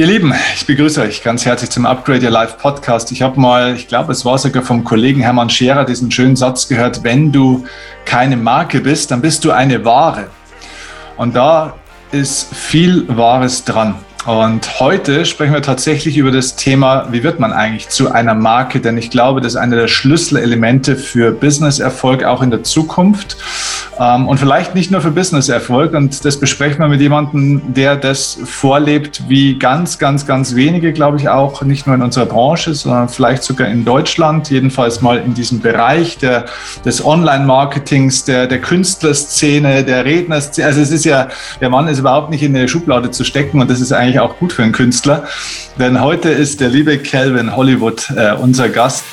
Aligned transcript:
Ihr 0.00 0.06
Lieben, 0.06 0.32
ich 0.54 0.64
begrüße 0.64 1.02
euch 1.02 1.22
ganz 1.22 1.44
herzlich 1.44 1.68
zum 1.68 1.84
Upgrade 1.84 2.24
Your 2.24 2.30
Life 2.30 2.56
Podcast. 2.56 3.12
Ich 3.12 3.20
habe 3.20 3.38
mal, 3.38 3.74
ich 3.74 3.86
glaube, 3.86 4.12
es 4.12 4.24
war 4.24 4.38
sogar 4.38 4.62
vom 4.62 4.82
Kollegen 4.82 5.20
Hermann 5.20 5.50
Scherer 5.50 5.84
diesen 5.84 6.10
schönen 6.10 6.36
Satz 6.36 6.68
gehört, 6.68 7.04
wenn 7.04 7.30
du 7.30 7.66
keine 8.06 8.38
Marke 8.38 8.80
bist, 8.80 9.10
dann 9.10 9.20
bist 9.20 9.44
du 9.44 9.50
eine 9.50 9.84
Ware. 9.84 10.28
Und 11.18 11.36
da 11.36 11.74
ist 12.12 12.54
viel 12.54 13.14
Wahres 13.14 13.62
dran. 13.62 13.94
Und 14.26 14.80
heute 14.80 15.24
sprechen 15.24 15.54
wir 15.54 15.62
tatsächlich 15.62 16.18
über 16.18 16.30
das 16.30 16.54
Thema, 16.54 17.08
wie 17.10 17.22
wird 17.22 17.40
man 17.40 17.54
eigentlich 17.54 17.88
zu 17.88 18.12
einer 18.12 18.34
Marke? 18.34 18.80
Denn 18.80 18.98
ich 18.98 19.10
glaube, 19.10 19.40
das 19.40 19.54
ist 19.54 19.56
einer 19.56 19.76
der 19.76 19.88
Schlüsselelemente 19.88 20.96
für 20.96 21.32
Business-Erfolg 21.32 22.24
auch 22.24 22.42
in 22.42 22.50
der 22.50 22.62
Zukunft. 22.62 23.38
Ähm, 23.98 24.28
und 24.28 24.38
vielleicht 24.38 24.74
nicht 24.74 24.90
nur 24.90 25.00
für 25.00 25.10
Business-Erfolg. 25.10 25.94
Und 25.94 26.22
das 26.24 26.38
besprechen 26.38 26.80
wir 26.80 26.88
mit 26.88 27.00
jemandem, 27.00 27.62
der 27.72 27.96
das 27.96 28.38
vorlebt, 28.44 29.22
wie 29.28 29.58
ganz, 29.58 29.98
ganz, 29.98 30.26
ganz 30.26 30.54
wenige, 30.54 30.92
glaube 30.92 31.16
ich, 31.16 31.28
auch 31.28 31.62
nicht 31.62 31.86
nur 31.86 31.96
in 31.96 32.02
unserer 32.02 32.26
Branche, 32.26 32.74
sondern 32.74 33.08
vielleicht 33.08 33.42
sogar 33.42 33.68
in 33.68 33.86
Deutschland, 33.86 34.50
jedenfalls 34.50 35.00
mal 35.00 35.16
in 35.18 35.32
diesem 35.32 35.60
Bereich 35.60 36.18
der, 36.18 36.44
des 36.84 37.04
Online-Marketings, 37.04 38.24
der, 38.24 38.46
der 38.46 38.60
Künstlerszene, 38.60 39.82
der 39.82 40.04
Rednerszene. 40.04 40.66
Also 40.66 40.82
es 40.82 40.90
ist 40.90 41.06
ja, 41.06 41.28
der 41.60 41.70
Mann 41.70 41.88
ist 41.88 41.98
überhaupt 41.98 42.30
nicht 42.30 42.42
in 42.42 42.54
eine 42.54 42.68
Schublade 42.68 43.10
zu 43.10 43.24
stecken 43.24 43.60
und 43.60 43.70
das 43.70 43.80
ist 43.80 43.92
eigentlich 43.92 44.09
eigentlich 44.10 44.20
auch 44.20 44.38
gut 44.38 44.52
für 44.52 44.62
einen 44.62 44.72
Künstler. 44.72 45.24
Denn 45.78 46.00
heute 46.00 46.30
ist 46.30 46.60
der 46.60 46.68
liebe 46.68 46.98
Calvin 46.98 47.54
Hollywood 47.54 48.10
äh, 48.16 48.32
unser 48.32 48.68
Gast. 48.68 49.04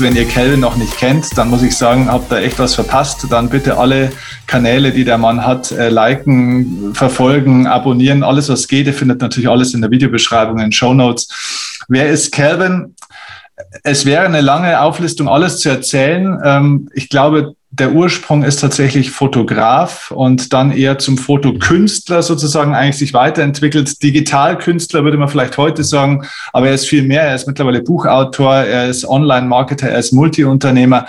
Wenn 0.00 0.16
ihr 0.16 0.28
Calvin 0.28 0.60
noch 0.60 0.76
nicht 0.76 0.98
kennt, 0.98 1.38
dann 1.38 1.48
muss 1.48 1.62
ich 1.62 1.74
sagen, 1.78 2.12
habt 2.12 2.30
ihr 2.30 2.38
echt 2.38 2.58
was 2.58 2.74
verpasst. 2.74 3.26
Dann 3.30 3.48
bitte 3.48 3.78
alle 3.78 4.10
Kanäle, 4.54 4.92
die 4.92 5.04
der 5.04 5.18
Mann 5.18 5.44
hat, 5.44 5.72
äh, 5.72 5.88
liken, 5.88 6.94
verfolgen, 6.94 7.66
abonnieren, 7.66 8.22
alles 8.22 8.48
was 8.48 8.68
geht. 8.68 8.86
Ihr 8.86 8.94
findet 8.94 9.20
natürlich 9.20 9.50
alles 9.50 9.74
in 9.74 9.80
der 9.80 9.90
Videobeschreibung, 9.90 10.60
in 10.60 10.70
Show 10.70 10.94
Notes. 10.94 11.82
Wer 11.88 12.08
ist 12.08 12.30
Calvin? 12.30 12.94
Es 13.82 14.06
wäre 14.06 14.24
eine 14.24 14.42
lange 14.42 14.80
Auflistung, 14.80 15.28
alles 15.28 15.58
zu 15.58 15.70
erzählen. 15.70 16.38
Ähm, 16.44 16.88
ich 16.94 17.08
glaube, 17.08 17.56
der 17.72 17.94
Ursprung 17.94 18.44
ist 18.44 18.60
tatsächlich 18.60 19.10
Fotograf 19.10 20.12
und 20.12 20.52
dann 20.52 20.70
eher 20.70 20.98
zum 20.98 21.18
Fotokünstler 21.18 22.22
sozusagen 22.22 22.76
eigentlich 22.76 22.98
sich 22.98 23.12
weiterentwickelt. 23.12 24.00
Digitalkünstler 24.04 25.02
würde 25.02 25.18
man 25.18 25.28
vielleicht 25.28 25.58
heute 25.58 25.82
sagen, 25.82 26.28
aber 26.52 26.68
er 26.68 26.74
ist 26.74 26.86
viel 26.86 27.02
mehr. 27.02 27.22
Er 27.22 27.34
ist 27.34 27.48
mittlerweile 27.48 27.82
Buchautor, 27.82 28.54
er 28.54 28.88
ist 28.88 29.04
Online-Marketer, 29.04 29.88
er 29.88 29.98
ist 29.98 30.12
Multiunternehmer. 30.12 31.06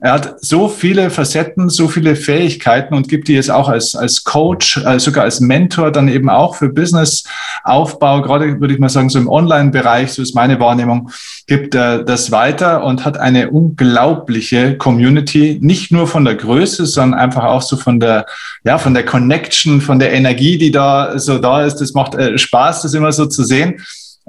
Er 0.00 0.12
hat 0.12 0.44
so 0.44 0.68
viele 0.68 1.10
Facetten, 1.10 1.70
so 1.70 1.88
viele 1.88 2.14
Fähigkeiten 2.14 2.94
und 2.94 3.08
gibt 3.08 3.26
die 3.26 3.32
jetzt 3.32 3.50
auch 3.50 3.68
als, 3.68 3.96
als 3.96 4.22
Coach, 4.22 4.76
äh, 4.76 5.00
sogar 5.00 5.24
als 5.24 5.40
Mentor 5.40 5.90
dann 5.90 6.06
eben 6.06 6.30
auch 6.30 6.54
für 6.54 6.68
Businessaufbau, 6.68 8.22
gerade 8.22 8.60
würde 8.60 8.74
ich 8.74 8.78
mal 8.78 8.90
sagen, 8.90 9.08
so 9.08 9.18
im 9.18 9.28
Online-Bereich, 9.28 10.12
so 10.12 10.22
ist 10.22 10.36
meine 10.36 10.60
Wahrnehmung, 10.60 11.10
gibt 11.48 11.74
er 11.74 12.04
das 12.04 12.30
weiter 12.30 12.84
und 12.84 13.04
hat 13.04 13.18
eine 13.18 13.50
unglaubliche 13.50 14.76
Community, 14.76 15.58
nicht 15.60 15.90
nur 15.90 16.06
von 16.06 16.24
der 16.24 16.36
Größe, 16.36 16.86
sondern 16.86 17.18
einfach 17.18 17.42
auch 17.42 17.62
so 17.62 17.76
von 17.76 17.98
der, 17.98 18.26
ja, 18.62 18.78
von 18.78 18.94
der 18.94 19.04
Connection, 19.04 19.80
von 19.80 19.98
der 19.98 20.12
Energie, 20.12 20.58
die 20.58 20.70
da 20.70 21.18
so 21.18 21.38
da 21.38 21.64
ist. 21.64 21.76
Das 21.76 21.94
macht 21.94 22.14
äh, 22.14 22.38
Spaß, 22.38 22.82
das 22.82 22.94
immer 22.94 23.10
so 23.10 23.26
zu 23.26 23.42
sehen. 23.42 23.80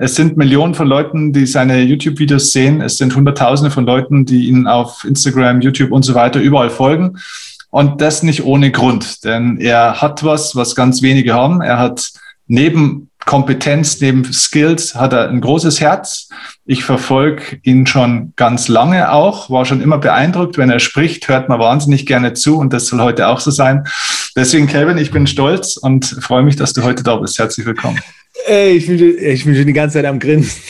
Es 0.02 0.16
sind 0.16 0.38
Millionen 0.38 0.76
von 0.76 0.88
Leuten, 0.88 1.34
die 1.34 1.46
seine 1.46 1.82
YouTube-Videos 1.82 2.54
sehen. 2.54 2.80
Es 2.80 2.98
sind 2.98 3.14
Hunderttausende 3.18 3.70
von 3.70 3.86
Leuten, 3.86 4.24
die 4.24 4.48
ihn 4.48 4.66
auf 4.66 5.04
Instagram, 5.04 5.60
YouTube 5.60 5.92
und 5.92 6.04
so 6.04 6.16
weiter 6.16 6.40
überall 6.40 6.70
folgen. 6.70 7.18
Und 7.70 8.00
das 8.00 8.24
nicht 8.24 8.46
ohne 8.46 8.72
Grund, 8.72 9.26
denn 9.26 9.58
er 9.60 10.02
hat 10.02 10.24
was, 10.24 10.56
was 10.56 10.74
ganz 10.74 11.02
wenige 11.02 11.34
haben. 11.34 11.62
Er 11.62 11.80
hat 11.80 12.12
neben 12.48 13.10
Kompetenz, 13.26 14.00
neben 14.00 14.24
Skills, 14.32 14.96
hat 14.96 15.12
er 15.12 15.28
ein 15.28 15.42
großes 15.42 15.82
Herz. 15.82 16.30
Ich 16.66 16.86
verfolge 16.86 17.60
ihn 17.64 17.86
schon 17.86 18.32
ganz 18.38 18.70
lange 18.70 19.12
auch, 19.12 19.50
war 19.50 19.66
schon 19.66 19.82
immer 19.82 19.98
beeindruckt. 19.98 20.58
Wenn 20.58 20.70
er 20.70 20.80
spricht, 20.80 21.28
hört 21.28 21.50
man 21.50 21.60
wahnsinnig 21.60 22.06
gerne 22.06 22.34
zu 22.34 22.58
und 22.58 22.72
das 22.72 22.88
soll 22.88 23.02
heute 23.02 23.28
auch 23.28 23.42
so 23.42 23.52
sein. 23.52 23.84
Deswegen, 24.36 24.68
Kevin, 24.68 24.98
ich 24.98 25.12
bin 25.12 25.28
stolz 25.28 25.78
und 25.78 26.06
freue 26.06 26.44
mich, 26.44 26.56
dass 26.56 26.74
du 26.74 26.84
heute 26.84 27.04
da 27.04 27.16
bist. 27.16 27.40
Herzlich 27.40 27.66
willkommen. 27.66 28.00
Ey, 28.46 28.72
ich 28.72 28.88
bin, 28.88 29.18
ich 29.20 29.44
bin 29.44 29.56
schon 29.56 29.66
die 29.66 29.74
ganze 29.74 29.96
Zeit 29.96 30.06
am 30.06 30.20
Grinsen. 30.20 30.62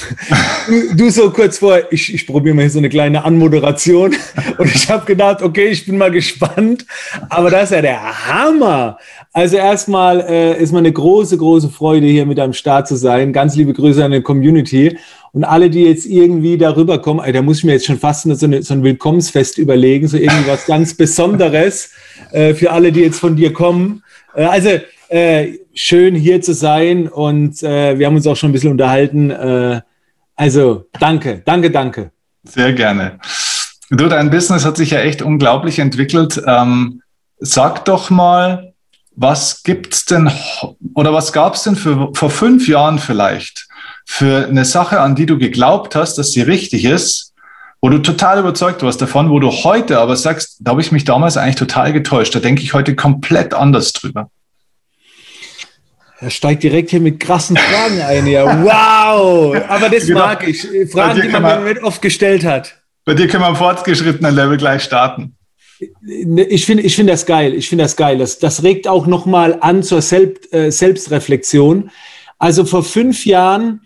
Du, 0.68 0.96
du 0.96 1.10
so 1.10 1.30
kurz 1.30 1.60
vor, 1.60 1.80
ich, 1.92 2.14
ich 2.14 2.26
probiere 2.26 2.56
mal 2.56 2.62
hier 2.62 2.72
so 2.72 2.80
eine 2.80 2.90
kleine 2.90 3.24
Anmoderation 3.24 4.16
und 4.58 4.74
ich 4.74 4.90
habe 4.90 5.06
gedacht, 5.06 5.42
okay, 5.42 5.68
ich 5.68 5.86
bin 5.86 5.98
mal 5.98 6.10
gespannt, 6.10 6.86
aber 7.30 7.50
das 7.50 7.66
ist 7.66 7.76
ja 7.76 7.82
der 7.82 8.28
Hammer. 8.28 8.98
Also 9.34 9.58
erstmal 9.58 10.22
äh, 10.22 10.62
ist 10.62 10.72
mir 10.72 10.80
eine 10.80 10.92
große, 10.92 11.38
große 11.38 11.70
Freude, 11.70 12.08
hier 12.08 12.26
mit 12.26 12.40
am 12.40 12.54
Start 12.54 12.88
zu 12.88 12.96
sein. 12.96 13.34
Ganz 13.34 13.56
liebe 13.56 13.74
Grüße 13.74 14.04
an 14.04 14.12
die 14.12 14.22
Community 14.22 14.98
und 15.32 15.44
alle, 15.44 15.70
die 15.70 15.84
jetzt 15.84 16.06
irgendwie 16.06 16.58
darüber 16.58 17.00
kommen, 17.00 17.20
ey, 17.20 17.32
da 17.32 17.42
muss 17.42 17.60
ich 17.60 17.64
mir 17.66 17.74
jetzt 17.74 17.86
schon 17.86 18.00
fast 18.00 18.24
so, 18.24 18.46
eine, 18.46 18.64
so 18.64 18.74
ein 18.74 18.84
Willkommensfest 18.84 19.58
überlegen, 19.58 20.08
so 20.08 20.18
irgendwas 20.18 20.66
ganz 20.66 20.96
Besonderes 20.96 21.92
äh, 22.32 22.54
für 22.54 22.72
alle, 22.72 22.92
die 22.92 23.02
jetzt 23.02 23.20
von 23.20 23.36
dir 23.36 23.54
kommen. 23.54 24.04
Äh, 24.36 24.46
also 24.46 24.70
äh, 25.10 25.58
schön 25.74 26.16
hier 26.16 26.42
zu 26.42 26.54
sein 26.54 27.08
und 27.08 27.64
äh, 27.64 27.98
wir 27.98 28.06
haben 28.06 28.16
uns 28.16 28.28
auch 28.28 28.36
schon 28.36 28.50
ein 28.50 28.54
bisschen 28.54 28.72
unterhalten. 28.72 29.82
Also 30.36 30.86
danke, 31.00 31.42
danke, 31.46 31.72
danke. 31.72 32.12
Sehr 32.44 32.74
gerne. 32.74 33.20
Du, 33.90 34.08
dein 34.08 34.30
Business 34.30 34.66
hat 34.66 34.78
sich 34.78 34.92
ja 34.92 35.00
echt 35.00 35.22
unglaublich 35.22 35.80
entwickelt. 35.80 36.42
Ähm, 36.46 37.02
sag 37.40 37.86
doch 37.86 38.10
mal, 38.10 38.74
was 39.16 39.64
gibt's 39.64 40.06
denn 40.06 40.32
oder 40.94 41.14
was 41.14 41.34
gab's 41.34 41.64
denn 41.64 41.76
für, 41.76 42.12
vor 42.14 42.30
fünf 42.30 42.68
Jahren 42.68 43.00
vielleicht 43.00 43.68
für 44.06 44.48
eine 44.48 44.66
Sache, 44.66 45.02
an 45.02 45.16
die 45.16 45.26
du 45.26 45.38
geglaubt 45.38 45.96
hast, 45.96 46.18
dass 46.18 46.32
sie 46.32 46.42
richtig 46.42 46.86
ist, 46.86 47.29
wo 47.82 47.90
du 47.90 48.00
total 48.00 48.40
überzeugt 48.40 48.84
warst 48.84 49.02
davon, 49.02 49.30
wo 49.30 49.40
du 49.40 49.50
heute 49.50 50.00
aber 50.00 50.16
sagst, 50.16 50.58
da 50.60 50.72
habe 50.72 50.82
ich 50.82 50.92
mich 50.92 51.06
damals 51.06 51.38
eigentlich 51.38 51.56
total 51.56 51.94
getäuscht. 51.94 52.36
Da 52.36 52.40
denke 52.40 52.62
ich 52.62 52.74
heute 52.74 52.96
komplett 52.96 53.54
anders 53.54 53.94
drüber. 53.94 54.30
Er 56.22 56.30
steigt 56.30 56.64
direkt 56.64 56.90
hier 56.90 57.00
mit 57.00 57.22
krassen 57.22 57.56
Fragen 57.56 58.02
ein. 58.02 58.28
Ja, 58.28 58.44
wow! 58.64 59.56
Aber 59.70 59.88
das 59.88 60.06
genau. 60.06 60.20
mag 60.20 60.46
ich. 60.46 60.68
Fragen, 60.92 61.22
die 61.22 61.30
man 61.30 61.64
mir 61.64 61.74
nicht 61.74 61.84
oft 61.84 62.02
gestellt 62.02 62.44
hat. 62.44 62.82
Bei 63.06 63.14
dir 63.14 63.28
können 63.28 63.44
wir 63.44 63.48
am 63.48 63.56
fortgeschrittenen 63.56 64.36
Level 64.36 64.58
gleich 64.58 64.84
starten. 64.84 65.36
Ich 65.80 66.66
finde 66.66 66.84
ich 66.84 66.96
finde 66.98 67.14
das 67.14 67.26
geil. 67.26 67.54
Ich 67.54 67.70
finde 67.70 67.86
das 67.86 67.96
geil. 67.96 68.18
Das, 68.18 68.38
das 68.38 68.64
regt 68.64 68.90
auch 68.90 69.08
nochmal 69.08 69.58
an 69.62 69.82
zur 69.82 70.02
Selbst, 70.02 70.54
äh, 70.54 70.72
Selbstreflexion. 70.72 71.90
Also 72.38 72.66
vor 72.66 72.84
fünf 72.84 73.26
Jahren, 73.26 73.82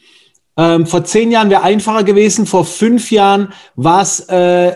ähm, 0.55 0.85
vor 0.85 1.03
zehn 1.03 1.31
Jahren 1.31 1.49
wäre 1.49 1.63
einfacher 1.63 2.03
gewesen. 2.03 2.45
Vor 2.45 2.65
fünf 2.65 3.11
Jahren 3.11 3.53
war 3.75 4.03
es 4.03 4.19
äh, 4.21 4.75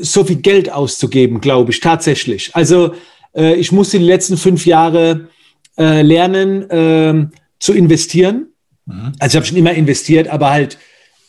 so 0.00 0.24
viel 0.24 0.36
Geld 0.36 0.70
auszugeben, 0.70 1.40
glaube 1.40 1.72
ich, 1.72 1.80
tatsächlich. 1.80 2.54
Also 2.54 2.94
äh, 3.34 3.54
ich 3.54 3.72
musste 3.72 3.98
die 3.98 4.04
letzten 4.04 4.36
fünf 4.36 4.64
Jahre 4.64 5.28
äh, 5.76 6.02
lernen 6.02 6.70
äh, 6.70 7.26
zu 7.58 7.72
investieren. 7.72 8.48
Mhm. 8.86 9.12
Also 9.18 9.32
ich 9.32 9.36
habe 9.36 9.46
schon 9.46 9.58
immer 9.58 9.72
investiert, 9.72 10.28
aber 10.28 10.50
halt 10.50 10.78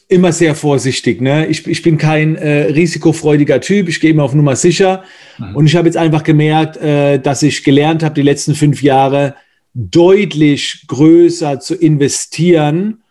immer 0.07 0.31
sehr 0.31 0.55
vorsichtig. 0.55 1.21
Ne? 1.21 1.47
Ich, 1.47 1.65
ich 1.67 1.81
bin 1.83 1.97
kein 1.97 2.35
äh, 2.35 2.71
risikofreudiger 2.71 3.61
Typ, 3.61 3.87
ich 3.87 3.99
gehe 3.99 4.09
immer 4.09 4.23
auf 4.23 4.33
Nummer 4.33 4.55
sicher. 4.55 5.03
Mhm. 5.37 5.55
Und 5.55 5.65
ich 5.67 5.75
habe 5.75 5.87
jetzt 5.87 5.97
einfach 5.97 6.23
gemerkt, 6.23 6.77
äh, 6.77 7.19
dass 7.19 7.43
ich 7.43 7.63
gelernt 7.63 8.03
habe, 8.03 8.15
die 8.15 8.23
letzten 8.23 8.55
fünf 8.55 8.81
Jahre 8.81 9.35
deutlich 9.73 10.83
größer 10.87 11.59
zu 11.59 11.75
investieren. 11.75 13.01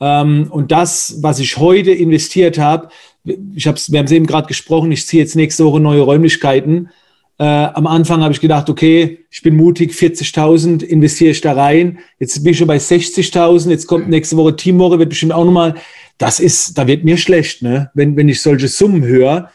Ähm, 0.00 0.48
und 0.50 0.72
das, 0.72 1.18
was 1.20 1.38
ich 1.38 1.56
heute 1.56 1.90
investiert 1.90 2.58
habe, 2.58 2.88
ich 3.54 3.66
hab's, 3.66 3.90
wir 3.90 3.98
haben 3.98 4.06
es 4.06 4.12
eben 4.12 4.26
gerade 4.26 4.46
gesprochen, 4.46 4.92
ich 4.92 5.06
ziehe 5.06 5.22
jetzt 5.22 5.36
nächste 5.36 5.64
Woche 5.64 5.80
neue 5.80 6.02
Räumlichkeiten. 6.02 6.90
Äh, 7.38 7.44
am 7.44 7.86
Anfang 7.86 8.22
habe 8.22 8.32
ich 8.32 8.40
gedacht, 8.40 8.70
okay, 8.70 9.26
ich 9.30 9.42
bin 9.42 9.56
mutig, 9.56 9.92
40.000 9.92 10.82
investiere 10.82 11.32
ich 11.32 11.40
da 11.40 11.52
rein. 11.52 11.98
Jetzt 12.18 12.42
bin 12.42 12.52
ich 12.52 12.58
schon 12.58 12.66
bei 12.66 12.76
60.000. 12.76 13.68
Jetzt 13.70 13.86
kommt 13.86 14.08
nächste 14.08 14.36
Woche 14.36 14.56
Teamwoche, 14.56 14.98
wird 14.98 15.10
bestimmt 15.10 15.32
auch 15.32 15.44
nochmal. 15.44 15.74
Das 16.18 16.40
ist, 16.40 16.78
da 16.78 16.86
wird 16.86 17.04
mir 17.04 17.18
schlecht, 17.18 17.62
ne? 17.62 17.90
wenn, 17.92 18.16
wenn 18.16 18.28
ich 18.28 18.40
solche 18.40 18.68
Summen 18.68 19.04
höre, 19.04 19.50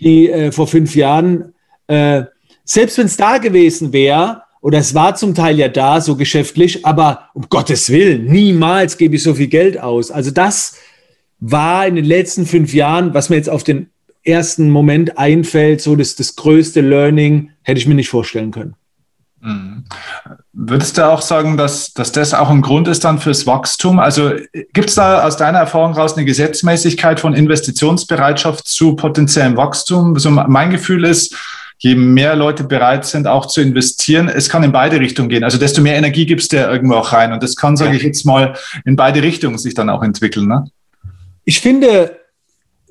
die 0.00 0.30
äh, 0.30 0.52
vor 0.52 0.66
fünf 0.66 0.96
Jahren, 0.96 1.52
äh, 1.86 2.22
selbst 2.64 2.96
wenn 2.96 3.06
es 3.06 3.16
da 3.16 3.38
gewesen 3.38 3.92
wäre, 3.92 4.42
oder 4.68 4.80
es 4.80 4.94
war 4.94 5.14
zum 5.14 5.34
Teil 5.34 5.58
ja 5.58 5.68
da, 5.68 5.98
so 6.02 6.14
geschäftlich, 6.14 6.84
aber 6.84 7.30
um 7.32 7.46
Gottes 7.48 7.88
Willen, 7.88 8.26
niemals 8.26 8.98
gebe 8.98 9.16
ich 9.16 9.22
so 9.22 9.32
viel 9.32 9.46
Geld 9.46 9.80
aus. 9.80 10.10
Also 10.10 10.30
das 10.30 10.76
war 11.40 11.86
in 11.86 11.96
den 11.96 12.04
letzten 12.04 12.44
fünf 12.44 12.74
Jahren, 12.74 13.14
was 13.14 13.30
mir 13.30 13.36
jetzt 13.36 13.48
auf 13.48 13.64
den 13.64 13.88
ersten 14.24 14.68
Moment 14.68 15.16
einfällt, 15.16 15.80
so 15.80 15.96
das, 15.96 16.16
das 16.16 16.36
größte 16.36 16.82
Learning, 16.82 17.48
hätte 17.62 17.80
ich 17.80 17.86
mir 17.86 17.94
nicht 17.94 18.10
vorstellen 18.10 18.50
können. 18.50 18.74
Mhm. 19.40 19.84
Würdest 20.52 20.98
du 20.98 21.08
auch 21.08 21.22
sagen, 21.22 21.56
dass, 21.56 21.94
dass 21.94 22.12
das 22.12 22.34
auch 22.34 22.50
ein 22.50 22.60
Grund 22.60 22.88
ist 22.88 23.04
dann 23.04 23.20
fürs 23.20 23.46
Wachstum? 23.46 23.98
Also 23.98 24.32
gibt 24.74 24.90
es 24.90 24.96
da 24.96 25.24
aus 25.26 25.38
deiner 25.38 25.60
Erfahrung 25.60 25.94
heraus 25.94 26.14
eine 26.14 26.26
Gesetzmäßigkeit 26.26 27.20
von 27.20 27.32
Investitionsbereitschaft 27.32 28.68
zu 28.68 28.96
potenziellem 28.96 29.56
Wachstum? 29.56 30.12
Also 30.12 30.30
mein 30.30 30.68
Gefühl 30.68 31.06
ist, 31.06 31.34
je 31.78 31.94
mehr 31.94 32.34
Leute 32.34 32.64
bereit 32.64 33.04
sind, 33.06 33.26
auch 33.26 33.46
zu 33.46 33.60
investieren, 33.60 34.28
es 34.28 34.48
kann 34.48 34.64
in 34.64 34.72
beide 34.72 34.98
Richtungen 35.00 35.28
gehen. 35.28 35.44
Also 35.44 35.58
desto 35.58 35.80
mehr 35.80 35.96
Energie 35.96 36.26
gibst 36.26 36.52
du 36.52 36.56
ja 36.56 36.70
irgendwo 36.70 36.94
auch 36.94 37.12
rein. 37.12 37.32
Und 37.32 37.42
das 37.42 37.56
kann, 37.56 37.76
sage 37.76 37.96
ich 37.96 38.02
jetzt 38.02 38.26
mal, 38.26 38.54
in 38.84 38.96
beide 38.96 39.22
Richtungen 39.22 39.58
sich 39.58 39.74
dann 39.74 39.88
auch 39.88 40.02
entwickeln. 40.02 40.48
Ne? 40.48 40.64
Ich 41.44 41.60
finde, 41.60 42.18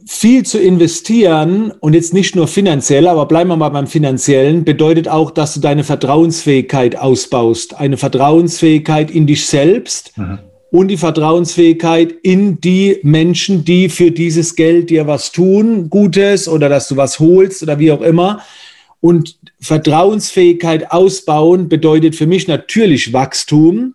viel 0.05 0.45
zu 0.45 0.57
investieren 0.57 1.71
und 1.81 1.93
jetzt 1.93 2.13
nicht 2.13 2.35
nur 2.35 2.47
finanziell, 2.47 3.07
aber 3.07 3.25
bleiben 3.25 3.49
wir 3.49 3.57
mal 3.57 3.69
beim 3.69 3.87
finanziellen, 3.87 4.63
bedeutet 4.63 5.09
auch, 5.09 5.31
dass 5.31 5.53
du 5.53 5.59
deine 5.59 5.83
Vertrauensfähigkeit 5.83 6.97
ausbaust. 6.97 7.75
Eine 7.77 7.97
Vertrauensfähigkeit 7.97 9.11
in 9.11 9.27
dich 9.27 9.45
selbst 9.47 10.17
mhm. 10.17 10.39
und 10.71 10.87
die 10.87 10.97
Vertrauensfähigkeit 10.97 12.13
in 12.23 12.61
die 12.61 12.99
Menschen, 13.03 13.65
die 13.65 13.89
für 13.89 14.11
dieses 14.11 14.55
Geld 14.55 14.89
dir 14.91 15.07
was 15.07 15.33
tun, 15.33 15.89
Gutes 15.89 16.47
oder 16.47 16.69
dass 16.69 16.87
du 16.87 16.95
was 16.95 17.19
holst 17.19 17.61
oder 17.61 17.77
wie 17.77 17.91
auch 17.91 18.01
immer. 18.01 18.41
Und 18.99 19.37
Vertrauensfähigkeit 19.59 20.91
ausbauen 20.91 21.69
bedeutet 21.69 22.15
für 22.15 22.27
mich 22.27 22.47
natürlich 22.47 23.13
Wachstum. 23.13 23.93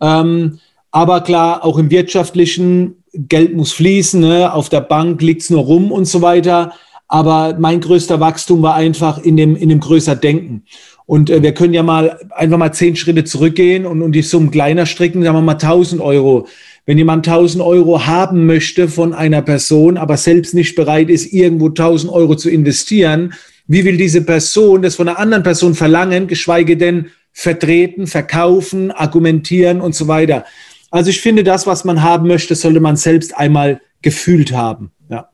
Ähm, 0.00 0.60
aber 0.90 1.20
klar, 1.22 1.64
auch 1.64 1.78
im 1.78 1.90
wirtschaftlichen 1.90 2.96
Geld 3.12 3.54
muss 3.54 3.72
fließen, 3.72 4.20
ne? 4.20 4.52
auf 4.52 4.68
der 4.68 4.80
Bank 4.80 5.20
liegt 5.22 5.42
es 5.42 5.50
nur 5.50 5.62
rum 5.62 5.90
und 5.92 6.06
so 6.06 6.22
weiter. 6.22 6.72
Aber 7.08 7.56
mein 7.58 7.80
größter 7.80 8.20
Wachstum 8.20 8.62
war 8.62 8.74
einfach 8.74 9.18
in 9.18 9.36
dem, 9.36 9.56
in 9.56 9.70
dem 9.70 9.80
größer 9.80 10.14
Denken. 10.14 10.62
Und 11.06 11.30
äh, 11.30 11.42
wir 11.42 11.54
können 11.54 11.72
ja 11.72 11.82
mal 11.82 12.18
einfach 12.32 12.58
mal 12.58 12.72
zehn 12.72 12.94
Schritte 12.94 13.24
zurückgehen 13.24 13.86
und, 13.86 14.02
und 14.02 14.12
die 14.12 14.22
Summen 14.22 14.50
kleiner 14.50 14.84
stricken, 14.84 15.22
sagen 15.22 15.36
wir 15.36 15.42
mal 15.42 15.52
1000 15.52 16.02
Euro. 16.02 16.46
Wenn 16.84 16.98
jemand 16.98 17.26
1000 17.26 17.64
Euro 17.64 18.06
haben 18.06 18.46
möchte 18.46 18.88
von 18.88 19.14
einer 19.14 19.40
Person, 19.40 19.96
aber 19.96 20.18
selbst 20.18 20.54
nicht 20.54 20.74
bereit 20.74 21.08
ist, 21.08 21.32
irgendwo 21.32 21.68
1000 21.68 22.12
Euro 22.12 22.34
zu 22.34 22.50
investieren, 22.50 23.32
wie 23.68 23.84
will 23.84 23.96
diese 23.96 24.22
Person 24.22 24.82
das 24.82 24.96
von 24.96 25.08
einer 25.08 25.18
anderen 25.18 25.42
Person 25.44 25.74
verlangen, 25.74 26.26
geschweige 26.26 26.76
denn 26.76 27.10
vertreten, 27.32 28.06
verkaufen, 28.06 28.90
argumentieren 28.90 29.80
und 29.80 29.94
so 29.94 30.08
weiter. 30.08 30.44
Also 30.90 31.10
ich 31.10 31.20
finde, 31.20 31.44
das, 31.44 31.66
was 31.66 31.84
man 31.84 32.02
haben 32.02 32.26
möchte, 32.26 32.54
sollte 32.54 32.80
man 32.80 32.96
selbst 32.96 33.36
einmal 33.36 33.80
gefühlt 34.02 34.52
haben. 34.52 34.90
Ja. 35.10 35.28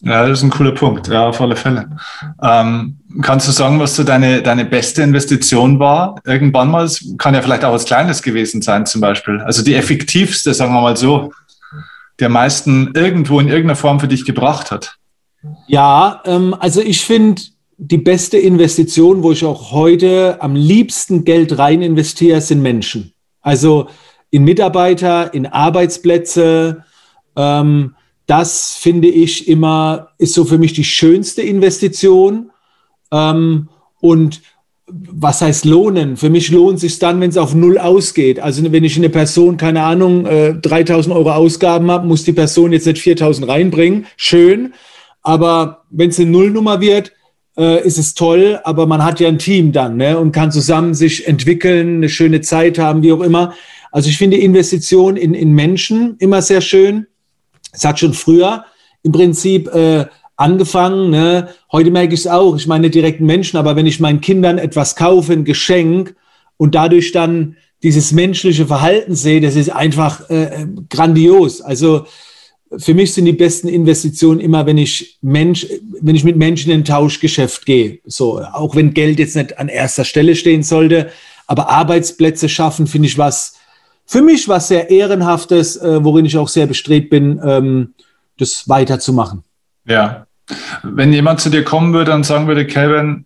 Ja, 0.00 0.26
das 0.26 0.38
ist 0.38 0.44
ein 0.44 0.50
cooler 0.50 0.72
Punkt, 0.72 1.08
ja, 1.08 1.28
auf 1.28 1.40
alle 1.40 1.56
Fälle. 1.56 1.96
Ähm, 2.42 2.98
kannst 3.22 3.46
du 3.48 3.52
sagen, 3.52 3.78
was 3.78 3.94
so 3.94 4.02
deine, 4.02 4.42
deine 4.42 4.64
beste 4.64 5.02
Investition 5.02 5.78
war? 5.78 6.20
Irgendwann 6.24 6.70
mal, 6.70 6.84
es 6.84 7.14
kann 7.18 7.34
ja 7.34 7.42
vielleicht 7.42 7.64
auch 7.64 7.72
was 7.72 7.84
Kleines 7.84 8.22
gewesen 8.22 8.62
sein, 8.62 8.86
zum 8.86 9.00
Beispiel. 9.00 9.40
Also 9.42 9.62
die 9.62 9.74
effektivste, 9.74 10.54
sagen 10.54 10.72
wir 10.72 10.80
mal 10.80 10.96
so, 10.96 11.32
der 12.18 12.28
meisten 12.30 12.92
irgendwo 12.94 13.40
in 13.40 13.48
irgendeiner 13.48 13.76
Form 13.76 14.00
für 14.00 14.08
dich 14.08 14.24
gebracht 14.24 14.70
hat. 14.70 14.96
Ja, 15.66 16.22
ähm, 16.24 16.54
also 16.58 16.80
ich 16.80 17.04
finde, 17.04 17.42
die 17.76 17.98
beste 17.98 18.38
Investition, 18.38 19.22
wo 19.22 19.32
ich 19.32 19.44
auch 19.44 19.72
heute 19.72 20.40
am 20.40 20.54
liebsten 20.54 21.24
Geld 21.24 21.58
rein 21.58 21.82
investiere, 21.82 22.40
sind 22.40 22.62
Menschen. 22.62 23.12
Also 23.40 23.88
in 24.30 24.44
Mitarbeiter, 24.44 25.32
in 25.34 25.46
Arbeitsplätze. 25.46 26.84
Ähm, 27.36 27.94
das 28.26 28.74
finde 28.74 29.08
ich 29.08 29.48
immer, 29.48 30.08
ist 30.18 30.34
so 30.34 30.44
für 30.44 30.58
mich 30.58 30.72
die 30.72 30.84
schönste 30.84 31.42
Investition. 31.42 32.50
Ähm, 33.12 33.68
und 34.00 34.40
was 34.86 35.40
heißt 35.40 35.64
lohnen? 35.64 36.16
Für 36.16 36.30
mich 36.30 36.50
lohnt 36.50 36.76
es 36.76 36.80
sich 36.82 36.98
dann, 36.98 37.20
wenn 37.20 37.30
es 37.30 37.36
auf 37.36 37.54
Null 37.54 37.78
ausgeht. 37.78 38.40
Also 38.40 38.70
wenn 38.70 38.84
ich 38.84 38.96
eine 38.96 39.08
Person, 39.08 39.56
keine 39.56 39.82
Ahnung, 39.82 40.26
äh, 40.26 40.54
3000 40.54 41.14
Euro 41.14 41.32
Ausgaben 41.32 41.90
habe, 41.90 42.06
muss 42.06 42.24
die 42.24 42.32
Person 42.32 42.72
jetzt 42.72 42.86
nicht 42.86 43.00
4000 43.00 43.48
reinbringen. 43.48 44.06
Schön. 44.16 44.74
Aber 45.22 45.84
wenn 45.90 46.10
es 46.10 46.20
eine 46.20 46.30
Nullnummer 46.30 46.80
wird, 46.80 47.12
äh, 47.56 47.86
ist 47.86 47.98
es 47.98 48.14
toll, 48.14 48.60
aber 48.64 48.86
man 48.86 49.04
hat 49.04 49.20
ja 49.20 49.28
ein 49.28 49.38
Team 49.38 49.72
dann 49.72 49.96
ne? 49.96 50.18
und 50.18 50.32
kann 50.32 50.50
zusammen 50.50 50.94
sich 50.94 51.26
entwickeln, 51.28 51.96
eine 51.96 52.08
schöne 52.08 52.40
Zeit 52.40 52.78
haben, 52.78 53.02
wie 53.02 53.12
auch 53.12 53.20
immer. 53.20 53.54
Also 53.92 54.08
ich 54.08 54.18
finde 54.18 54.36
Investition 54.36 55.16
in, 55.16 55.34
in 55.34 55.52
Menschen 55.52 56.16
immer 56.18 56.42
sehr 56.42 56.60
schön. 56.60 57.06
Es 57.72 57.84
hat 57.84 58.00
schon 58.00 58.14
früher 58.14 58.64
im 59.02 59.12
Prinzip 59.12 59.72
äh, 59.72 60.06
angefangen. 60.36 61.10
Ne? 61.10 61.48
Heute 61.70 61.90
merke 61.90 62.14
ich 62.14 62.20
es 62.20 62.26
auch. 62.26 62.56
Ich 62.56 62.66
meine 62.66 62.90
direkten 62.90 63.26
Menschen, 63.26 63.56
aber 63.56 63.76
wenn 63.76 63.86
ich 63.86 64.00
meinen 64.00 64.20
Kindern 64.20 64.58
etwas 64.58 64.96
kaufe, 64.96 65.32
ein 65.32 65.44
Geschenk 65.44 66.16
und 66.56 66.74
dadurch 66.74 67.12
dann 67.12 67.56
dieses 67.82 68.12
menschliche 68.12 68.66
Verhalten 68.66 69.14
sehe, 69.14 69.40
das 69.40 69.56
ist 69.56 69.70
einfach 69.70 70.28
äh, 70.30 70.66
grandios. 70.88 71.60
Also 71.60 72.06
für 72.76 72.94
mich 72.94 73.14
sind 73.14 73.26
die 73.26 73.32
besten 73.32 73.68
Investitionen 73.68 74.40
immer, 74.40 74.66
wenn 74.66 74.78
ich 74.78 75.18
Mensch, 75.22 75.66
wenn 76.00 76.16
ich 76.16 76.24
mit 76.24 76.36
Menschen 76.36 76.72
in 76.72 76.80
ein 76.80 76.84
Tauschgeschäft 76.84 77.66
gehe. 77.66 78.00
So, 78.04 78.42
auch 78.42 78.74
wenn 78.74 78.94
Geld 78.94 79.18
jetzt 79.18 79.36
nicht 79.36 79.58
an 79.58 79.68
erster 79.68 80.04
Stelle 80.04 80.34
stehen 80.34 80.62
sollte, 80.62 81.10
aber 81.46 81.68
Arbeitsplätze 81.68 82.48
schaffen, 82.48 82.86
finde 82.86 83.08
ich 83.08 83.18
was 83.18 83.56
für 84.06 84.22
mich 84.22 84.48
was 84.48 84.68
sehr 84.68 84.90
Ehrenhaftes, 84.90 85.76
äh, 85.76 86.04
worin 86.04 86.26
ich 86.26 86.36
auch 86.36 86.48
sehr 86.48 86.66
bestrebt 86.66 87.10
bin, 87.10 87.40
ähm, 87.42 87.94
das 88.38 88.68
weiterzumachen. 88.68 89.44
Ja. 89.86 90.26
Wenn 90.82 91.12
jemand 91.12 91.40
zu 91.40 91.48
dir 91.48 91.64
kommen 91.64 91.94
würde 91.94 92.12
und 92.12 92.24
sagen 92.24 92.46
würde, 92.46 92.66
Kevin, 92.66 93.24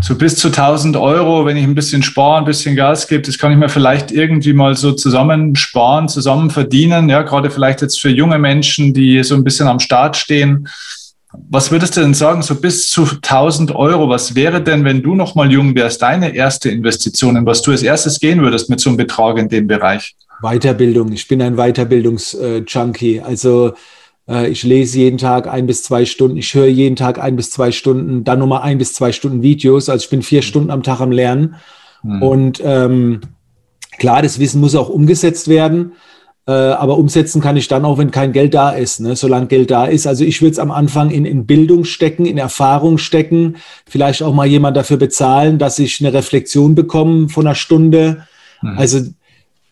so 0.00 0.14
bis 0.14 0.36
zu 0.36 0.48
1000 0.48 0.96
Euro, 0.96 1.44
wenn 1.44 1.56
ich 1.56 1.64
ein 1.64 1.74
bisschen 1.74 2.02
spare, 2.02 2.38
ein 2.38 2.44
bisschen 2.44 2.76
Gas 2.76 3.08
gebe, 3.08 3.22
das 3.22 3.38
kann 3.38 3.52
ich 3.52 3.58
mir 3.58 3.68
vielleicht 3.68 4.10
irgendwie 4.10 4.52
mal 4.52 4.76
so 4.76 4.92
zusammen 4.92 5.56
sparen, 5.56 6.08
zusammen 6.08 6.50
verdienen. 6.50 7.08
Ja, 7.08 7.22
gerade 7.22 7.50
vielleicht 7.50 7.82
jetzt 7.82 8.00
für 8.00 8.10
junge 8.10 8.38
Menschen, 8.38 8.94
die 8.94 9.22
so 9.24 9.34
ein 9.34 9.44
bisschen 9.44 9.68
am 9.68 9.80
Start 9.80 10.16
stehen. 10.16 10.68
Was 11.50 11.70
würdest 11.70 11.96
du 11.96 12.00
denn 12.00 12.14
sagen, 12.14 12.42
so 12.42 12.54
bis 12.54 12.88
zu 12.88 13.02
1000 13.02 13.74
Euro, 13.74 14.08
was 14.08 14.34
wäre 14.34 14.62
denn, 14.62 14.84
wenn 14.84 15.02
du 15.02 15.14
noch 15.14 15.34
mal 15.34 15.50
jung 15.50 15.74
wärst, 15.74 16.00
deine 16.00 16.34
erste 16.34 16.70
Investition, 16.70 17.36
in 17.36 17.44
was 17.44 17.60
du 17.62 17.70
als 17.70 17.82
erstes 17.82 18.18
gehen 18.18 18.40
würdest 18.40 18.70
mit 18.70 18.80
so 18.80 18.90
einem 18.90 18.96
Betrag 18.96 19.36
in 19.36 19.48
dem 19.48 19.66
Bereich? 19.66 20.14
Weiterbildung. 20.40 21.12
Ich 21.12 21.28
bin 21.28 21.42
ein 21.42 21.56
Weiterbildungsjunkie. 21.56 23.20
Also 23.20 23.68
äh, 23.68 23.72
ich 24.28 24.62
lese 24.62 24.98
jeden 24.98 25.18
Tag 25.18 25.46
ein 25.48 25.66
bis 25.66 25.82
zwei 25.82 26.04
Stunden, 26.04 26.36
ich 26.36 26.52
höre 26.54 26.66
jeden 26.66 26.96
Tag 26.96 27.18
ein 27.18 27.36
bis 27.36 27.50
zwei 27.50 27.72
Stunden, 27.72 28.24
dann 28.24 28.38
nochmal 28.38 28.62
ein 28.62 28.78
bis 28.78 28.92
zwei 28.92 29.12
Stunden 29.12 29.42
Videos. 29.42 29.88
Also 29.88 30.04
ich 30.04 30.10
bin 30.10 30.22
vier 30.22 30.42
Stunden 30.42 30.70
am 30.70 30.82
Tag 30.82 31.00
am 31.00 31.12
Lernen. 31.12 31.56
Mhm. 32.02 32.22
Und 32.22 32.62
ähm, 32.64 33.20
klar, 33.98 34.22
das 34.22 34.38
Wissen 34.38 34.60
muss 34.60 34.74
auch 34.74 34.88
umgesetzt 34.88 35.48
werden. 35.48 35.92
Äh, 36.48 36.52
aber 36.52 36.96
umsetzen 36.96 37.42
kann 37.42 37.58
ich 37.58 37.68
dann 37.68 37.84
auch, 37.84 37.98
wenn 37.98 38.10
kein 38.10 38.32
Geld 38.32 38.54
da 38.54 38.70
ist, 38.70 39.00
ne? 39.00 39.14
solange 39.16 39.48
Geld 39.48 39.70
da 39.70 39.84
ist. 39.84 40.06
Also 40.06 40.24
ich 40.24 40.40
würde 40.40 40.52
es 40.52 40.58
am 40.58 40.70
Anfang 40.70 41.10
in, 41.10 41.26
in 41.26 41.44
Bildung 41.44 41.84
stecken, 41.84 42.24
in 42.24 42.38
Erfahrung 42.38 42.96
stecken, 42.96 43.56
vielleicht 43.86 44.22
auch 44.22 44.32
mal 44.32 44.46
jemand 44.46 44.74
dafür 44.74 44.96
bezahlen, 44.96 45.58
dass 45.58 45.78
ich 45.78 46.00
eine 46.00 46.14
Reflexion 46.14 46.74
bekomme 46.74 47.28
von 47.28 47.46
einer 47.46 47.54
Stunde. 47.54 48.26
Mhm. 48.62 48.78
Also 48.78 49.00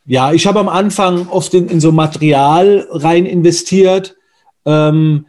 ja, 0.05 0.35
ich 0.35 0.47
habe 0.47 0.61
am 0.61 0.69
Anfang 0.69 1.29
oft 1.29 1.55
in, 1.55 1.69
in 1.69 1.81
so 1.81 1.93
Material 1.93 2.87
rein 2.91 3.25
investiert. 3.25 4.16
Ähm, 4.67 5.27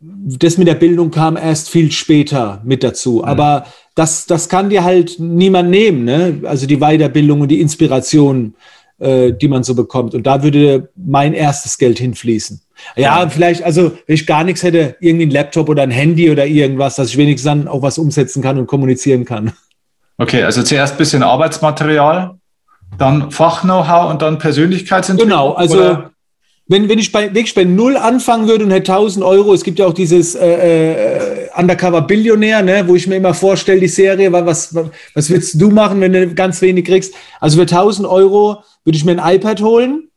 das 0.00 0.56
mit 0.56 0.66
der 0.66 0.74
Bildung 0.74 1.10
kam 1.10 1.36
erst 1.36 1.68
viel 1.68 1.92
später 1.92 2.62
mit 2.64 2.82
dazu. 2.82 3.18
Mhm. 3.18 3.24
Aber 3.24 3.66
das, 3.94 4.26
das 4.26 4.48
kann 4.48 4.70
dir 4.70 4.82
halt 4.82 5.16
niemand 5.18 5.70
nehmen. 5.70 6.04
Ne? 6.04 6.40
Also 6.44 6.66
die 6.66 6.78
Weiterbildung 6.78 7.42
und 7.42 7.48
die 7.48 7.60
Inspiration 7.60 8.54
äh, 9.00 9.32
die 9.32 9.48
man 9.48 9.62
so 9.62 9.74
bekommt. 9.74 10.14
Und 10.14 10.26
da 10.26 10.42
würde 10.42 10.90
mein 10.94 11.32
erstes 11.32 11.78
Geld 11.78 11.98
hinfließen. 11.98 12.60
Ja, 12.96 13.28
vielleicht, 13.28 13.62
also 13.62 13.92
wenn 14.06 14.14
ich 14.14 14.26
gar 14.26 14.44
nichts 14.44 14.62
hätte, 14.62 14.96
irgendwie 15.00 15.26
ein 15.26 15.30
Laptop 15.30 15.68
oder 15.68 15.82
ein 15.82 15.90
Handy 15.90 16.30
oder 16.30 16.46
irgendwas, 16.46 16.96
dass 16.96 17.08
ich 17.08 17.16
wenigstens 17.16 17.44
dann 17.44 17.68
auch 17.68 17.82
was 17.82 17.98
umsetzen 17.98 18.42
kann 18.42 18.58
und 18.58 18.66
kommunizieren 18.66 19.24
kann. 19.24 19.52
Okay, 20.18 20.42
also 20.42 20.62
zuerst 20.62 20.94
ein 20.94 20.98
bisschen 20.98 21.22
Arbeitsmaterial, 21.22 22.34
dann 22.98 23.30
Fach-Know-how 23.30 24.10
und 24.10 24.20
dann 24.20 24.38
Persönlichkeitsentwicklung. 24.38 25.30
Genau, 25.30 25.52
also 25.54 25.78
oder? 25.78 26.10
Wenn, 26.70 26.88
wenn 26.88 27.00
ich 27.00 27.10
bei, 27.10 27.34
wirklich 27.34 27.52
bei 27.56 27.64
Null 27.64 27.96
anfangen 27.96 28.46
würde 28.46 28.64
und 28.64 28.70
hätte 28.70 28.92
1000 28.92 29.24
Euro, 29.24 29.52
es 29.52 29.64
gibt 29.64 29.80
ja 29.80 29.86
auch 29.86 29.92
dieses 29.92 30.36
äh, 30.36 31.46
äh, 31.46 31.48
Undercover 31.56 32.02
Billionär, 32.02 32.62
ne, 32.62 32.84
wo 32.86 32.94
ich 32.94 33.08
mir 33.08 33.16
immer 33.16 33.34
vorstelle, 33.34 33.80
die 33.80 33.88
Serie, 33.88 34.30
was, 34.30 34.72
was, 34.72 34.86
was 35.14 35.30
willst 35.30 35.60
du 35.60 35.70
machen, 35.70 36.00
wenn 36.00 36.12
du 36.12 36.32
ganz 36.32 36.62
wenig 36.62 36.84
kriegst? 36.84 37.12
Also 37.40 37.56
für 37.56 37.62
1000 37.62 38.06
Euro 38.06 38.62
würde 38.84 38.96
ich 38.96 39.04
mir 39.04 39.20
ein 39.20 39.34
iPad 39.34 39.60
holen. 39.62 40.10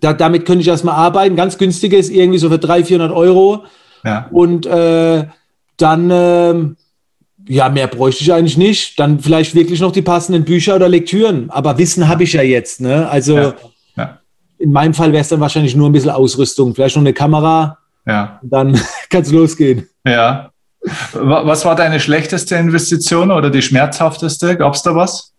Da, 0.00 0.12
damit 0.12 0.46
könnte 0.46 0.62
ich 0.62 0.68
erstmal 0.68 0.94
arbeiten. 0.94 1.34
Ganz 1.34 1.58
günstiges, 1.58 2.10
irgendwie 2.10 2.38
so 2.38 2.48
für 2.48 2.60
300, 2.60 2.86
400 2.86 3.16
Euro. 3.16 3.64
Ja. 4.04 4.28
Und 4.30 4.66
äh, 4.66 5.24
dann, 5.78 6.10
äh, 6.12 6.54
ja, 7.48 7.68
mehr 7.70 7.88
bräuchte 7.88 8.22
ich 8.22 8.32
eigentlich 8.32 8.56
nicht. 8.56 9.00
Dann 9.00 9.18
vielleicht 9.18 9.56
wirklich 9.56 9.80
noch 9.80 9.90
die 9.90 10.02
passenden 10.02 10.44
Bücher 10.44 10.76
oder 10.76 10.88
Lektüren. 10.88 11.50
Aber 11.50 11.76
Wissen 11.76 12.06
habe 12.06 12.22
ich 12.22 12.34
ja 12.34 12.42
jetzt. 12.42 12.80
Ne? 12.80 13.08
Also 13.08 13.36
ja. 13.36 13.54
In 14.62 14.70
meinem 14.70 14.94
Fall 14.94 15.10
wäre 15.10 15.22
es 15.22 15.28
dann 15.28 15.40
wahrscheinlich 15.40 15.74
nur 15.74 15.88
ein 15.88 15.92
bisschen 15.92 16.10
Ausrüstung. 16.10 16.72
Vielleicht 16.72 16.94
noch 16.94 17.02
eine 17.02 17.12
Kamera. 17.12 17.78
Ja. 18.06 18.38
Dann 18.42 18.80
kann 19.10 19.22
es 19.22 19.32
losgehen. 19.32 19.88
Ja. 20.06 20.50
Was 21.12 21.64
war 21.64 21.74
deine 21.74 21.98
schlechteste 21.98 22.54
Investition 22.54 23.32
oder 23.32 23.50
die 23.50 23.60
schmerzhafteste? 23.60 24.56
Gab 24.56 24.74
es 24.74 24.82
da 24.82 24.94
was? 24.94 25.32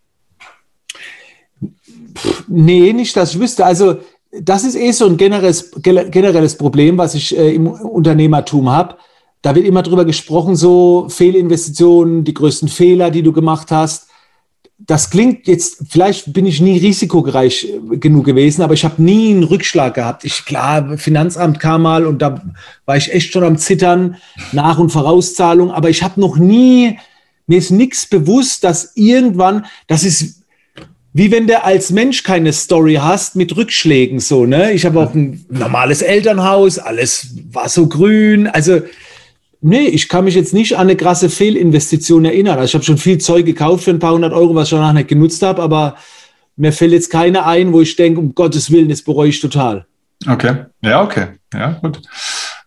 Pff, 2.18 2.44
nee, 2.50 2.92
nicht, 2.92 3.16
dass 3.16 3.34
ich 3.34 3.40
wüsste. 3.40 3.66
Also 3.66 4.00
das 4.42 4.66
ist 4.66 4.76
eh 4.76 4.92
so 4.92 5.06
ein 5.06 5.16
generelles, 5.16 5.72
generelles 5.82 6.58
Problem, 6.58 6.98
was 6.98 7.16
ich 7.16 7.38
äh, 7.38 7.56
im 7.56 7.68
Unternehmertum 7.68 8.70
habe. 8.70 8.98
Da 9.42 9.56
wird 9.56 9.66
immer 9.66 9.84
drüber 9.84 10.04
gesprochen, 10.04 10.58
so 10.58 11.08
Fehlinvestitionen, 11.08 12.26
die 12.26 12.34
größten 12.34 12.68
Fehler, 12.68 13.10
die 13.10 13.24
du 13.24 13.32
gemacht 13.32 13.72
hast. 13.72 14.10
Das 14.86 15.10
klingt 15.10 15.48
jetzt, 15.48 15.78
vielleicht 15.90 16.34
bin 16.34 16.46
ich 16.46 16.60
nie 16.60 16.78
risikoreich 16.78 17.68
genug 17.92 18.26
gewesen, 18.26 18.64
aber 18.64 18.74
ich 18.74 18.84
habe 18.84 19.02
nie 19.02 19.32
einen 19.32 19.44
Rückschlag 19.44 19.94
gehabt. 19.94 20.26
Ich, 20.26 20.44
klar, 20.46 20.98
Finanzamt 20.98 21.60
kam 21.60 21.84
mal 21.84 22.06
und 22.06 22.22
da 22.22 22.42
war 22.86 22.98
ich 22.98 23.14
echt 23.14 23.32
schon 23.32 23.44
am 23.44 23.58
Zittern, 23.58 24.18
Nach- 24.52 24.80
und 24.80 24.90
Vorauszahlung, 24.90 25.72
aber 25.72 25.90
ich 25.90 26.04
habe 26.04 26.20
noch 26.20 26.38
nie, 26.38 27.00
mir 27.48 27.60
ist 27.60 27.72
nichts 27.72 28.06
bewusst, 28.06 28.64
dass 28.64 28.92
irgendwann, 28.96 29.66
das 29.88 30.04
ist 30.04 30.44
wie 31.16 31.32
wenn 31.32 31.46
du 31.46 31.64
als 31.64 31.92
Mensch 31.92 32.24
keine 32.24 32.52
Story 32.52 32.96
hast 32.96 33.36
mit 33.36 33.56
Rückschlägen 33.56 34.20
so, 34.20 34.48
ne? 34.48 34.72
Ich 34.74 34.84
habe 34.84 35.00
auch 35.00 35.14
ein 35.14 35.46
normales 35.48 36.02
Elternhaus, 36.02 36.80
alles 36.80 37.36
war 37.52 37.70
so 37.70 37.88
grün, 37.88 38.48
also 38.48 38.82
nee, 39.64 39.88
ich 39.88 40.10
kann 40.10 40.26
mich 40.26 40.36
jetzt 40.36 40.54
nicht 40.54 40.76
an 40.76 40.82
eine 40.82 40.96
krasse 40.96 41.30
Fehlinvestition 41.30 42.26
erinnern. 42.26 42.60
Also 42.60 42.66
ich 42.66 42.74
habe 42.76 42.84
schon 42.84 42.98
viel 42.98 43.18
Zeug 43.18 43.46
gekauft 43.46 43.86
für 43.86 43.92
ein 43.92 44.00
paar 44.00 44.14
hundert 44.14 44.34
Euro, 44.34 44.54
was 44.56 44.68
ich 44.68 44.78
danach 44.78 44.94
nicht 44.94 45.08
genutzt 45.08 45.42
habe, 45.42 45.62
aber 45.62 45.96
mir 46.56 46.72
fällt 46.72 46.92
jetzt 46.92 47.10
keine 47.10 47.46
ein, 47.46 47.74
wo 47.74 47.82
ich 47.82 47.96
denke, 47.96 48.20
um 48.20 48.36
Gottes 48.36 48.72
Willen, 48.72 48.90
das 48.90 49.02
bereue 49.02 49.30
ich 49.30 49.40
total. 49.40 49.86
Okay, 50.28 50.66
ja, 50.82 51.04
okay, 51.04 51.28
ja, 51.54 51.72
gut. 51.82 52.02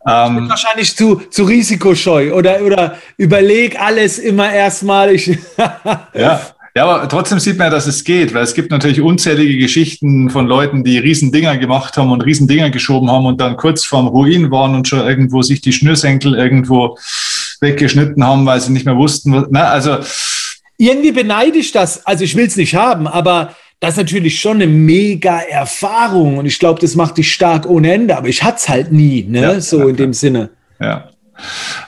Ähm, 0.09 0.49
wahrscheinlich 0.49 0.95
zu, 0.97 1.17
zu 1.17 1.45
risikoscheu 1.45 2.33
oder, 2.33 2.63
oder 2.63 2.97
überleg 3.17 3.81
alles 3.81 4.19
immer 4.19 4.53
erstmal. 4.53 5.17
ja, 5.17 6.41
ja, 6.77 6.85
aber 6.85 7.09
trotzdem 7.09 7.39
sieht 7.39 7.57
man 7.57 7.69
ja, 7.69 7.71
dass 7.71 7.87
es 7.87 8.05
geht, 8.05 8.35
weil 8.35 8.43
es 8.45 8.53
gibt 8.53 8.71
natürlich 8.71 9.01
unzählige 9.01 9.57
Geschichten 9.57 10.29
von 10.29 10.47
Leuten, 10.47 10.85
die 10.85 10.99
Riesendinger 10.99 11.57
gemacht 11.57 11.97
haben 11.97 12.13
und 12.13 12.21
Riesendinger 12.21 12.69
geschoben 12.69 13.11
haben 13.11 13.25
und 13.25 13.41
dann 13.41 13.57
kurz 13.57 13.87
vorm 13.87 14.09
Ruin 14.09 14.51
waren 14.51 14.75
und 14.75 14.87
schon 14.87 15.01
irgendwo 15.01 15.41
sich 15.41 15.63
die 15.63 15.73
Schnürsenkel 15.73 16.35
irgendwo 16.35 16.99
weggeschnitten 17.63 18.23
haben, 18.23 18.45
weil 18.45 18.61
sie 18.61 18.73
nicht 18.73 18.85
mehr 18.85 18.99
wussten. 18.99 19.33
Was, 19.33 19.47
na, 19.49 19.69
also 19.69 19.97
irgendwie 20.77 21.13
beneide 21.13 21.57
ich 21.57 21.73
das. 21.73 22.07
Also 22.07 22.25
ich 22.25 22.37
will 22.37 22.47
es 22.47 22.57
nicht 22.57 22.75
haben, 22.75 23.07
aber 23.07 23.55
das 23.81 23.93
ist 23.93 23.97
natürlich 23.97 24.39
schon 24.39 24.57
eine 24.57 24.67
mega 24.67 25.39
Erfahrung 25.39 26.37
und 26.37 26.45
ich 26.45 26.59
glaube, 26.59 26.83
das 26.83 26.95
macht 26.95 27.17
dich 27.17 27.33
stark 27.33 27.65
ohne 27.65 27.91
Ende. 27.91 28.19
Aber 28.19 28.29
ich 28.29 28.43
hatte 28.43 28.59
es 28.59 28.69
halt 28.69 28.93
nie, 28.93 29.25
ne? 29.27 29.41
Ja, 29.41 29.61
so 29.63 29.79
ja, 29.79 29.89
in 29.89 29.97
dem 29.97 30.13
Sinne. 30.13 30.51
Ja. 30.79 31.09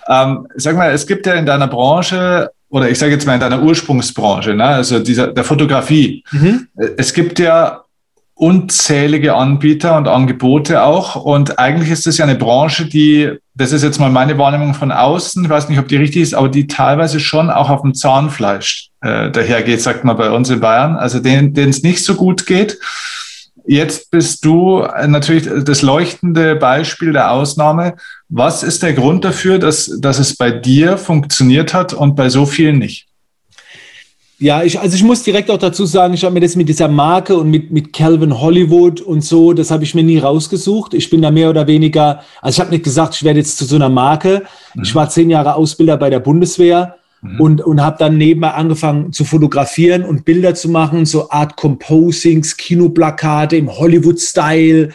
Ähm, 0.08 0.46
sag 0.54 0.76
mal, 0.76 0.92
es 0.92 1.06
gibt 1.06 1.26
ja 1.26 1.34
in 1.34 1.44
deiner 1.44 1.68
Branche 1.68 2.50
oder 2.70 2.90
ich 2.90 2.98
sage 2.98 3.12
jetzt 3.12 3.26
mal 3.26 3.34
in 3.34 3.40
deiner 3.40 3.62
Ursprungsbranche, 3.62 4.54
ne? 4.54 4.64
also 4.64 4.98
dieser, 4.98 5.28
der 5.28 5.44
Fotografie. 5.44 6.22
Mhm. 6.30 6.68
Es 6.96 7.14
gibt 7.14 7.38
ja 7.38 7.84
unzählige 8.38 9.34
Anbieter 9.34 9.96
und 9.96 10.06
Angebote 10.06 10.82
auch. 10.84 11.16
Und 11.16 11.58
eigentlich 11.58 11.90
ist 11.90 12.06
das 12.06 12.18
ja 12.18 12.24
eine 12.24 12.36
Branche, 12.36 12.86
die, 12.86 13.32
das 13.54 13.72
ist 13.72 13.82
jetzt 13.82 13.98
mal 13.98 14.10
meine 14.10 14.38
Wahrnehmung 14.38 14.74
von 14.74 14.92
außen, 14.92 15.42
ich 15.42 15.50
weiß 15.50 15.68
nicht, 15.68 15.80
ob 15.80 15.88
die 15.88 15.96
richtig 15.96 16.22
ist, 16.22 16.34
aber 16.34 16.48
die 16.48 16.68
teilweise 16.68 17.18
schon 17.18 17.50
auch 17.50 17.68
auf 17.68 17.82
dem 17.82 17.94
Zahnfleisch 17.94 18.90
äh, 19.00 19.30
dahergeht, 19.30 19.82
sagt 19.82 20.04
man 20.04 20.16
bei 20.16 20.30
uns 20.30 20.50
in 20.50 20.60
Bayern. 20.60 20.96
Also 20.96 21.18
denen, 21.18 21.52
denen 21.52 21.70
es 21.70 21.82
nicht 21.82 22.04
so 22.04 22.14
gut 22.14 22.46
geht. 22.46 22.78
Jetzt 23.70 24.10
bist 24.10 24.46
du 24.46 24.82
natürlich 25.06 25.46
das 25.62 25.82
leuchtende 25.82 26.56
Beispiel 26.56 27.12
der 27.12 27.32
Ausnahme. 27.32 27.96
Was 28.30 28.62
ist 28.62 28.82
der 28.82 28.94
Grund 28.94 29.26
dafür, 29.26 29.58
dass, 29.58 29.92
dass 30.00 30.18
es 30.18 30.34
bei 30.34 30.50
dir 30.50 30.96
funktioniert 30.96 31.74
hat 31.74 31.92
und 31.92 32.16
bei 32.16 32.30
so 32.30 32.46
vielen 32.46 32.78
nicht? 32.78 33.08
Ja, 34.38 34.62
ich, 34.62 34.80
also 34.80 34.96
ich 34.96 35.02
muss 35.02 35.22
direkt 35.22 35.50
auch 35.50 35.58
dazu 35.58 35.84
sagen, 35.84 36.14
ich 36.14 36.24
habe 36.24 36.32
mir 36.32 36.40
das 36.40 36.56
mit 36.56 36.70
dieser 36.70 36.88
Marke 36.88 37.36
und 37.36 37.50
mit, 37.50 37.70
mit 37.70 37.92
Calvin 37.92 38.40
Hollywood 38.40 39.02
und 39.02 39.22
so, 39.22 39.52
das 39.52 39.70
habe 39.70 39.84
ich 39.84 39.94
mir 39.94 40.04
nie 40.04 40.18
rausgesucht. 40.18 40.94
Ich 40.94 41.10
bin 41.10 41.20
da 41.20 41.30
mehr 41.30 41.50
oder 41.50 41.66
weniger, 41.66 42.22
also 42.40 42.56
ich 42.56 42.60
habe 42.60 42.70
nicht 42.70 42.84
gesagt, 42.84 43.16
ich 43.16 43.24
werde 43.24 43.40
jetzt 43.40 43.58
zu 43.58 43.66
so 43.66 43.76
einer 43.76 43.90
Marke. 43.90 44.44
Mhm. 44.74 44.82
Ich 44.82 44.94
war 44.94 45.10
zehn 45.10 45.28
Jahre 45.28 45.56
Ausbilder 45.56 45.98
bei 45.98 46.08
der 46.08 46.20
Bundeswehr 46.20 46.97
Mhm. 47.22 47.40
Und, 47.40 47.60
und 47.62 47.80
habe 47.80 47.96
dann 47.98 48.16
nebenbei 48.16 48.52
angefangen 48.52 49.12
zu 49.12 49.24
fotografieren 49.24 50.04
und 50.04 50.24
Bilder 50.24 50.54
zu 50.54 50.68
machen, 50.68 51.04
so 51.04 51.30
Art 51.30 51.56
Composings, 51.56 52.56
Kinoplakate 52.56 53.56
im 53.56 53.70
Hollywood-Style 53.70 54.90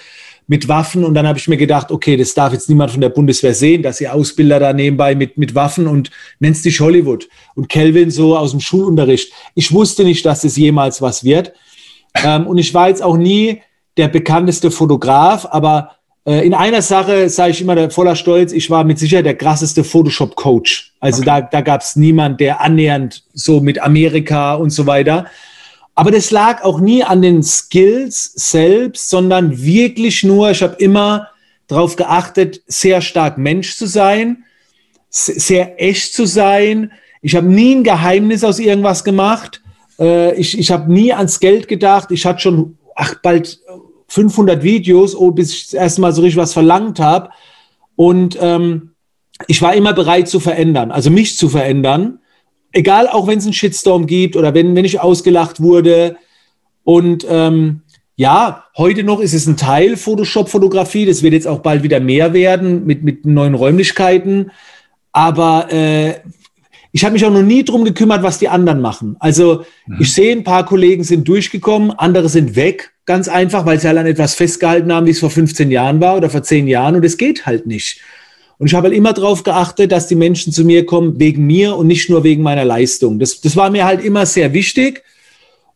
mit 0.47 0.67
Waffen. 0.67 1.03
Und 1.03 1.13
dann 1.13 1.27
habe 1.27 1.37
ich 1.37 1.47
mir 1.47 1.57
gedacht, 1.57 1.91
okay, 1.91 2.17
das 2.17 2.33
darf 2.33 2.53
jetzt 2.53 2.69
niemand 2.69 2.91
von 2.91 3.01
der 3.01 3.09
Bundeswehr 3.09 3.53
sehen, 3.53 3.83
dass 3.83 4.01
ihr 4.01 4.13
Ausbilder 4.13 4.59
da 4.59 4.73
nebenbei 4.73 5.15
mit, 5.15 5.37
mit 5.37 5.55
Waffen 5.55 5.87
und 5.87 6.11
nennst 6.39 6.65
dich 6.65 6.79
Hollywood. 6.79 7.27
Und 7.55 7.69
Kelvin 7.69 8.11
so 8.11 8.37
aus 8.37 8.51
dem 8.51 8.59
Schulunterricht. 8.59 9.33
Ich 9.55 9.71
wusste 9.71 10.03
nicht, 10.03 10.25
dass 10.25 10.41
das 10.41 10.55
jemals 10.55 11.01
was 11.01 11.23
wird. 11.23 11.53
Ähm, 12.23 12.47
und 12.47 12.57
ich 12.57 12.73
war 12.73 12.89
jetzt 12.89 13.01
auch 13.01 13.17
nie 13.17 13.61
der 13.97 14.07
bekannteste 14.07 14.71
Fotograf, 14.71 15.47
aber 15.49 15.97
in 16.25 16.53
einer 16.53 16.81
Sache 16.81 17.27
sage 17.27 17.51
ich 17.51 17.61
immer 17.61 17.89
voller 17.89 18.15
Stolz, 18.15 18.53
ich 18.53 18.69
war 18.69 18.85
mit 18.85 18.97
Sicherheit 18.97 19.25
der 19.25 19.35
krasseste 19.35 19.83
Photoshop-Coach. 19.83 20.93
Also 21.01 21.21
okay. 21.21 21.25
da, 21.25 21.41
da 21.41 21.61
gab 21.61 21.81
es 21.81 21.97
niemand, 21.97 22.39
der 22.39 22.61
annähernd 22.61 23.23
so 23.33 23.59
mit 23.59 23.81
Amerika 23.81 24.53
und 24.55 24.69
so 24.69 24.85
weiter. 24.87 25.25
Aber 25.95 26.11
das 26.11 26.31
lag 26.31 26.63
auch 26.63 26.79
nie 26.79 27.03
an 27.03 27.21
den 27.21 27.43
Skills 27.43 28.31
selbst, 28.35 29.09
sondern 29.09 29.61
wirklich 29.61 30.23
nur, 30.23 30.51
ich 30.51 30.63
habe 30.63 30.75
immer 30.75 31.27
darauf 31.67 31.95
geachtet, 31.95 32.61
sehr 32.67 33.01
stark 33.01 33.37
Mensch 33.37 33.75
zu 33.75 33.85
sein, 33.85 34.43
sehr 35.09 35.81
echt 35.81 36.13
zu 36.13 36.25
sein. 36.25 36.91
Ich 37.21 37.35
habe 37.35 37.47
nie 37.47 37.75
ein 37.75 37.83
Geheimnis 37.83 38.43
aus 38.43 38.59
irgendwas 38.59 39.03
gemacht. 39.03 39.61
Äh, 39.99 40.33
ich 40.35 40.57
ich 40.57 40.71
habe 40.71 40.91
nie 40.91 41.13
ans 41.13 41.39
Geld 41.39 41.67
gedacht. 41.67 42.11
Ich 42.11 42.25
hatte 42.25 42.41
schon, 42.41 42.77
ach, 42.95 43.15
bald 43.21 43.59
500 44.13 44.61
Videos, 44.61 45.15
oh, 45.15 45.31
bis 45.31 45.51
ich 45.51 45.63
das 45.65 45.73
erste 45.73 46.01
Mal 46.01 46.13
so 46.13 46.21
richtig 46.21 46.37
was 46.37 46.53
verlangt 46.53 46.99
habe. 46.99 47.29
Und 47.95 48.37
ähm, 48.39 48.91
ich 49.47 49.59
war 49.61 49.73
immer 49.73 49.93
bereit 49.93 50.27
zu 50.27 50.39
verändern, 50.39 50.91
also 50.91 51.09
mich 51.09 51.35
zu 51.35 51.49
verändern. 51.49 52.19
Egal, 52.71 53.07
auch 53.07 53.25
wenn 53.25 53.39
es 53.39 53.45
einen 53.45 53.53
Shitstorm 53.53 54.05
gibt 54.05 54.35
oder 54.35 54.53
wenn, 54.53 54.75
wenn 54.75 54.85
ich 54.85 54.99
ausgelacht 54.99 55.61
wurde. 55.61 56.17
Und 56.83 57.25
ähm, 57.27 57.81
ja, 58.15 58.65
heute 58.77 59.03
noch 59.03 59.19
ist 59.19 59.33
es 59.33 59.47
ein 59.47 59.57
Teil 59.57 59.97
Photoshop-Fotografie. 59.97 61.07
Das 61.07 61.23
wird 61.23 61.33
jetzt 61.33 61.47
auch 61.47 61.59
bald 61.59 61.81
wieder 61.81 61.99
mehr 61.99 62.33
werden 62.33 62.85
mit, 62.85 63.03
mit 63.03 63.25
neuen 63.25 63.55
Räumlichkeiten. 63.55 64.51
Aber 65.11 65.71
äh, 65.71 66.19
ich 66.91 67.03
habe 67.03 67.13
mich 67.13 67.25
auch 67.25 67.31
noch 67.31 67.41
nie 67.41 67.63
drum 67.63 67.83
gekümmert, 67.83 68.21
was 68.21 68.37
die 68.37 68.49
anderen 68.49 68.79
machen. 68.79 69.15
Also 69.19 69.65
mhm. 69.87 69.97
ich 69.99 70.13
sehe, 70.13 70.35
ein 70.35 70.43
paar 70.43 70.65
Kollegen 70.65 71.03
sind 71.03 71.27
durchgekommen, 71.27 71.91
andere 71.91 72.29
sind 72.29 72.55
weg, 72.55 72.92
ganz 73.05 73.27
einfach, 73.27 73.65
weil 73.65 73.79
sie 73.79 73.87
halt 73.87 73.97
an 73.97 74.05
etwas 74.05 74.35
festgehalten 74.35 74.91
haben, 74.93 75.05
wie 75.05 75.11
es 75.11 75.19
vor 75.19 75.29
15 75.29 75.71
Jahren 75.71 75.99
war 75.99 76.17
oder 76.17 76.29
vor 76.29 76.43
10 76.43 76.67
Jahren 76.67 76.95
und 76.95 77.03
es 77.03 77.17
geht 77.17 77.45
halt 77.45 77.67
nicht. 77.67 78.01
Und 78.57 78.67
ich 78.67 78.75
habe 78.75 78.87
halt 78.87 78.95
immer 78.95 79.13
darauf 79.13 79.43
geachtet, 79.43 79.91
dass 79.91 80.07
die 80.07 80.15
Menschen 80.15 80.53
zu 80.53 80.63
mir 80.63 80.85
kommen 80.85 81.19
wegen 81.19 81.45
mir 81.45 81.75
und 81.75 81.87
nicht 81.87 82.09
nur 82.09 82.23
wegen 82.23 82.43
meiner 82.43 82.63
Leistung. 82.63 83.19
Das, 83.19 83.41
das 83.41 83.55
war 83.55 83.69
mir 83.69 83.83
halt 83.83 84.03
immer 84.03 84.25
sehr 84.25 84.53
wichtig. 84.53 85.03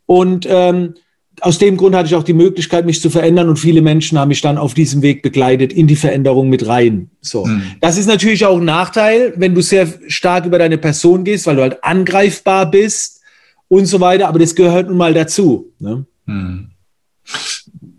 Und 0.05 0.48
ähm, 0.50 0.93
aus 1.41 1.57
dem 1.57 1.75
Grund 1.75 1.96
hatte 1.96 2.07
ich 2.07 2.15
auch 2.15 2.24
die 2.24 2.34
Möglichkeit, 2.34 2.86
mich 2.86 3.01
zu 3.01 3.10
verändern 3.10 3.50
und 3.50 3.57
viele 3.57 3.81
Menschen 3.81 4.17
haben 4.17 4.29
mich 4.29 4.41
dann 4.41 4.57
auf 4.57 4.74
diesem 4.74 5.01
Weg 5.01 5.22
begleitet 5.22 5.74
in 5.74 5.88
die 5.88 5.98
Veränderung 5.98 6.50
mit 6.50 6.65
rein. 6.65 7.10
So. 7.19 7.46
Mhm. 7.46 7.63
Das 7.81 7.98
ist 7.98 8.07
natürlich 8.07 8.46
auch 8.46 8.57
ein 8.57 8.65
Nachteil, 8.65 9.34
wenn 9.36 9.53
du 9.53 9.62
sehr 9.62 9.88
stark 10.07 10.46
über 10.46 10.57
deine 10.57 10.77
Person 10.77 11.25
gehst, 11.25 11.46
weil 11.46 11.57
du 11.57 11.63
halt 11.63 11.84
angreifbar 11.84 12.72
bist 12.72 13.22
und 13.67 13.86
so 13.86 14.00
weiter. 14.00 14.29
Aber 14.29 14.39
das 14.39 14.55
gehört 14.55 14.88
nun 14.88 14.98
mal 14.98 15.13
dazu. 15.13 15.74
Ne? 15.79 16.05
Mhm 16.25 16.69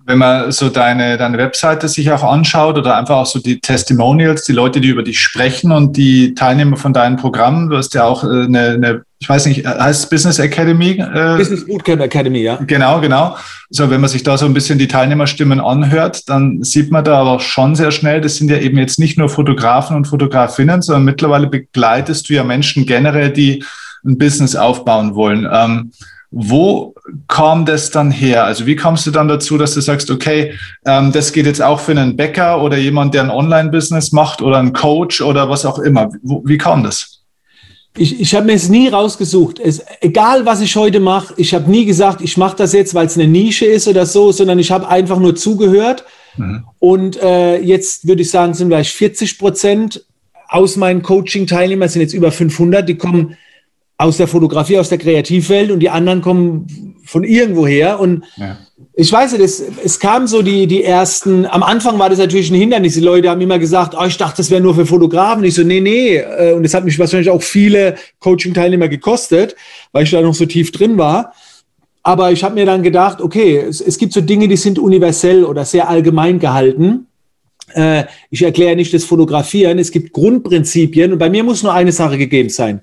wenn 0.08 0.18
man 0.18 0.50
so 0.52 0.70
deine, 0.70 1.18
deine 1.18 1.36
Webseite 1.36 1.86
sich 1.86 2.10
auch 2.10 2.22
anschaut 2.22 2.78
oder 2.78 2.96
einfach 2.96 3.16
auch 3.16 3.26
so 3.26 3.40
die 3.40 3.60
Testimonials, 3.60 4.42
die 4.44 4.52
Leute, 4.52 4.80
die 4.80 4.88
über 4.88 5.02
dich 5.02 5.20
sprechen 5.20 5.70
und 5.70 5.98
die 5.98 6.34
Teilnehmer 6.34 6.78
von 6.78 6.94
deinen 6.94 7.16
Programmen, 7.16 7.68
du 7.68 7.76
hast 7.76 7.92
ja 7.92 8.04
auch 8.04 8.24
äh, 8.24 8.44
eine, 8.44 8.70
eine 8.70 9.02
ich 9.18 9.28
weiß 9.28 9.46
nicht, 9.46 9.66
heißt 9.66 10.04
es 10.04 10.08
Business 10.08 10.38
Academy? 10.38 10.92
Äh, 10.92 11.36
Business 11.36 11.66
Bootcamp 11.66 12.00
Academy, 12.00 12.38
ja. 12.38 12.56
Genau, 12.66 13.00
genau. 13.00 13.36
So, 13.68 13.90
wenn 13.90 14.00
man 14.00 14.08
sich 14.08 14.22
da 14.22 14.38
so 14.38 14.46
ein 14.46 14.54
bisschen 14.54 14.78
die 14.78 14.88
Teilnehmerstimmen 14.88 15.60
anhört, 15.60 16.26
dann 16.30 16.62
sieht 16.62 16.90
man 16.90 17.04
da 17.04 17.18
aber 17.18 17.38
schon 17.40 17.74
sehr 17.74 17.90
schnell, 17.90 18.22
das 18.22 18.36
sind 18.36 18.50
ja 18.50 18.56
eben 18.56 18.78
jetzt 18.78 18.98
nicht 18.98 19.18
nur 19.18 19.28
Fotografen 19.28 19.94
und 19.94 20.06
Fotografinnen, 20.06 20.80
sondern 20.80 21.04
mittlerweile 21.04 21.48
begleitest 21.48 22.30
du 22.30 22.34
ja 22.34 22.44
Menschen 22.44 22.86
generell, 22.86 23.30
die 23.30 23.62
ein 24.06 24.16
Business 24.16 24.56
aufbauen 24.56 25.14
wollen. 25.14 25.46
Ähm, 25.52 25.90
wo 26.30 26.94
kam 27.26 27.64
das 27.64 27.90
dann 27.90 28.10
her? 28.10 28.44
Also 28.44 28.66
wie 28.66 28.76
kommst 28.76 29.06
du 29.06 29.10
dann 29.10 29.28
dazu, 29.28 29.58
dass 29.58 29.74
du 29.74 29.80
sagst, 29.80 30.10
okay, 30.10 30.54
ähm, 30.86 31.12
das 31.12 31.32
geht 31.32 31.46
jetzt 31.46 31.62
auch 31.62 31.80
für 31.80 31.92
einen 31.92 32.16
Bäcker 32.16 32.62
oder 32.62 32.76
jemand, 32.76 33.14
der 33.14 33.22
ein 33.22 33.30
Online-Business 33.30 34.12
macht 34.12 34.42
oder 34.42 34.58
ein 34.58 34.72
Coach 34.72 35.20
oder 35.20 35.48
was 35.48 35.64
auch 35.64 35.78
immer? 35.78 36.10
Wo, 36.22 36.42
wie 36.44 36.58
kam 36.58 36.82
das? 36.82 37.22
Ich, 37.96 38.20
ich 38.20 38.34
habe 38.34 38.46
mir 38.46 38.52
es 38.52 38.68
nie 38.68 38.88
rausgesucht. 38.88 39.58
Es, 39.58 39.82
egal, 40.00 40.46
was 40.46 40.60
ich 40.60 40.76
heute 40.76 41.00
mache, 41.00 41.34
ich 41.36 41.54
habe 41.54 41.70
nie 41.70 41.84
gesagt, 41.84 42.20
ich 42.20 42.36
mache 42.36 42.56
das 42.56 42.72
jetzt, 42.72 42.94
weil 42.94 43.06
es 43.06 43.16
eine 43.16 43.26
Nische 43.26 43.66
ist 43.66 43.88
oder 43.88 44.06
so, 44.06 44.30
sondern 44.30 44.58
ich 44.58 44.70
habe 44.70 44.88
einfach 44.88 45.18
nur 45.18 45.34
zugehört. 45.34 46.04
Mhm. 46.36 46.64
Und 46.78 47.20
äh, 47.20 47.58
jetzt 47.58 48.06
würde 48.06 48.22
ich 48.22 48.30
sagen, 48.30 48.54
sind 48.54 48.68
vielleicht 48.68 48.92
40 48.92 49.38
Prozent 49.38 50.04
aus 50.48 50.76
meinen 50.76 51.02
Coaching-Teilnehmern, 51.02 51.88
sind 51.88 52.02
jetzt 52.02 52.14
über 52.14 52.30
500, 52.32 52.88
die 52.88 52.96
kommen 52.96 53.36
aus 53.98 54.16
der 54.16 54.28
Fotografie, 54.28 54.78
aus 54.78 54.88
der 54.88 54.98
Kreativwelt 54.98 55.72
und 55.72 55.80
die 55.80 55.90
anderen 55.90 56.22
kommen 56.22 56.94
von 57.04 57.24
irgendwoher. 57.24 57.98
Und 57.98 58.24
ja. 58.36 58.56
ich 58.94 59.10
weiß 59.12 59.32
nicht, 59.32 59.42
es, 59.42 59.60
es 59.82 59.98
kam 59.98 60.28
so 60.28 60.40
die, 60.40 60.68
die 60.68 60.84
ersten, 60.84 61.46
am 61.46 61.64
Anfang 61.64 61.98
war 61.98 62.08
das 62.08 62.20
natürlich 62.20 62.50
ein 62.50 62.54
Hindernis. 62.54 62.94
Die 62.94 63.00
Leute 63.00 63.28
haben 63.28 63.40
immer 63.40 63.58
gesagt, 63.58 63.96
oh, 63.98 64.04
ich 64.06 64.16
dachte, 64.16 64.36
das 64.36 64.52
wäre 64.52 64.60
nur 64.60 64.76
für 64.76 64.86
Fotografen. 64.86 65.42
Ich 65.42 65.54
so, 65.54 65.64
nee, 65.64 65.80
nee. 65.80 66.16
Äh, 66.16 66.52
und 66.52 66.62
das 66.62 66.74
hat 66.74 66.84
mich 66.84 66.96
wahrscheinlich 66.96 67.28
auch 67.28 67.42
viele 67.42 67.96
Coaching-Teilnehmer 68.20 68.88
gekostet, 68.88 69.56
weil 69.90 70.04
ich 70.04 70.10
da 70.12 70.22
noch 70.22 70.34
so 70.34 70.46
tief 70.46 70.70
drin 70.70 70.96
war. 70.96 71.32
Aber 72.04 72.30
ich 72.30 72.44
habe 72.44 72.54
mir 72.54 72.66
dann 72.66 72.84
gedacht, 72.84 73.20
okay, 73.20 73.56
es, 73.56 73.80
es 73.80 73.98
gibt 73.98 74.12
so 74.12 74.20
Dinge, 74.20 74.46
die 74.46 74.56
sind 74.56 74.78
universell 74.78 75.44
oder 75.44 75.64
sehr 75.64 75.88
allgemein 75.88 76.38
gehalten. 76.38 77.08
Äh, 77.74 78.04
ich 78.30 78.42
erkläre 78.42 78.76
nicht 78.76 78.94
das 78.94 79.04
Fotografieren. 79.04 79.80
Es 79.80 79.90
gibt 79.90 80.12
Grundprinzipien 80.12 81.12
und 81.12 81.18
bei 81.18 81.30
mir 81.30 81.42
muss 81.42 81.64
nur 81.64 81.72
eine 81.74 81.90
Sache 81.90 82.16
gegeben 82.16 82.48
sein. 82.48 82.82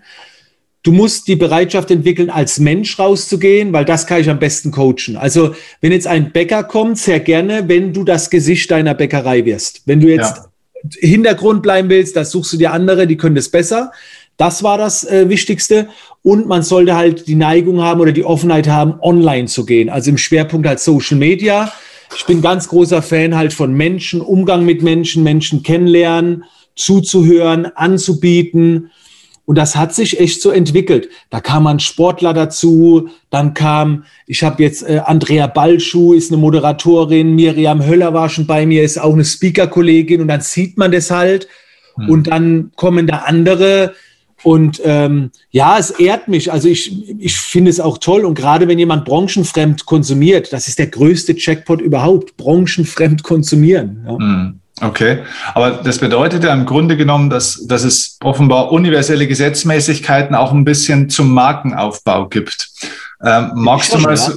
Du 0.85 0.91
musst 0.91 1.27
die 1.27 1.35
Bereitschaft 1.35 1.89
entwickeln, 1.89 2.29
als 2.29 2.59
Mensch 2.59 2.99
rauszugehen, 2.99 3.73
weil 3.73 3.85
das 3.85 4.05
kann 4.05 4.21
ich 4.21 4.29
am 4.29 4.37
besten 4.37 4.69
coachen. 4.69 5.17
Also, 5.17 5.55
wenn 5.81 5.91
jetzt 5.91 6.05
ein 6.05 6.31
Bäcker 6.31 6.63
kommt, 6.63 6.99
sehr 6.99 7.19
gerne, 7.19 7.67
wenn 7.67 7.91
du 7.91 8.03
das 8.03 8.29
Gesicht 8.29 8.69
deiner 8.69 8.93
Bäckerei 8.93 9.45
wirst. 9.45 9.81
Wenn 9.87 9.99
du 9.99 10.07
jetzt 10.07 10.35
ja. 10.37 10.99
Hintergrund 10.99 11.63
bleiben 11.63 11.89
willst, 11.89 12.15
das 12.15 12.29
suchst 12.29 12.53
du 12.53 12.57
dir 12.57 12.71
andere, 12.71 13.07
die 13.07 13.17
können 13.17 13.33
das 13.33 13.49
besser. 13.49 13.91
Das 14.37 14.61
war 14.61 14.77
das 14.77 15.03
äh, 15.03 15.27
Wichtigste. 15.27 15.87
Und 16.21 16.47
man 16.47 16.61
sollte 16.61 16.95
halt 16.95 17.27
die 17.27 17.33
Neigung 17.33 17.81
haben 17.81 17.99
oder 17.99 18.11
die 18.11 18.23
Offenheit 18.23 18.67
haben, 18.67 18.99
online 19.01 19.47
zu 19.47 19.65
gehen. 19.65 19.89
Also 19.89 20.11
im 20.11 20.19
Schwerpunkt 20.19 20.67
halt 20.67 20.79
Social 20.79 21.17
Media. 21.17 21.71
Ich 22.15 22.25
bin 22.25 22.43
ganz 22.43 22.67
großer 22.67 23.01
Fan 23.01 23.35
halt 23.35 23.53
von 23.53 23.73
Menschen, 23.73 24.21
Umgang 24.21 24.63
mit 24.63 24.83
Menschen, 24.83 25.23
Menschen 25.23 25.63
kennenlernen, 25.63 26.43
zuzuhören, 26.75 27.65
anzubieten. 27.75 28.91
Und 29.45 29.57
das 29.57 29.75
hat 29.75 29.93
sich 29.93 30.19
echt 30.19 30.41
so 30.41 30.49
entwickelt. 30.49 31.09
Da 31.29 31.39
kam 31.39 31.67
ein 31.67 31.79
Sportler 31.79 32.33
dazu, 32.33 33.09
dann 33.29 33.53
kam, 33.53 34.05
ich 34.25 34.43
habe 34.43 34.63
jetzt 34.63 34.81
äh, 34.83 35.01
Andrea 35.05 35.47
Balschuh, 35.47 36.13
ist 36.13 36.31
eine 36.31 36.41
Moderatorin, 36.41 37.35
Miriam 37.35 37.85
Höller 37.85 38.13
war 38.13 38.27
schon 38.29 38.47
bei 38.47 38.65
mir, 38.65 38.83
ist 38.83 38.97
auch 38.97 39.13
eine 39.13 39.23
Speaker-Kollegin 39.23 40.21
und 40.21 40.27
dann 40.27 40.41
sieht 40.41 40.77
man 40.77 40.91
das 40.91 41.11
halt. 41.11 41.47
Hm. 41.95 42.09
Und 42.09 42.27
dann 42.27 42.71
kommen 42.75 43.05
da 43.05 43.19
andere. 43.19 43.93
Und 44.43 44.81
ähm, 44.83 45.31
ja, 45.51 45.77
es 45.77 45.91
ehrt 45.91 46.27
mich. 46.27 46.51
Also 46.51 46.67
ich, 46.67 47.09
ich 47.19 47.37
finde 47.37 47.69
es 47.69 47.79
auch 47.79 47.99
toll. 47.99 48.25
Und 48.25 48.35
gerade 48.35 48.67
wenn 48.67 48.79
jemand 48.79 49.05
branchenfremd 49.05 49.85
konsumiert, 49.85 50.53
das 50.53 50.67
ist 50.67 50.79
der 50.79 50.87
größte 50.87 51.35
Checkpot 51.35 51.81
überhaupt, 51.81 52.35
branchenfremd 52.37 53.23
konsumieren. 53.23 54.05
Ja. 54.07 54.17
Hm. 54.17 54.59
Okay, 54.81 55.19
aber 55.53 55.71
das 55.71 55.99
bedeutet 55.99 56.43
ja 56.43 56.53
im 56.53 56.65
Grunde 56.65 56.97
genommen, 56.97 57.29
dass, 57.29 57.65
dass 57.65 57.83
es 57.83 58.17
offenbar 58.21 58.73
universelle 58.73 59.25
Gesetzmäßigkeiten 59.25 60.35
auch 60.35 60.51
ein 60.51 60.65
bisschen 60.65 61.09
zum 61.09 61.33
Markenaufbau 61.33 62.27
gibt. 62.27 62.69
Ähm, 63.23 63.51
magst 63.55 63.93
du 63.93 63.99
mal 63.99 64.17
so, 64.17 64.33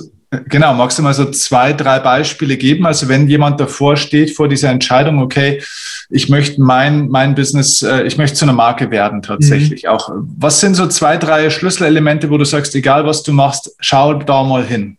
genau, 0.49 0.75
magst 0.75 0.97
du 0.97 1.03
mal 1.03 1.15
so 1.15 1.31
zwei, 1.33 1.73
drei 1.73 1.99
Beispiele 1.99 2.57
geben? 2.57 2.87
Also 2.87 3.09
wenn 3.09 3.29
jemand 3.29 3.59
davor 3.59 3.97
steht 3.97 4.37
vor 4.37 4.49
dieser 4.49 4.71
Entscheidung, 4.71 5.21
okay, 5.21 5.61
ich 6.09 6.29
möchte 6.29 6.61
mein, 6.61 7.09
mein 7.09 7.35
Business, 7.35 7.83
äh, 7.83 8.05
ich 8.05 8.17
möchte 8.17 8.37
zu 8.37 8.45
einer 8.45 8.53
Marke 8.53 8.93
werden 8.93 9.23
tatsächlich 9.23 9.83
mhm. 9.83 9.91
auch. 9.91 10.11
Was 10.39 10.61
sind 10.61 10.75
so 10.75 10.87
zwei, 10.87 11.17
drei 11.17 11.51
Schlüsselelemente, 11.51 12.31
wo 12.31 12.39
du 12.39 12.45
sagst, 12.45 12.77
egal 12.77 13.05
was 13.07 13.25
du 13.25 13.33
machst, 13.33 13.75
schau 13.81 14.15
da 14.15 14.45
mal 14.45 14.65
hin? 14.65 14.99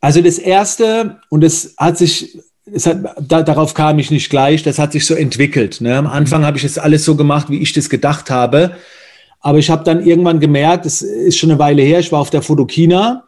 Also 0.00 0.20
das 0.22 0.38
erste, 0.38 1.18
und 1.30 1.42
es 1.42 1.74
hat 1.78 1.98
sich 1.98 2.38
hat, 2.74 2.98
da, 3.20 3.42
darauf 3.42 3.74
kam 3.74 3.98
ich 3.98 4.10
nicht 4.10 4.30
gleich, 4.30 4.62
das 4.62 4.78
hat 4.78 4.92
sich 4.92 5.06
so 5.06 5.14
entwickelt. 5.14 5.80
Ne? 5.80 5.96
Am 5.96 6.06
Anfang 6.06 6.44
habe 6.44 6.56
ich 6.58 6.64
es 6.64 6.78
alles 6.78 7.04
so 7.04 7.16
gemacht, 7.16 7.50
wie 7.50 7.60
ich 7.60 7.72
das 7.72 7.88
gedacht 7.90 8.30
habe. 8.30 8.76
Aber 9.40 9.58
ich 9.58 9.70
habe 9.70 9.84
dann 9.84 10.04
irgendwann 10.04 10.40
gemerkt, 10.40 10.86
es 10.86 11.02
ist 11.02 11.38
schon 11.38 11.50
eine 11.50 11.58
Weile 11.58 11.82
her, 11.82 12.00
ich 12.00 12.10
war 12.10 12.20
auf 12.20 12.30
der 12.30 12.42
Fotokina, 12.42 13.24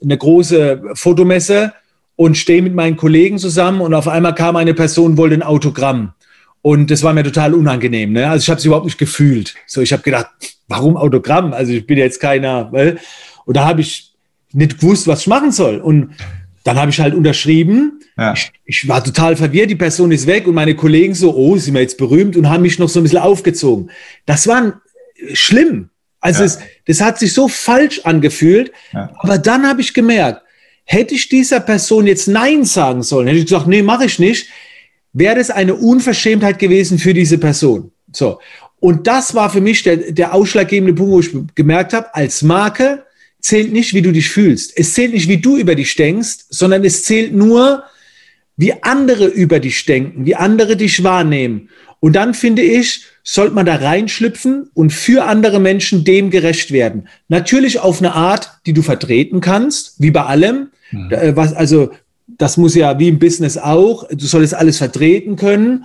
eine 0.00 0.16
große 0.16 0.82
Fotomesse 0.94 1.72
und 2.14 2.36
stehe 2.36 2.62
mit 2.62 2.74
meinen 2.74 2.96
Kollegen 2.96 3.38
zusammen 3.38 3.80
und 3.80 3.94
auf 3.94 4.08
einmal 4.08 4.34
kam 4.34 4.56
eine 4.56 4.74
Person, 4.74 5.16
wollte 5.16 5.34
ein 5.34 5.42
Autogramm. 5.42 6.12
Und 6.62 6.90
das 6.90 7.02
war 7.02 7.12
mir 7.12 7.22
total 7.22 7.54
unangenehm. 7.54 8.12
Ne? 8.12 8.28
Also 8.28 8.42
ich 8.42 8.50
habe 8.50 8.58
es 8.58 8.64
überhaupt 8.64 8.86
nicht 8.86 8.98
gefühlt. 8.98 9.54
So, 9.66 9.82
ich 9.82 9.92
habe 9.92 10.02
gedacht, 10.02 10.26
warum 10.66 10.96
Autogramm? 10.96 11.52
Also 11.52 11.72
ich 11.72 11.86
bin 11.86 11.96
jetzt 11.96 12.20
keiner. 12.20 12.72
Weil, 12.72 12.98
und 13.44 13.56
da 13.56 13.66
habe 13.66 13.82
ich 13.82 14.14
nicht 14.52 14.80
gewusst, 14.80 15.06
was 15.06 15.20
ich 15.20 15.26
machen 15.28 15.52
soll. 15.52 15.76
Und 15.76 16.16
dann 16.64 16.76
habe 16.76 16.90
ich 16.90 16.98
halt 16.98 17.14
unterschrieben. 17.14 18.00
Ja. 18.16 18.32
Ich, 18.32 18.52
ich, 18.64 18.88
war 18.88 19.04
total 19.04 19.36
verwirrt, 19.36 19.70
die 19.70 19.76
Person 19.76 20.10
ist 20.10 20.26
weg 20.26 20.46
und 20.46 20.54
meine 20.54 20.74
Kollegen 20.74 21.14
so, 21.14 21.34
oh, 21.34 21.56
sind 21.56 21.74
wir 21.74 21.82
jetzt 21.82 21.98
berühmt 21.98 22.36
und 22.36 22.48
haben 22.48 22.62
mich 22.62 22.78
noch 22.78 22.88
so 22.88 23.00
ein 23.00 23.02
bisschen 23.02 23.18
aufgezogen. 23.18 23.90
Das 24.24 24.46
war 24.46 24.80
schlimm. 25.32 25.90
Also 26.20 26.40
ja. 26.40 26.46
es, 26.46 26.58
das 26.86 27.00
hat 27.00 27.18
sich 27.18 27.32
so 27.32 27.48
falsch 27.48 28.00
angefühlt. 28.04 28.72
Ja. 28.92 29.12
Aber 29.18 29.38
dann 29.38 29.68
habe 29.68 29.80
ich 29.82 29.92
gemerkt, 29.92 30.42
hätte 30.84 31.14
ich 31.14 31.28
dieser 31.28 31.60
Person 31.60 32.06
jetzt 32.06 32.26
Nein 32.26 32.64
sagen 32.64 33.02
sollen, 33.02 33.26
hätte 33.26 33.38
ich 33.38 33.46
gesagt, 33.46 33.66
nee, 33.66 33.82
mache 33.82 34.06
ich 34.06 34.18
nicht, 34.18 34.48
wäre 35.12 35.36
das 35.36 35.50
eine 35.50 35.74
Unverschämtheit 35.74 36.58
gewesen 36.58 36.98
für 36.98 37.12
diese 37.12 37.38
Person. 37.38 37.92
So. 38.12 38.40
Und 38.78 39.06
das 39.06 39.34
war 39.34 39.50
für 39.50 39.60
mich 39.60 39.82
der, 39.82 40.12
der 40.12 40.32
ausschlaggebende 40.34 40.94
Punkt, 40.94 41.12
wo 41.12 41.20
ich 41.20 41.54
gemerkt 41.54 41.92
habe, 41.92 42.14
als 42.14 42.42
Marke 42.42 43.04
zählt 43.40 43.72
nicht, 43.72 43.94
wie 43.94 44.02
du 44.02 44.12
dich 44.12 44.30
fühlst. 44.30 44.72
Es 44.76 44.94
zählt 44.94 45.12
nicht, 45.12 45.28
wie 45.28 45.38
du 45.38 45.56
über 45.56 45.74
dich 45.74 45.94
denkst, 45.96 46.46
sondern 46.50 46.84
es 46.84 47.04
zählt 47.04 47.32
nur, 47.32 47.84
wie 48.56 48.82
andere 48.82 49.26
über 49.26 49.60
dich 49.60 49.84
denken, 49.84 50.24
wie 50.24 50.34
andere 50.34 50.76
dich 50.76 51.04
wahrnehmen. 51.04 51.68
Und 52.00 52.14
dann 52.14 52.34
finde 52.34 52.62
ich, 52.62 53.04
sollte 53.22 53.54
man 53.54 53.66
da 53.66 53.76
reinschlüpfen 53.76 54.70
und 54.74 54.90
für 54.90 55.24
andere 55.24 55.58
Menschen 55.58 56.04
dem 56.04 56.30
gerecht 56.30 56.70
werden. 56.70 57.08
Natürlich 57.28 57.80
auf 57.80 57.98
eine 57.98 58.14
Art, 58.14 58.58
die 58.66 58.72
du 58.72 58.82
vertreten 58.82 59.40
kannst, 59.40 60.00
wie 60.00 60.10
bei 60.10 60.22
allem. 60.22 60.68
Mhm. 60.90 61.10
Was, 61.34 61.52
also, 61.52 61.90
das 62.28 62.56
muss 62.56 62.74
ja 62.74 62.98
wie 62.98 63.08
im 63.08 63.18
Business 63.18 63.56
auch. 63.56 64.06
Du 64.08 64.26
solltest 64.26 64.54
alles 64.54 64.78
vertreten 64.78 65.36
können. 65.36 65.84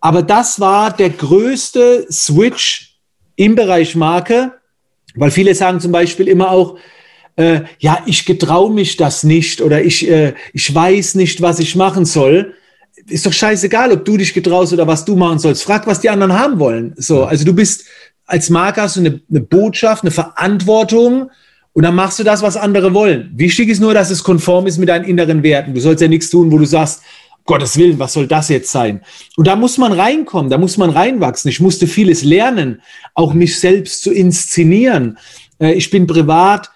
Aber 0.00 0.22
das 0.22 0.60
war 0.60 0.96
der 0.96 1.10
größte 1.10 2.06
Switch 2.10 2.98
im 3.36 3.54
Bereich 3.54 3.94
Marke, 3.96 4.52
weil 5.14 5.30
viele 5.30 5.54
sagen 5.54 5.80
zum 5.80 5.92
Beispiel 5.92 6.28
immer 6.28 6.50
auch, 6.50 6.78
äh, 7.40 7.64
ja, 7.78 8.02
ich 8.06 8.26
getraue 8.26 8.70
mich 8.72 8.96
das 8.96 9.24
nicht 9.24 9.62
oder 9.62 9.82
ich, 9.82 10.08
äh, 10.08 10.34
ich 10.52 10.72
weiß 10.74 11.14
nicht, 11.14 11.40
was 11.40 11.58
ich 11.58 11.74
machen 11.74 12.04
soll. 12.04 12.54
Ist 13.06 13.24
doch 13.24 13.32
scheißegal, 13.32 13.92
ob 13.92 14.04
du 14.04 14.16
dich 14.16 14.34
getraust 14.34 14.72
oder 14.72 14.86
was 14.86 15.04
du 15.04 15.16
machen 15.16 15.38
sollst. 15.38 15.62
Frag, 15.62 15.86
was 15.86 16.00
die 16.00 16.10
anderen 16.10 16.38
haben 16.38 16.58
wollen. 16.58 16.92
So, 16.96 17.24
also 17.24 17.44
du 17.44 17.54
bist 17.54 17.84
als 18.26 18.48
Marker 18.50 18.82
hast 18.82 18.96
du 18.96 19.00
eine, 19.00 19.20
eine 19.28 19.40
Botschaft, 19.40 20.04
eine 20.04 20.12
Verantwortung 20.12 21.30
und 21.72 21.82
dann 21.82 21.94
machst 21.94 22.18
du 22.18 22.24
das, 22.24 22.42
was 22.42 22.56
andere 22.56 22.94
wollen. 22.94 23.32
Wichtig 23.34 23.68
ist 23.68 23.80
nur, 23.80 23.94
dass 23.94 24.10
es 24.10 24.22
konform 24.22 24.66
ist 24.66 24.78
mit 24.78 24.88
deinen 24.88 25.04
inneren 25.04 25.42
Werten. 25.42 25.74
Du 25.74 25.80
sollst 25.80 26.00
ja 26.00 26.08
nichts 26.08 26.30
tun, 26.30 26.52
wo 26.52 26.58
du 26.58 26.64
sagst, 26.64 27.02
Gottes 27.46 27.76
Willen, 27.76 27.98
was 27.98 28.12
soll 28.12 28.26
das 28.26 28.48
jetzt 28.48 28.70
sein? 28.70 29.00
Und 29.36 29.46
da 29.46 29.56
muss 29.56 29.78
man 29.78 29.92
reinkommen, 29.92 30.50
da 30.50 30.58
muss 30.58 30.76
man 30.76 30.90
reinwachsen. 30.90 31.48
Ich 31.48 31.58
musste 31.58 31.86
vieles 31.86 32.22
lernen, 32.22 32.82
auch 33.14 33.34
mich 33.34 33.58
selbst 33.58 34.02
zu 34.02 34.12
inszenieren. 34.12 35.18
Äh, 35.58 35.72
ich 35.72 35.90
bin 35.90 36.06
privat 36.06 36.70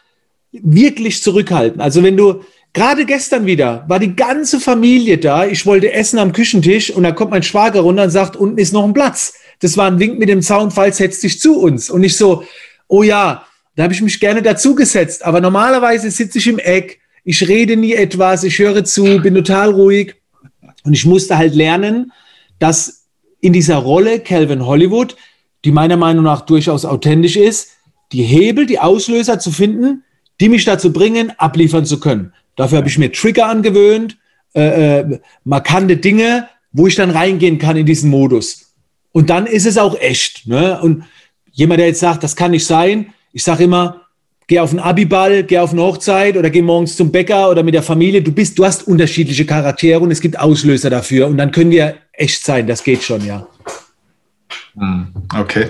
wirklich 0.62 1.23
zurückhaltend. 1.23 1.83
Also 1.83 2.03
wenn 2.03 2.17
du, 2.17 2.43
gerade 2.73 3.05
gestern 3.07 3.47
wieder, 3.47 3.85
war 3.88 3.99
die 3.99 4.14
ganze 4.14 4.61
Familie 4.61 5.19
da, 5.19 5.47
ich 5.47 5.64
wollte 5.67 5.93
essen 5.93 6.19
am 6.19 6.33
Küchentisch 6.33 6.90
und 6.90 7.03
da 7.03 7.12
kommt 7.12 7.31
mein 7.31 7.43
Schwager 7.43 7.81
runter 7.81 8.05
und 8.05 8.11
sagt, 8.11 8.37
unten 8.37 8.59
ist 8.59 8.73
noch 8.73 8.85
ein 8.85 8.95
Platz. 8.95 9.35
Das 9.61 9.77
war 9.77 9.87
ein 9.87 9.99
Wink 9.99 10.19
mit 10.19 10.29
dem 10.29 10.43
Zaunfall, 10.43 10.93
setz 10.93 11.21
dich 11.21 11.40
zu 11.40 11.59
uns. 11.61 11.90
Und 11.90 12.03
ich 12.05 12.17
so, 12.17 12.45
oh 12.88 13.03
ja, 13.03 13.47
da 13.77 13.85
habe 13.85 13.95
ich 13.95 14.03
mich 14.03 14.21
gerne 14.21 14.43
dazugesetzt. 14.43 15.25
Aber 15.25 15.40
normalerweise 15.40 16.11
sitze 16.11 16.38
ich 16.38 16.47
im 16.47 16.59
Eck, 16.59 17.01
ich 17.25 17.49
rede 17.49 17.77
nie 17.77 17.95
etwas, 17.95 18.45
ich 18.45 18.59
höre 18.59 18.85
zu, 18.85 19.21
bin 19.23 19.35
total 19.35 19.71
ruhig. 19.71 20.17
Und 20.85 20.93
ich 20.93 21.07
musste 21.07 21.38
halt 21.38 21.55
lernen, 21.55 22.12
dass 22.59 23.07
in 23.40 23.53
dieser 23.53 23.77
Rolle 23.77 24.21
Calvin 24.21 24.67
Hollywood, 24.67 25.17
die 25.64 25.73
meiner 25.73 25.97
Meinung 25.97 26.25
nach 26.25 26.43
durchaus 26.43 26.85
authentisch 26.85 27.37
ist, 27.37 27.71
die 28.12 28.23
Hebel, 28.23 28.67
die 28.67 28.79
Auslöser 28.79 29.38
zu 29.38 29.51
finden, 29.51 30.05
die 30.40 30.49
mich 30.49 30.64
dazu 30.64 30.92
bringen, 30.92 31.33
abliefern 31.38 31.85
zu 31.85 32.01
können. 32.01 32.33
Dafür 32.57 32.79
habe 32.79 32.88
ich 32.88 32.99
mir 32.99 33.12
Trigger 33.12 33.47
angewöhnt, 33.47 34.16
äh, 34.55 35.01
äh, 35.01 35.18
markante 35.44 35.97
Dinge, 35.97 36.49
wo 36.73 36.87
ich 36.87 36.94
dann 36.94 37.11
reingehen 37.11 37.59
kann 37.59 37.77
in 37.77 37.87
diesen 37.87 38.11
Modus. 38.11 38.75
Und 39.12 39.31
dann 39.31 39.47
ist 39.47 39.66
es 39.66 39.79
auch 39.79 39.99
echt. 39.99 40.47
Ne? 40.47 40.81
Und 40.81 41.05
jemand, 41.53 41.81
der 41.81 41.87
jetzt 41.87 42.01
sagt, 42.01 42.23
das 42.23 42.37
kann 42.37 42.51
nicht 42.51 42.66
sein, 42.66 43.12
ich 43.33 43.42
sage 43.42 43.64
immer, 43.64 44.03
geh 44.47 44.61
auf 44.61 44.70
einen 44.70 44.81
Abiball, 44.81 45.44
geh 45.44 45.59
auf 45.59 45.73
eine 45.73 45.83
Hochzeit 45.83 46.37
oder 46.37 46.51
geh 46.51 46.62
morgens 46.62 46.97
zum 46.97 47.11
Bäcker 47.11 47.51
oder 47.51 47.62
mit 47.62 47.75
der 47.75 47.83
Familie. 47.83 48.23
Du 48.23 48.33
bist, 48.33 48.59
du 48.59 48.64
hast 48.64 48.87
unterschiedliche 48.87 49.47
Charaktere 49.47 50.01
und 50.01 50.11
es 50.11 50.20
gibt 50.20 50.38
Auslöser 50.38 50.90
dafür 50.90 51.27
und 51.27 51.37
dann 51.37 51.51
können 51.51 51.73
ja 51.73 51.94
echt 52.12 52.44
sein. 52.44 52.66
Das 52.66 52.85
geht 52.85 53.03
schon, 53.03 53.25
ja. 53.25 53.47
Hm, 54.77 55.09
okay. 55.37 55.68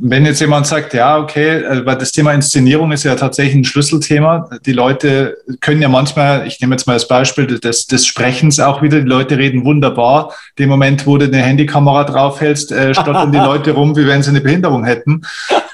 Wenn 0.00 0.26
jetzt 0.26 0.40
jemand 0.40 0.66
sagt, 0.66 0.94
ja, 0.94 1.18
okay, 1.18 1.62
äh, 1.62 1.84
weil 1.84 1.96
das 1.96 2.12
Thema 2.12 2.32
Inszenierung 2.32 2.92
ist 2.92 3.04
ja 3.04 3.14
tatsächlich 3.14 3.54
ein 3.54 3.64
Schlüsselthema. 3.64 4.48
Die 4.64 4.72
Leute 4.72 5.38
können 5.60 5.82
ja 5.82 5.88
manchmal, 5.88 6.46
ich 6.46 6.60
nehme 6.60 6.74
jetzt 6.74 6.86
mal 6.86 6.94
das 6.94 7.08
Beispiel 7.08 7.46
des, 7.46 7.86
des 7.86 8.06
Sprechens 8.06 8.60
auch 8.60 8.82
wieder, 8.82 9.00
die 9.00 9.08
Leute 9.08 9.38
reden 9.38 9.64
wunderbar. 9.64 10.32
Dem 10.58 10.68
Moment, 10.68 11.06
wo 11.06 11.16
du 11.18 11.26
eine 11.26 11.38
Handykamera 11.38 12.04
draufhältst, 12.04 12.72
äh, 12.72 12.94
stottern 12.94 13.32
die 13.32 13.38
Leute 13.50 13.72
rum, 13.72 13.96
wie 13.96 14.06
wenn 14.06 14.22
sie 14.22 14.30
eine 14.30 14.40
Behinderung 14.40 14.84
hätten. 14.84 15.22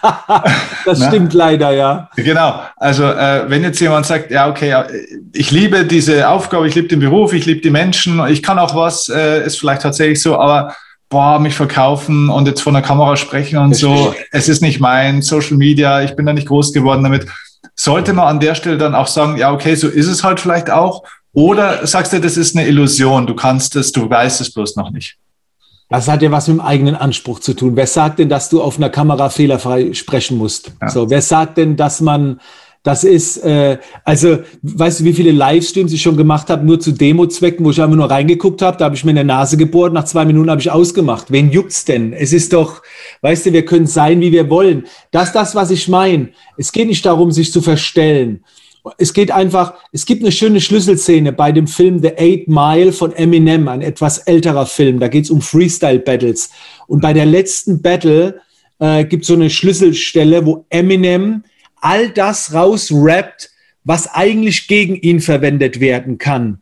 das 0.84 1.04
stimmt 1.04 1.34
leider, 1.34 1.72
ja. 1.72 2.08
Genau. 2.16 2.60
Also 2.76 3.04
äh, 3.04 3.44
wenn 3.48 3.62
jetzt 3.62 3.80
jemand 3.80 4.06
sagt, 4.06 4.30
ja, 4.30 4.48
okay, 4.48 4.74
ich 5.32 5.50
liebe 5.50 5.84
diese 5.84 6.28
Aufgabe, 6.28 6.68
ich 6.68 6.74
liebe 6.74 6.88
den 6.88 7.00
Beruf, 7.00 7.32
ich 7.32 7.46
liebe 7.46 7.60
die 7.60 7.70
Menschen, 7.70 8.24
ich 8.28 8.42
kann 8.42 8.58
auch 8.58 8.74
was, 8.74 9.08
äh, 9.08 9.44
ist 9.44 9.58
vielleicht 9.58 9.82
tatsächlich 9.82 10.22
so, 10.22 10.38
aber 10.38 10.74
boah, 11.08 11.38
mich 11.38 11.54
verkaufen 11.54 12.30
und 12.30 12.46
jetzt 12.46 12.60
vor 12.60 12.72
der 12.72 12.82
Kamera 12.82 13.16
sprechen 13.16 13.58
und 13.58 13.74
so. 13.74 14.14
Es 14.32 14.48
ist 14.48 14.62
nicht 14.62 14.80
mein 14.80 15.22
Social 15.22 15.56
Media, 15.56 16.02
ich 16.02 16.16
bin 16.16 16.26
da 16.26 16.32
nicht 16.32 16.48
groß 16.48 16.72
geworden 16.72 17.02
damit. 17.02 17.26
Sollte 17.74 18.12
man 18.12 18.26
an 18.26 18.40
der 18.40 18.54
Stelle 18.54 18.78
dann 18.78 18.94
auch 18.94 19.06
sagen, 19.06 19.36
ja, 19.36 19.52
okay, 19.52 19.74
so 19.74 19.88
ist 19.88 20.06
es 20.06 20.24
halt 20.24 20.40
vielleicht 20.40 20.70
auch. 20.70 21.02
Oder 21.32 21.86
sagst 21.86 22.12
du, 22.12 22.20
das 22.20 22.36
ist 22.36 22.56
eine 22.56 22.66
Illusion, 22.66 23.26
du 23.26 23.34
kannst 23.34 23.76
es, 23.76 23.92
du 23.92 24.08
weißt 24.08 24.40
es 24.40 24.52
bloß 24.52 24.76
noch 24.76 24.90
nicht. 24.90 25.18
Das 25.88 26.08
hat 26.08 26.22
ja 26.22 26.32
was 26.32 26.48
mit 26.48 26.56
dem 26.56 26.60
eigenen 26.60 26.96
Anspruch 26.96 27.38
zu 27.38 27.54
tun. 27.54 27.76
Wer 27.76 27.86
sagt 27.86 28.18
denn, 28.18 28.28
dass 28.28 28.48
du 28.48 28.60
auf 28.60 28.76
einer 28.76 28.90
Kamera 28.90 29.30
fehlerfrei 29.30 29.92
sprechen 29.92 30.36
musst? 30.36 30.72
Ja. 30.80 30.88
So, 30.88 31.10
wer 31.10 31.22
sagt 31.22 31.58
denn, 31.58 31.76
dass 31.76 32.00
man 32.00 32.40
das 32.86 33.02
ist, 33.02 33.38
äh, 33.38 33.78
also, 34.04 34.38
weißt 34.62 35.00
du, 35.00 35.04
wie 35.04 35.12
viele 35.12 35.32
Livestreams 35.32 35.92
ich 35.92 36.00
schon 36.00 36.16
gemacht 36.16 36.48
habe, 36.50 36.64
nur 36.64 36.78
zu 36.78 36.92
Demo-Zwecken, 36.92 37.66
wo 37.66 37.70
ich 37.70 37.82
einfach 37.82 37.96
nur 37.96 38.08
reingeguckt 38.08 38.62
habe, 38.62 38.76
da 38.76 38.84
habe 38.84 38.94
ich 38.94 39.04
mir 39.04 39.10
in 39.10 39.16
der 39.16 39.24
Nase 39.24 39.56
gebohrt, 39.56 39.92
nach 39.92 40.04
zwei 40.04 40.24
Minuten 40.24 40.48
habe 40.48 40.60
ich 40.60 40.70
ausgemacht. 40.70 41.32
Wen 41.32 41.50
juckt's 41.50 41.84
denn? 41.84 42.12
Es 42.12 42.32
ist 42.32 42.52
doch, 42.52 42.82
weißt 43.22 43.46
du, 43.46 43.52
wir 43.52 43.64
können 43.64 43.88
sein, 43.88 44.20
wie 44.20 44.30
wir 44.30 44.48
wollen. 44.50 44.86
Das 45.10 45.28
ist 45.28 45.34
das, 45.34 45.56
was 45.56 45.72
ich 45.72 45.88
meine. 45.88 46.28
Es 46.58 46.70
geht 46.70 46.86
nicht 46.86 47.04
darum, 47.04 47.32
sich 47.32 47.50
zu 47.50 47.60
verstellen. 47.60 48.44
Es 48.98 49.12
geht 49.12 49.32
einfach, 49.32 49.74
es 49.90 50.06
gibt 50.06 50.22
eine 50.22 50.30
schöne 50.30 50.60
Schlüsselszene 50.60 51.32
bei 51.32 51.50
dem 51.50 51.66
Film 51.66 52.00
The 52.00 52.12
Eight 52.16 52.46
Mile 52.46 52.92
von 52.92 53.12
Eminem, 53.12 53.66
ein 53.66 53.82
etwas 53.82 54.18
älterer 54.18 54.64
Film. 54.64 55.00
Da 55.00 55.08
geht 55.08 55.24
es 55.24 55.32
um 55.32 55.40
Freestyle-Battles. 55.40 56.50
Und 56.86 57.00
bei 57.00 57.12
der 57.12 57.26
letzten 57.26 57.82
Battle 57.82 58.40
äh, 58.78 59.04
gibt 59.04 59.22
es 59.22 59.26
so 59.26 59.34
eine 59.34 59.50
Schlüsselstelle, 59.50 60.46
wo 60.46 60.66
Eminem 60.70 61.42
all 61.80 62.10
das 62.10 62.52
rausrappt, 62.52 63.50
was 63.84 64.12
eigentlich 64.12 64.68
gegen 64.68 64.96
ihn 64.96 65.20
verwendet 65.20 65.80
werden 65.80 66.18
kann. 66.18 66.60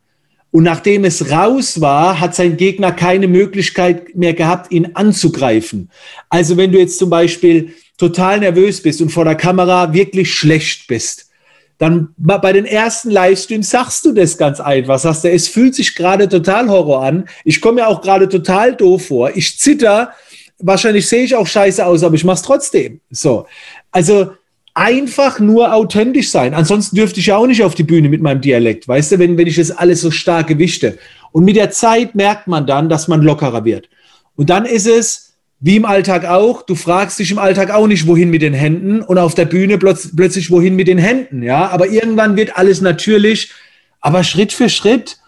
Und 0.51 0.63
nachdem 0.63 1.05
es 1.05 1.33
raus 1.33 1.81
war, 1.81 2.21
hat 2.21 2.35
sein 2.35 2.57
Gegner 2.57 2.93
keine 2.93 3.27
Möglichkeit 3.27 4.15
mehr 4.15 4.35
gehabt, 4.35 4.71
ihn 4.71 4.91
anzugreifen. 4.95 5.91
Also 6.29 6.57
wenn 6.57 6.71
du 6.71 6.79
jetzt 6.79 6.99
zum 6.99 7.11
Beispiel 7.11 7.75
total 7.99 8.41
nervös 8.41 8.81
bist 8.81 9.01
und 9.01 9.11
vor 9.11 9.25
der 9.25 9.35
Kamera 9.35 9.93
wirklich 9.93 10.33
schlecht 10.33 10.87
bist, 10.87 11.31
dann 11.79 12.15
bei 12.17 12.53
den 12.53 12.67
ersten 12.67 13.11
Livestreams 13.11 13.69
sagst 13.69 14.05
du 14.05 14.13
das 14.13 14.39
ganz 14.39 14.61
einfach. 14.61 14.99
Sagst 14.99 15.25
du, 15.25 15.31
es 15.31 15.49
fühlt 15.49 15.75
sich 15.75 15.97
gerade 15.97 16.29
total 16.29 16.69
Horror 16.69 17.03
an. 17.03 17.29
Ich 17.45 17.61
komme 17.61 17.81
mir 17.81 17.89
auch 17.89 18.01
gerade 18.01 18.29
total 18.29 18.77
doof 18.77 19.09
vor. 19.09 19.37
Ich 19.37 19.59
zitter. 19.59 20.13
Wahrscheinlich 20.59 21.09
sehe 21.09 21.25
ich 21.25 21.35
auch 21.35 21.49
scheiße 21.49 21.85
aus, 21.85 22.05
aber 22.05 22.15
ich 22.15 22.23
mache 22.23 22.37
es 22.37 22.43
trotzdem. 22.43 23.01
So. 23.11 23.47
Also, 23.91 24.31
einfach 24.75 25.39
nur 25.39 25.73
authentisch 25.73 26.31
sein. 26.31 26.53
Ansonsten 26.53 26.97
dürfte 26.97 27.21
ich 27.21 27.27
ja 27.27 27.37
auch 27.37 27.47
nicht 27.47 27.63
auf 27.63 27.77
die 27.77 27.85
Bühne 27.85 28.09
mit 28.09 28.21
meinem 28.21 28.41
Dialekt, 28.41 28.87
weißt 28.89 29.13
du, 29.13 29.19
wenn, 29.21 29.39
wenn 29.39 29.47
ich 29.47 29.57
das 29.57 29.71
alles 29.71 30.01
so 30.01 30.11
stark 30.11 30.49
gewichte. 30.49 30.99
Und 31.31 31.45
mit 31.45 31.57
der 31.57 31.71
Zeit 31.71 32.15
merkt 32.15 32.49
man 32.49 32.67
dann, 32.67 32.89
dass 32.89 33.09
man 33.09 33.23
lockerer 33.23 33.65
wird. 33.65 33.89
Und 34.37 34.51
dann 34.51 34.67
ist 34.67 34.87
es, 34.87 35.35
wie 35.61 35.77
im 35.77 35.85
Alltag 35.85 36.27
auch, 36.27 36.63
du 36.63 36.75
fragst 36.75 37.19
dich 37.21 37.31
im 37.31 37.39
Alltag 37.39 37.71
auch 37.71 37.87
nicht, 37.87 38.07
wohin 38.07 38.31
mit 38.31 38.43
den 38.43 38.53
Händen 38.53 39.01
und 39.01 39.17
auf 39.17 39.35
der 39.35 39.45
Bühne 39.45 39.79
plötz 39.79 40.11
plötzlich, 40.15 40.51
wohin 40.51 40.75
mit 40.77 40.89
den 40.89 40.99
Händen, 40.99 41.43
ja. 41.43 41.69
Aber 41.69 41.89
irgendwann 41.89 42.37
wird 42.37 42.59
alles 42.59 42.81
natürlich, 42.81 43.53
aber 44.01 44.25
Schritt 44.25 44.53
für 44.53 44.69
Schritt. 44.69 45.19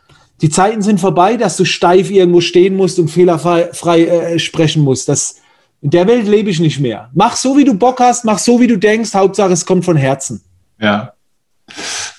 Die 0.42 0.50
Zeiten 0.50 0.82
sind 0.82 1.00
vorbei, 1.00 1.36
dass 1.36 1.56
du 1.56 1.64
steif 1.64 2.10
irgendwo 2.10 2.42
stehen 2.42 2.76
musst 2.76 2.98
und 2.98 3.08
fehlerfrei 3.08 3.70
frei, 3.72 4.04
äh, 4.04 4.38
sprechen 4.38 4.82
musst. 4.82 5.08
Das, 5.08 5.36
in 5.82 5.90
der 5.90 6.06
Welt 6.06 6.26
lebe 6.26 6.50
ich 6.50 6.60
nicht 6.60 6.80
mehr. 6.80 7.10
Mach 7.14 7.36
so, 7.36 7.56
wie 7.56 7.64
du 7.64 7.74
Bock 7.74 8.00
hast, 8.00 8.24
mach 8.24 8.38
so, 8.38 8.60
wie 8.60 8.66
du 8.66 8.76
denkst. 8.76 9.14
Hauptsache, 9.14 9.52
es 9.52 9.66
kommt 9.66 9.84
von 9.84 9.96
Herzen. 9.96 10.42
Ja. 10.80 11.12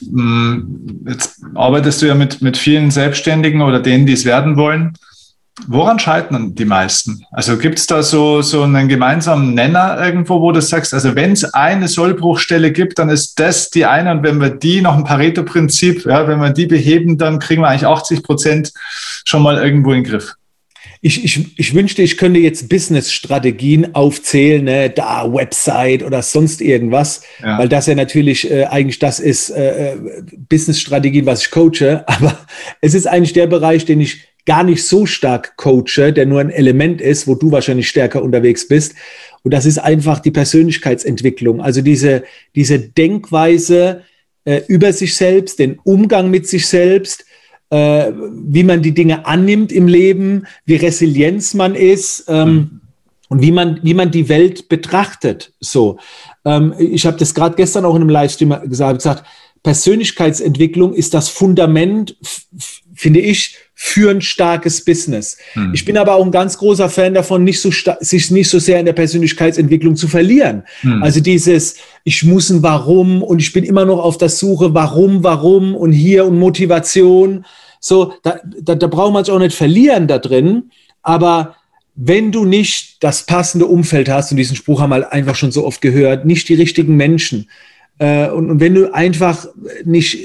Mm, 0.01 1.05
jetzt 1.07 1.41
arbeitest 1.55 2.01
du 2.01 2.05
ja 2.05 2.15
mit, 2.15 2.41
mit 2.41 2.57
vielen 2.57 2.91
Selbstständigen 2.91 3.61
oder 3.61 3.79
denen, 3.79 4.05
die 4.05 4.13
es 4.13 4.25
werden 4.25 4.57
wollen. 4.57 4.93
Woran 5.65 5.97
scheitern 5.97 6.53
die 6.53 6.65
meisten? 6.65 7.25
Also 7.31 7.57
gibt 7.57 7.79
es 7.79 7.87
da 7.87 8.03
so, 8.03 8.43
so 8.43 8.61
einen 8.61 8.87
gemeinsamen 8.87 9.55
Nenner 9.55 9.97
irgendwo, 9.99 10.39
wo 10.39 10.51
du 10.51 10.61
sagst, 10.61 10.93
also 10.93 11.15
wenn 11.15 11.31
es 11.31 11.51
eine 11.51 11.87
Sollbruchstelle 11.87 12.71
gibt, 12.71 12.99
dann 12.99 13.09
ist 13.09 13.39
das 13.39 13.71
die 13.71 13.87
eine 13.87 14.11
und 14.11 14.21
wenn 14.21 14.39
wir 14.39 14.51
die 14.51 14.81
noch 14.81 14.95
ein 14.95 15.03
Pareto-Prinzip, 15.03 16.05
ja, 16.05 16.27
wenn 16.27 16.39
wir 16.39 16.51
die 16.51 16.67
beheben, 16.67 17.17
dann 17.17 17.39
kriegen 17.39 17.63
wir 17.63 17.69
eigentlich 17.69 17.87
80 17.87 18.21
Prozent 18.21 18.71
schon 19.25 19.41
mal 19.41 19.57
irgendwo 19.57 19.93
in 19.93 20.03
den 20.03 20.11
Griff 20.11 20.35
ich, 21.01 21.23
ich, 21.23 21.59
ich 21.59 21.73
wünschte, 21.73 22.01
ich 22.01 22.17
könnte 22.17 22.39
jetzt 22.39 22.69
Business-Strategien 22.69 23.93
aufzählen, 23.93 24.63
ne, 24.63 24.89
da 24.89 25.31
Website 25.31 26.03
oder 26.03 26.21
sonst 26.21 26.61
irgendwas, 26.61 27.21
ja. 27.41 27.59
weil 27.59 27.69
das 27.69 27.87
ja 27.87 27.95
natürlich 27.95 28.49
äh, 28.49 28.65
eigentlich 28.65 28.99
das 28.99 29.19
ist, 29.19 29.49
äh, 29.49 29.93
äh 29.93 29.97
Business-Strategien, 30.49 31.25
was 31.25 31.41
ich 31.41 31.51
coache. 31.51 32.03
Aber 32.07 32.37
es 32.81 32.93
ist 32.93 33.07
eigentlich 33.07 33.33
der 33.33 33.47
Bereich, 33.47 33.85
den 33.85 34.01
ich 34.01 34.27
gar 34.45 34.63
nicht 34.63 34.85
so 34.85 35.05
stark 35.05 35.57
coache, 35.57 36.13
der 36.13 36.25
nur 36.25 36.39
ein 36.39 36.49
Element 36.49 37.01
ist, 37.01 37.27
wo 37.27 37.35
du 37.35 37.51
wahrscheinlich 37.51 37.89
stärker 37.89 38.23
unterwegs 38.23 38.67
bist. 38.67 38.95
Und 39.43 39.53
das 39.53 39.65
ist 39.65 39.77
einfach 39.77 40.19
die 40.19 40.31
Persönlichkeitsentwicklung. 40.31 41.61
Also 41.61 41.81
diese, 41.81 42.23
diese 42.55 42.79
Denkweise 42.79 44.03
äh, 44.45 44.61
über 44.67 44.93
sich 44.93 45.15
selbst, 45.15 45.59
den 45.59 45.77
Umgang 45.83 46.31
mit 46.31 46.47
sich 46.47 46.65
selbst, 46.65 47.25
äh, 47.69 48.11
wie 48.13 48.63
man 48.63 48.81
die 48.81 48.93
Dinge 48.93 49.25
annimmt 49.25 49.71
im 49.71 49.87
Leben, 49.87 50.47
wie 50.65 50.75
Resilienz 50.75 51.53
man 51.53 51.75
ist 51.75 52.25
ähm, 52.27 52.81
und 53.29 53.41
wie 53.41 53.51
man, 53.51 53.79
wie 53.83 53.93
man 53.93 54.11
die 54.11 54.29
Welt 54.29 54.69
betrachtet. 54.69 55.53
So, 55.59 55.97
ähm, 56.45 56.73
ich 56.79 57.05
habe 57.05 57.17
das 57.17 57.33
gerade 57.33 57.55
gestern 57.55 57.85
auch 57.85 57.95
in 57.95 58.01
einem 58.01 58.09
Livestream 58.09 58.55
gesagt, 58.65 58.99
gesagt, 58.99 59.23
Persönlichkeitsentwicklung 59.63 60.93
ist 60.93 61.13
das 61.13 61.29
Fundament, 61.29 62.15
finde 62.93 63.19
ich, 63.19 63.57
für 63.79 64.09
ein 64.09 64.21
starkes 64.21 64.83
Business. 64.83 65.37
Hm. 65.53 65.71
Ich 65.71 65.85
bin 65.85 65.97
aber 65.97 66.15
auch 66.15 66.25
ein 66.25 66.31
ganz 66.31 66.57
großer 66.57 66.89
Fan 66.89 67.13
davon, 67.13 67.43
nicht 67.43 67.61
so 67.61 67.69
sich 67.99 68.31
nicht 68.31 68.49
so 68.49 68.57
sehr 68.57 68.79
in 68.79 68.87
der 68.87 68.93
Persönlichkeitsentwicklung 68.93 69.95
zu 69.95 70.07
verlieren. 70.07 70.63
Hm. 70.81 71.03
Also 71.03 71.19
dieses, 71.19 71.75
ich 72.03 72.23
muss 72.23 72.49
ein 72.49 72.63
Warum 72.63 73.21
und 73.21 73.39
ich 73.39 73.53
bin 73.53 73.63
immer 73.63 73.85
noch 73.85 73.99
auf 73.99 74.17
der 74.17 74.29
Suche, 74.29 74.73
warum, 74.73 75.23
warum 75.23 75.75
und 75.75 75.91
hier 75.91 76.25
und 76.25 76.39
Motivation. 76.39 77.45
So, 77.79 78.13
da, 78.23 78.39
da, 78.59 78.73
da 78.73 78.87
braucht 78.87 79.13
man 79.13 79.21
es 79.21 79.29
auch 79.29 79.37
nicht 79.37 79.55
verlieren 79.55 80.07
da 80.07 80.17
drin. 80.17 80.71
Aber 81.03 81.55
wenn 81.93 82.31
du 82.31 82.45
nicht 82.45 83.03
das 83.03 83.27
passende 83.27 83.67
Umfeld 83.67 84.09
hast, 84.09 84.31
und 84.31 84.37
diesen 84.37 84.55
Spruch 84.55 84.81
haben 84.81 84.89
wir 84.89 85.13
einfach 85.13 85.35
schon 85.35 85.51
so 85.51 85.63
oft 85.63 85.81
gehört, 85.81 86.25
nicht 86.25 86.49
die 86.49 86.55
richtigen 86.55 86.95
Menschen, 86.95 87.47
äh, 87.99 88.29
und, 88.29 88.49
und 88.49 88.59
wenn 88.59 88.73
du 88.73 88.93
einfach 88.93 89.47
nicht 89.83 90.17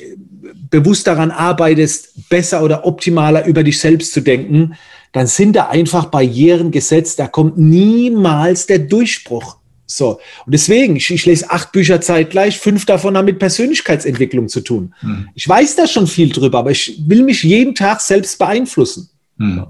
bewusst 0.73 1.07
daran 1.07 1.31
arbeitest, 1.31 2.29
besser 2.29 2.65
oder 2.65 2.85
optimaler 2.85 3.47
über 3.47 3.63
dich 3.63 3.79
selbst 3.79 4.13
zu 4.13 4.23
denken, 4.23 4.75
dann 5.13 5.27
sind 5.27 5.55
da 5.55 5.69
einfach 5.69 6.07
Barrieren 6.07 6.71
gesetzt, 6.73 7.19
da 7.19 7.29
kommt 7.29 7.59
niemals 7.59 8.67
der 8.67 8.81
Durchbruch. 8.81 9.59
So. 9.87 10.19
Und 10.47 10.55
deswegen, 10.55 10.97
ich, 10.97 11.11
ich 11.11 11.27
lese 11.27 11.51
acht 11.51 11.71
Bücher 11.73 12.01
zeitgleich, 12.01 12.59
fünf 12.59 12.87
davon 12.87 13.17
haben 13.17 13.27
mit 13.27 13.39
Persönlichkeitsentwicklung 13.39 14.49
zu 14.49 14.63
tun. 14.63 14.95
Hm. 15.01 15.29
Ich 15.35 15.47
weiß 15.47 15.77
da 15.77 15.87
schon 15.87 16.07
viel 16.07 16.31
drüber, 16.31 16.61
aber 16.61 16.71
ich 16.71 16.99
will 17.07 17.23
mich 17.23 17.43
jeden 17.43 17.75
Tag 17.75 18.01
selbst 18.01 18.39
beeinflussen. 18.39 19.11
Hm. 19.39 19.67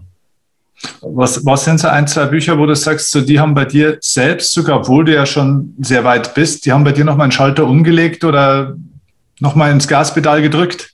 Was, 1.01 1.45
was 1.45 1.65
sind 1.65 1.81
so 1.81 1.89
ein, 1.89 2.07
zwei 2.07 2.27
Bücher, 2.27 2.57
wo 2.59 2.67
du 2.67 2.77
sagst, 2.77 3.11
so 3.11 3.21
die 3.21 3.41
haben 3.41 3.55
bei 3.55 3.65
dir 3.65 3.99
selbst 4.01 4.53
sogar, 4.53 4.81
obwohl 4.81 5.05
du 5.05 5.15
ja 5.15 5.27
schon 5.27 5.75
sehr 5.81 6.05
weit 6.05 6.35
bist, 6.35 6.65
die 6.65 6.73
haben 6.73 6.85
bei 6.85 6.93
dir 6.93 7.05
nochmal 7.05 7.25
einen 7.25 7.33
Schalter 7.33 7.67
umgelegt 7.67 8.25
oder 8.25 8.77
nochmal 9.41 9.73
ins 9.73 9.89
Gaspedal 9.89 10.41
gedrückt? 10.41 10.92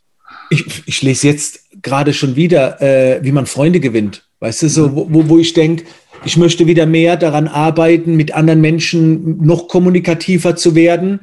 Ich, 0.51 0.83
ich 0.87 1.03
lese 1.03 1.27
jetzt 1.27 1.61
gerade 1.83 2.13
schon 2.13 2.37
wieder, 2.37 2.81
äh, 2.81 3.23
wie 3.23 3.33
man 3.33 3.47
Freunde 3.47 3.81
gewinnt. 3.81 4.27
Weißt 4.41 4.63
du, 4.63 4.69
so, 4.69 4.95
wo, 4.95 5.29
wo 5.29 5.39
ich 5.39 5.53
denke, 5.53 5.85
ich 6.25 6.37
möchte 6.37 6.67
wieder 6.67 6.87
mehr 6.87 7.17
daran 7.17 7.49
arbeiten, 7.49 8.17
mit 8.17 8.33
anderen 8.33 8.61
Menschen 8.61 9.45
noch 9.45 9.69
kommunikativer 9.69 10.57
zu 10.57 10.75
werden. 10.75 11.21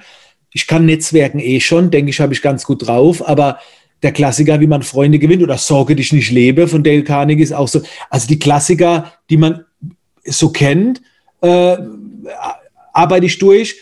Ich 0.52 0.68
kann 0.68 0.86
Netzwerken 0.86 1.40
eh 1.40 1.60
schon, 1.60 1.92
denke 1.92 2.12
ich, 2.12 2.20
habe 2.20 2.34
ich 2.34 2.42
ganz 2.42 2.66
gut 2.66 2.88
drauf, 2.88 3.28
aber 3.28 3.60
der 4.04 4.12
Klassiker, 4.12 4.60
wie 4.60 4.68
man 4.68 4.84
Freunde 4.84 5.20
gewinnt 5.20 5.44
oder 5.44 5.58
Sorge 5.58 5.96
dich 5.96 6.14
nicht 6.14 6.32
lebe 6.32 6.68
von 6.68 6.84
Dale 6.84 7.04
Carnegie 7.04 7.44
ist 7.44 7.54
auch 7.54 7.68
so. 7.68 7.82
Also 8.10 8.28
die 8.28 8.40
Klassiker, 8.40 9.14
die 9.30 9.38
man 9.38 9.66
so 10.24 10.50
kennt, 10.50 11.02
äh, 11.42 11.78
arbeite 12.94 13.26
ich 13.26 13.38
durch 13.40 13.78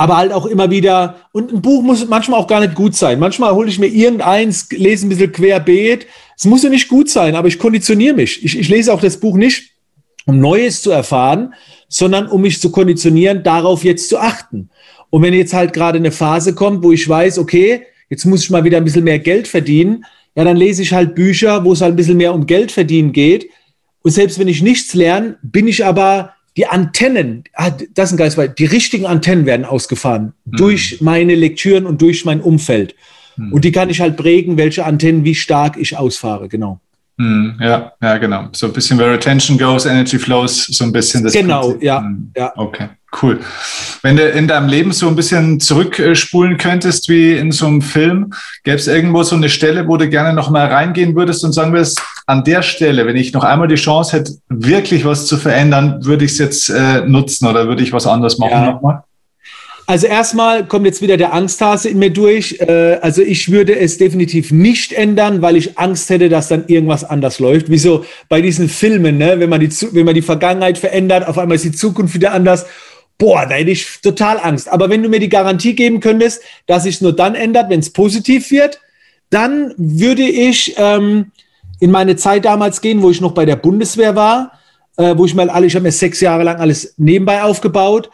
aber 0.00 0.16
halt 0.16 0.32
auch 0.32 0.46
immer 0.46 0.70
wieder, 0.70 1.16
und 1.32 1.52
ein 1.52 1.60
Buch 1.60 1.82
muss 1.82 2.08
manchmal 2.08 2.40
auch 2.40 2.46
gar 2.46 2.60
nicht 2.60 2.74
gut 2.74 2.96
sein. 2.96 3.18
Manchmal 3.18 3.52
hole 3.52 3.68
ich 3.68 3.78
mir 3.78 3.86
irgendeins, 3.86 4.66
lese 4.70 5.04
ein 5.04 5.10
bisschen 5.10 5.30
querbeet. 5.30 6.06
Es 6.38 6.46
muss 6.46 6.62
ja 6.62 6.70
nicht 6.70 6.88
gut 6.88 7.10
sein, 7.10 7.34
aber 7.34 7.48
ich 7.48 7.58
konditioniere 7.58 8.14
mich. 8.16 8.42
Ich, 8.42 8.58
ich 8.58 8.70
lese 8.70 8.94
auch 8.94 9.00
das 9.02 9.18
Buch 9.20 9.36
nicht, 9.36 9.72
um 10.24 10.40
Neues 10.40 10.80
zu 10.80 10.90
erfahren, 10.90 11.52
sondern 11.88 12.28
um 12.28 12.40
mich 12.40 12.62
zu 12.62 12.72
konditionieren, 12.72 13.42
darauf 13.42 13.84
jetzt 13.84 14.08
zu 14.08 14.18
achten. 14.18 14.70
Und 15.10 15.20
wenn 15.20 15.34
jetzt 15.34 15.52
halt 15.52 15.74
gerade 15.74 15.98
eine 15.98 16.12
Phase 16.12 16.54
kommt, 16.54 16.82
wo 16.82 16.92
ich 16.92 17.06
weiß, 17.06 17.38
okay, 17.38 17.82
jetzt 18.08 18.24
muss 18.24 18.42
ich 18.42 18.48
mal 18.48 18.64
wieder 18.64 18.78
ein 18.78 18.84
bisschen 18.84 19.04
mehr 19.04 19.18
Geld 19.18 19.48
verdienen, 19.48 20.06
ja, 20.34 20.44
dann 20.44 20.56
lese 20.56 20.80
ich 20.80 20.94
halt 20.94 21.14
Bücher, 21.14 21.62
wo 21.62 21.74
es 21.74 21.82
halt 21.82 21.92
ein 21.92 21.96
bisschen 21.96 22.16
mehr 22.16 22.32
um 22.32 22.46
Geld 22.46 22.72
verdienen 22.72 23.12
geht. 23.12 23.50
Und 24.00 24.12
selbst 24.12 24.38
wenn 24.38 24.48
ich 24.48 24.62
nichts 24.62 24.94
lerne, 24.94 25.36
bin 25.42 25.68
ich 25.68 25.84
aber 25.84 26.32
die 26.56 26.66
Antennen, 26.66 27.44
ah, 27.54 27.70
das 27.94 28.08
ist 28.10 28.14
ein 28.14 28.16
Geist, 28.18 28.38
die 28.58 28.64
richtigen 28.64 29.06
Antennen 29.06 29.46
werden 29.46 29.64
ausgefahren 29.64 30.32
mhm. 30.44 30.56
durch 30.56 31.00
meine 31.00 31.34
Lektüren 31.34 31.86
und 31.86 32.02
durch 32.02 32.24
mein 32.24 32.40
Umfeld. 32.40 32.94
Mhm. 33.36 33.52
Und 33.52 33.64
die 33.64 33.72
kann 33.72 33.90
ich 33.90 34.00
halt 34.00 34.16
prägen, 34.16 34.56
welche 34.56 34.84
Antennen, 34.84 35.24
wie 35.24 35.34
stark 35.34 35.76
ich 35.76 35.96
ausfahre, 35.96 36.48
genau. 36.48 36.80
Mhm, 37.20 37.58
ja, 37.60 37.92
ja, 38.00 38.16
genau. 38.16 38.48
So 38.52 38.66
ein 38.66 38.72
bisschen 38.72 38.98
where 38.98 39.12
attention 39.12 39.58
goes, 39.58 39.84
energy 39.84 40.18
flows, 40.18 40.64
so 40.66 40.84
ein 40.84 40.92
bisschen 40.92 41.22
das. 41.22 41.34
Genau, 41.34 41.68
Prinzip. 41.68 41.82
ja, 41.82 42.00
mhm. 42.00 42.32
ja. 42.34 42.52
Okay, 42.56 42.88
cool. 43.22 43.40
Wenn 44.02 44.16
du 44.16 44.28
in 44.28 44.48
deinem 44.48 44.68
Leben 44.68 44.92
so 44.92 45.08
ein 45.08 45.16
bisschen 45.16 45.60
zurückspulen 45.60 46.56
könntest, 46.56 47.08
wie 47.08 47.36
in 47.36 47.52
so 47.52 47.66
einem 47.66 47.82
Film, 47.82 48.32
gäbe 48.64 48.76
es 48.76 48.86
irgendwo 48.86 49.22
so 49.22 49.36
eine 49.36 49.48
Stelle, 49.48 49.86
wo 49.88 49.96
du 49.96 50.08
gerne 50.08 50.32
noch 50.32 50.50
mal 50.50 50.66
reingehen 50.66 51.14
würdest 51.14 51.44
und 51.44 51.52
sagen 51.52 51.72
würdest, 51.72 52.00
an 52.26 52.44
der 52.44 52.62
Stelle, 52.62 53.06
wenn 53.06 53.16
ich 53.16 53.32
noch 53.32 53.44
einmal 53.44 53.68
die 53.68 53.74
Chance 53.74 54.16
hätte, 54.16 54.32
wirklich 54.48 55.04
was 55.04 55.26
zu 55.26 55.36
verändern, 55.36 56.04
würde 56.04 56.24
ich 56.24 56.32
es 56.32 56.38
jetzt 56.38 56.68
äh, 56.70 57.00
nutzen 57.06 57.46
oder 57.46 57.66
würde 57.66 57.82
ich 57.82 57.92
was 57.92 58.06
anderes 58.06 58.38
machen 58.38 58.52
ja. 58.52 58.72
nochmal? 58.72 59.02
Also 59.90 60.06
erstmal 60.06 60.64
kommt 60.66 60.86
jetzt 60.86 61.02
wieder 61.02 61.16
der 61.16 61.34
Angsthase 61.34 61.88
in 61.88 61.98
mir 61.98 62.10
durch. 62.10 62.60
Äh, 62.60 63.00
also 63.02 63.22
ich 63.22 63.50
würde 63.50 63.76
es 63.76 63.98
definitiv 63.98 64.52
nicht 64.52 64.92
ändern, 64.92 65.42
weil 65.42 65.56
ich 65.56 65.80
Angst 65.80 66.10
hätte, 66.10 66.28
dass 66.28 66.46
dann 66.46 66.68
irgendwas 66.68 67.02
anders 67.02 67.40
läuft. 67.40 67.70
Wie 67.70 67.78
so 67.78 68.04
bei 68.28 68.40
diesen 68.40 68.68
Filmen, 68.68 69.18
ne? 69.18 69.40
wenn, 69.40 69.50
man 69.50 69.58
die, 69.58 69.68
wenn 69.90 70.06
man 70.06 70.14
die 70.14 70.22
Vergangenheit 70.22 70.78
verändert, 70.78 71.26
auf 71.26 71.38
einmal 71.38 71.56
ist 71.56 71.64
die 71.64 71.72
Zukunft 71.72 72.14
wieder 72.14 72.32
anders. 72.32 72.66
Boah, 73.20 73.44
da 73.44 73.56
hätte 73.56 73.70
ich 73.70 74.00
total 74.00 74.40
Angst. 74.40 74.66
Aber 74.70 74.88
wenn 74.88 75.02
du 75.02 75.10
mir 75.10 75.20
die 75.20 75.28
Garantie 75.28 75.74
geben 75.74 76.00
könntest, 76.00 76.42
dass 76.66 76.84
sich 76.84 77.02
nur 77.02 77.14
dann 77.14 77.34
ändert, 77.34 77.68
wenn 77.68 77.80
es 77.80 77.90
positiv 77.90 78.50
wird, 78.50 78.80
dann 79.28 79.74
würde 79.76 80.22
ich 80.22 80.74
ähm, 80.78 81.30
in 81.80 81.90
meine 81.90 82.16
Zeit 82.16 82.46
damals 82.46 82.80
gehen, 82.80 83.02
wo 83.02 83.10
ich 83.10 83.20
noch 83.20 83.32
bei 83.32 83.44
der 83.44 83.56
Bundeswehr 83.56 84.16
war, 84.16 84.58
äh, 84.96 85.14
wo 85.18 85.26
ich 85.26 85.34
mal 85.34 85.50
alle, 85.50 85.66
ich 85.66 85.74
habe 85.74 85.82
mir 85.82 85.92
sechs 85.92 86.22
Jahre 86.22 86.44
lang 86.44 86.56
alles 86.56 86.94
nebenbei 86.96 87.42
aufgebaut. 87.42 88.08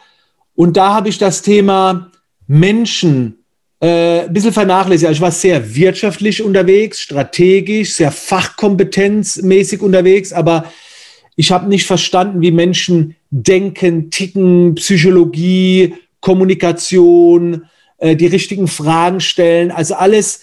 Und 0.55 0.75
da 0.75 0.93
habe 0.93 1.07
ich 1.07 1.17
das 1.17 1.41
Thema 1.41 2.11
Menschen 2.45 3.45
äh, 3.79 4.25
ein 4.25 4.33
bisschen 4.33 4.51
vernachlässigt. 4.51 5.07
Also 5.07 5.19
ich 5.19 5.21
war 5.21 5.31
sehr 5.31 5.73
wirtschaftlich 5.73 6.43
unterwegs, 6.43 6.99
strategisch, 6.99 7.93
sehr 7.93 8.11
fachkompetenzmäßig 8.11 9.81
unterwegs, 9.81 10.33
aber 10.33 10.65
ich 11.37 11.53
habe 11.53 11.69
nicht 11.69 11.85
verstanden, 11.85 12.41
wie 12.41 12.51
Menschen 12.51 13.15
denken, 13.29 14.09
ticken, 14.09 14.75
Psychologie, 14.75 15.95
Kommunikation, 16.21 17.65
äh, 17.97 18.15
die 18.15 18.27
richtigen 18.27 18.67
Fragen 18.67 19.19
stellen. 19.19 19.71
Also 19.71 19.95
alles, 19.95 20.41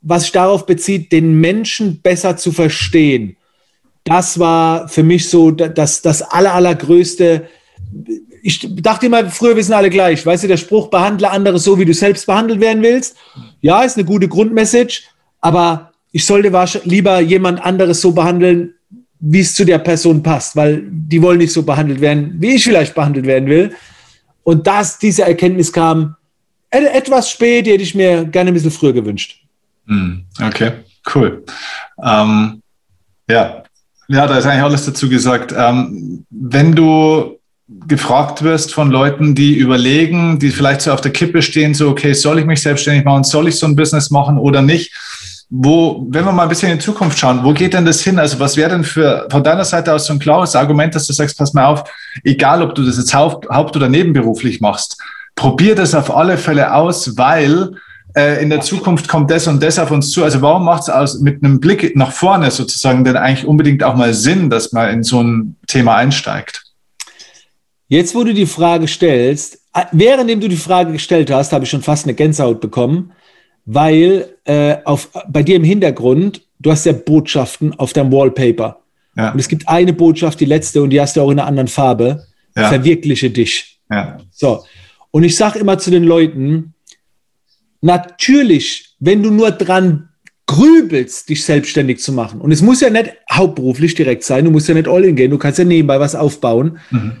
was 0.00 0.22
sich 0.22 0.32
darauf 0.32 0.66
bezieht, 0.66 1.12
den 1.12 1.40
Menschen 1.40 2.00
besser 2.00 2.36
zu 2.36 2.52
verstehen. 2.52 3.36
Das 4.04 4.38
war 4.38 4.88
für 4.88 5.02
mich 5.02 5.28
so 5.28 5.50
das, 5.50 6.02
das 6.02 6.22
aller, 6.22 6.54
allergrößte. 6.54 7.48
Ich 8.42 8.66
dachte 8.76 9.06
immer, 9.06 9.28
früher 9.28 9.56
wir 9.56 9.62
sind 9.62 9.74
alle 9.74 9.90
gleich. 9.90 10.24
Weißt 10.24 10.44
du, 10.44 10.48
der 10.48 10.56
Spruch, 10.56 10.88
behandle 10.88 11.30
andere 11.30 11.58
so, 11.58 11.78
wie 11.78 11.84
du 11.84 11.92
selbst 11.92 12.26
behandelt 12.26 12.60
werden 12.60 12.82
willst. 12.82 13.16
Ja, 13.60 13.82
ist 13.82 13.98
eine 13.98 14.06
gute 14.06 14.28
Grundmessage, 14.28 15.02
aber 15.40 15.92
ich 16.12 16.24
sollte 16.24 16.50
lieber 16.84 17.20
jemand 17.20 17.60
anderes 17.60 18.00
so 18.00 18.12
behandeln, 18.12 18.74
wie 19.20 19.40
es 19.40 19.54
zu 19.54 19.64
der 19.64 19.78
Person 19.78 20.22
passt, 20.22 20.56
weil 20.56 20.82
die 20.90 21.20
wollen 21.20 21.38
nicht 21.38 21.52
so 21.52 21.62
behandelt 21.62 22.00
werden, 22.00 22.34
wie 22.38 22.54
ich 22.54 22.64
vielleicht 22.64 22.94
behandelt 22.94 23.26
werden 23.26 23.48
will. 23.48 23.74
Und 24.42 24.66
dass 24.66 24.98
diese 24.98 25.22
Erkenntnis 25.22 25.72
kam, 25.72 26.16
etwas 26.70 27.30
spät, 27.30 27.66
die 27.66 27.72
hätte 27.72 27.82
ich 27.82 27.94
mir 27.94 28.24
gerne 28.24 28.50
ein 28.50 28.54
bisschen 28.54 28.70
früher 28.70 28.92
gewünscht. 28.92 29.42
Hm, 29.86 30.24
okay, 30.42 30.72
cool. 31.14 31.44
Ähm, 32.02 32.62
ja. 33.28 33.62
ja, 34.08 34.26
da 34.26 34.38
ist 34.38 34.46
eigentlich 34.46 34.62
alles 34.62 34.86
dazu 34.86 35.08
gesagt. 35.08 35.54
Ähm, 35.56 36.24
wenn 36.30 36.74
du 36.74 37.38
gefragt 37.86 38.42
wirst 38.42 38.74
von 38.74 38.90
Leuten, 38.90 39.34
die 39.34 39.54
überlegen, 39.54 40.38
die 40.38 40.50
vielleicht 40.50 40.80
so 40.80 40.92
auf 40.92 41.00
der 41.00 41.12
Kippe 41.12 41.42
stehen, 41.42 41.74
so, 41.74 41.88
okay, 41.88 42.14
soll 42.14 42.40
ich 42.40 42.46
mich 42.46 42.62
selbstständig 42.62 43.04
machen, 43.04 43.24
soll 43.24 43.48
ich 43.48 43.56
so 43.56 43.66
ein 43.66 43.76
Business 43.76 44.10
machen 44.10 44.38
oder 44.38 44.62
nicht? 44.62 44.92
Wo, 45.52 46.06
wenn 46.08 46.24
wir 46.24 46.30
mal 46.30 46.44
ein 46.44 46.48
bisschen 46.48 46.70
in 46.70 46.78
die 46.78 46.84
Zukunft 46.84 47.18
schauen, 47.18 47.42
wo 47.42 47.52
geht 47.52 47.74
denn 47.74 47.84
das 47.84 48.00
hin? 48.02 48.20
Also 48.20 48.38
was 48.38 48.56
wäre 48.56 48.70
denn 48.70 48.84
für 48.84 49.26
von 49.30 49.42
deiner 49.42 49.64
Seite 49.64 49.92
aus 49.92 50.06
so 50.06 50.12
ein 50.12 50.20
klares 50.20 50.54
Argument, 50.54 50.94
dass 50.94 51.08
du 51.08 51.12
sagst, 51.12 51.36
pass 51.36 51.52
mal 51.52 51.66
auf, 51.66 51.84
egal 52.22 52.62
ob 52.62 52.76
du 52.76 52.84
das 52.84 52.98
jetzt 52.98 53.12
haupt-, 53.12 53.48
haupt 53.48 53.74
oder 53.76 53.88
nebenberuflich 53.88 54.60
machst, 54.60 54.96
probier 55.34 55.74
das 55.74 55.94
auf 55.94 56.14
alle 56.14 56.38
Fälle 56.38 56.72
aus, 56.72 57.16
weil 57.18 57.72
äh, 58.14 58.42
in 58.42 58.50
der 58.50 58.60
Zukunft 58.60 59.08
kommt 59.08 59.30
das 59.30 59.46
und 59.46 59.62
das 59.62 59.78
auf 59.78 59.90
uns 59.90 60.10
zu. 60.10 60.22
Also 60.22 60.42
warum 60.42 60.64
macht 60.64 60.88
es 60.88 61.18
mit 61.20 61.42
einem 61.42 61.60
Blick 61.60 61.96
nach 61.96 62.12
vorne 62.12 62.50
sozusagen 62.50 63.04
denn 63.04 63.16
eigentlich 63.16 63.46
unbedingt 63.46 63.82
auch 63.82 63.96
mal 63.96 64.14
Sinn, 64.14 64.50
dass 64.50 64.72
man 64.72 64.90
in 64.90 65.02
so 65.02 65.22
ein 65.22 65.56
Thema 65.66 65.96
einsteigt? 65.96 66.64
Jetzt, 67.88 68.14
wo 68.14 68.22
du 68.22 68.32
die 68.32 68.46
Frage 68.46 68.86
stellst, 68.86 69.58
äh, 69.74 69.84
währenddem 69.92 70.40
du 70.40 70.48
die 70.48 70.56
Frage 70.56 70.92
gestellt 70.92 71.30
hast, 71.30 71.52
habe 71.52 71.64
ich 71.64 71.70
schon 71.70 71.82
fast 71.82 72.04
eine 72.04 72.14
Gänsehaut 72.14 72.60
bekommen, 72.60 73.12
weil 73.72 74.34
äh, 74.44 74.78
auf, 74.84 75.10
bei 75.28 75.44
dir 75.44 75.54
im 75.54 75.62
Hintergrund, 75.62 76.42
du 76.58 76.72
hast 76.72 76.86
ja 76.86 76.92
Botschaften 76.92 77.72
auf 77.78 77.92
deinem 77.92 78.10
Wallpaper. 78.10 78.80
Ja. 79.16 79.30
Und 79.30 79.38
es 79.38 79.46
gibt 79.46 79.68
eine 79.68 79.92
Botschaft, 79.92 80.40
die 80.40 80.44
letzte, 80.44 80.82
und 80.82 80.90
die 80.90 81.00
hast 81.00 81.16
du 81.16 81.20
auch 81.20 81.30
in 81.30 81.38
einer 81.38 81.46
anderen 81.46 81.68
Farbe. 81.68 82.26
Ja. 82.56 82.68
Verwirkliche 82.68 83.30
dich. 83.30 83.78
Ja. 83.88 84.18
So. 84.32 84.64
Und 85.12 85.22
ich 85.22 85.36
sage 85.36 85.60
immer 85.60 85.78
zu 85.78 85.92
den 85.92 86.02
Leuten, 86.02 86.74
natürlich, 87.80 88.96
wenn 88.98 89.22
du 89.22 89.30
nur 89.30 89.52
dran 89.52 90.08
grübelst, 90.46 91.28
dich 91.28 91.44
selbstständig 91.44 92.00
zu 92.00 92.12
machen, 92.12 92.40
und 92.40 92.50
es 92.50 92.62
muss 92.62 92.80
ja 92.80 92.90
nicht 92.90 93.12
hauptberuflich 93.30 93.94
direkt 93.94 94.24
sein, 94.24 94.46
du 94.46 94.50
musst 94.50 94.68
ja 94.68 94.74
nicht 94.74 94.88
all 94.88 95.04
in 95.04 95.14
gehen, 95.14 95.30
du 95.30 95.38
kannst 95.38 95.60
ja 95.60 95.64
nebenbei 95.64 96.00
was 96.00 96.16
aufbauen, 96.16 96.78
mhm. 96.90 97.12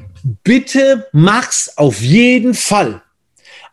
bitte 0.42 1.06
mach's 1.12 1.76
auf 1.76 2.00
jeden 2.00 2.54
Fall. 2.54 3.02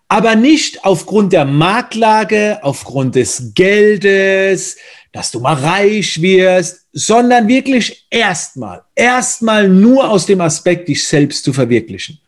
Aber 0.07 0.35
nicht 0.35 0.85
aufgrund 0.85 1.33
der 1.33 1.45
Marktlage, 1.45 2.59
aufgrund 2.61 3.15
des 3.15 3.51
Geldes, 3.53 4.77
dass 5.11 5.31
du 5.31 5.39
mal 5.39 5.55
reich 5.55 6.21
wirst, 6.21 6.85
sondern 6.93 7.47
wirklich 7.47 8.07
erstmal, 8.09 8.83
erstmal 8.95 9.67
nur 9.67 10.09
aus 10.09 10.25
dem 10.25 10.41
Aspekt, 10.41 10.87
dich 10.87 11.05
selbst 11.05 11.43
zu 11.43 11.51
verwirklichen. 11.51 12.19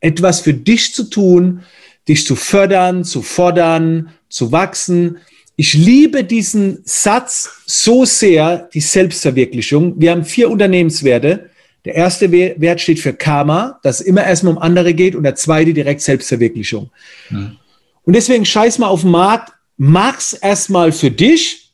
Etwas 0.00 0.40
für 0.40 0.54
dich 0.54 0.94
zu 0.94 1.04
tun, 1.04 1.62
dich 2.08 2.26
zu 2.26 2.34
fördern, 2.34 3.04
zu 3.04 3.22
fordern, 3.22 4.14
zu 4.28 4.50
wachsen. 4.50 5.18
Ich 5.56 5.74
liebe 5.74 6.24
diesen 6.24 6.80
Satz 6.84 7.50
so 7.66 8.04
sehr, 8.04 8.68
die 8.72 8.80
Selbstverwirklichung. 8.80 10.00
Wir 10.00 10.12
haben 10.12 10.24
vier 10.24 10.50
Unternehmenswerte. 10.50 11.50
Der 11.88 11.96
erste 11.96 12.30
Wert 12.30 12.80
steht 12.80 13.00
für 13.00 13.12
Karma, 13.14 13.80
dass 13.82 14.00
es 14.00 14.06
immer 14.06 14.22
erstmal 14.24 14.52
um 14.52 14.58
andere 14.58 14.94
geht 14.94 15.16
und 15.16 15.22
der 15.22 15.34
zweite 15.34 15.72
direkt 15.72 16.02
Selbstverwirklichung. 16.02 16.90
Mhm. 17.30 17.56
Und 18.04 18.12
deswegen 18.14 18.44
scheiß 18.44 18.78
mal 18.78 18.88
auf 18.88 19.00
den 19.00 19.10
Markt, 19.10 19.52
mach's 19.76 20.34
erstmal 20.34 20.92
für 20.92 21.10
dich. 21.10 21.70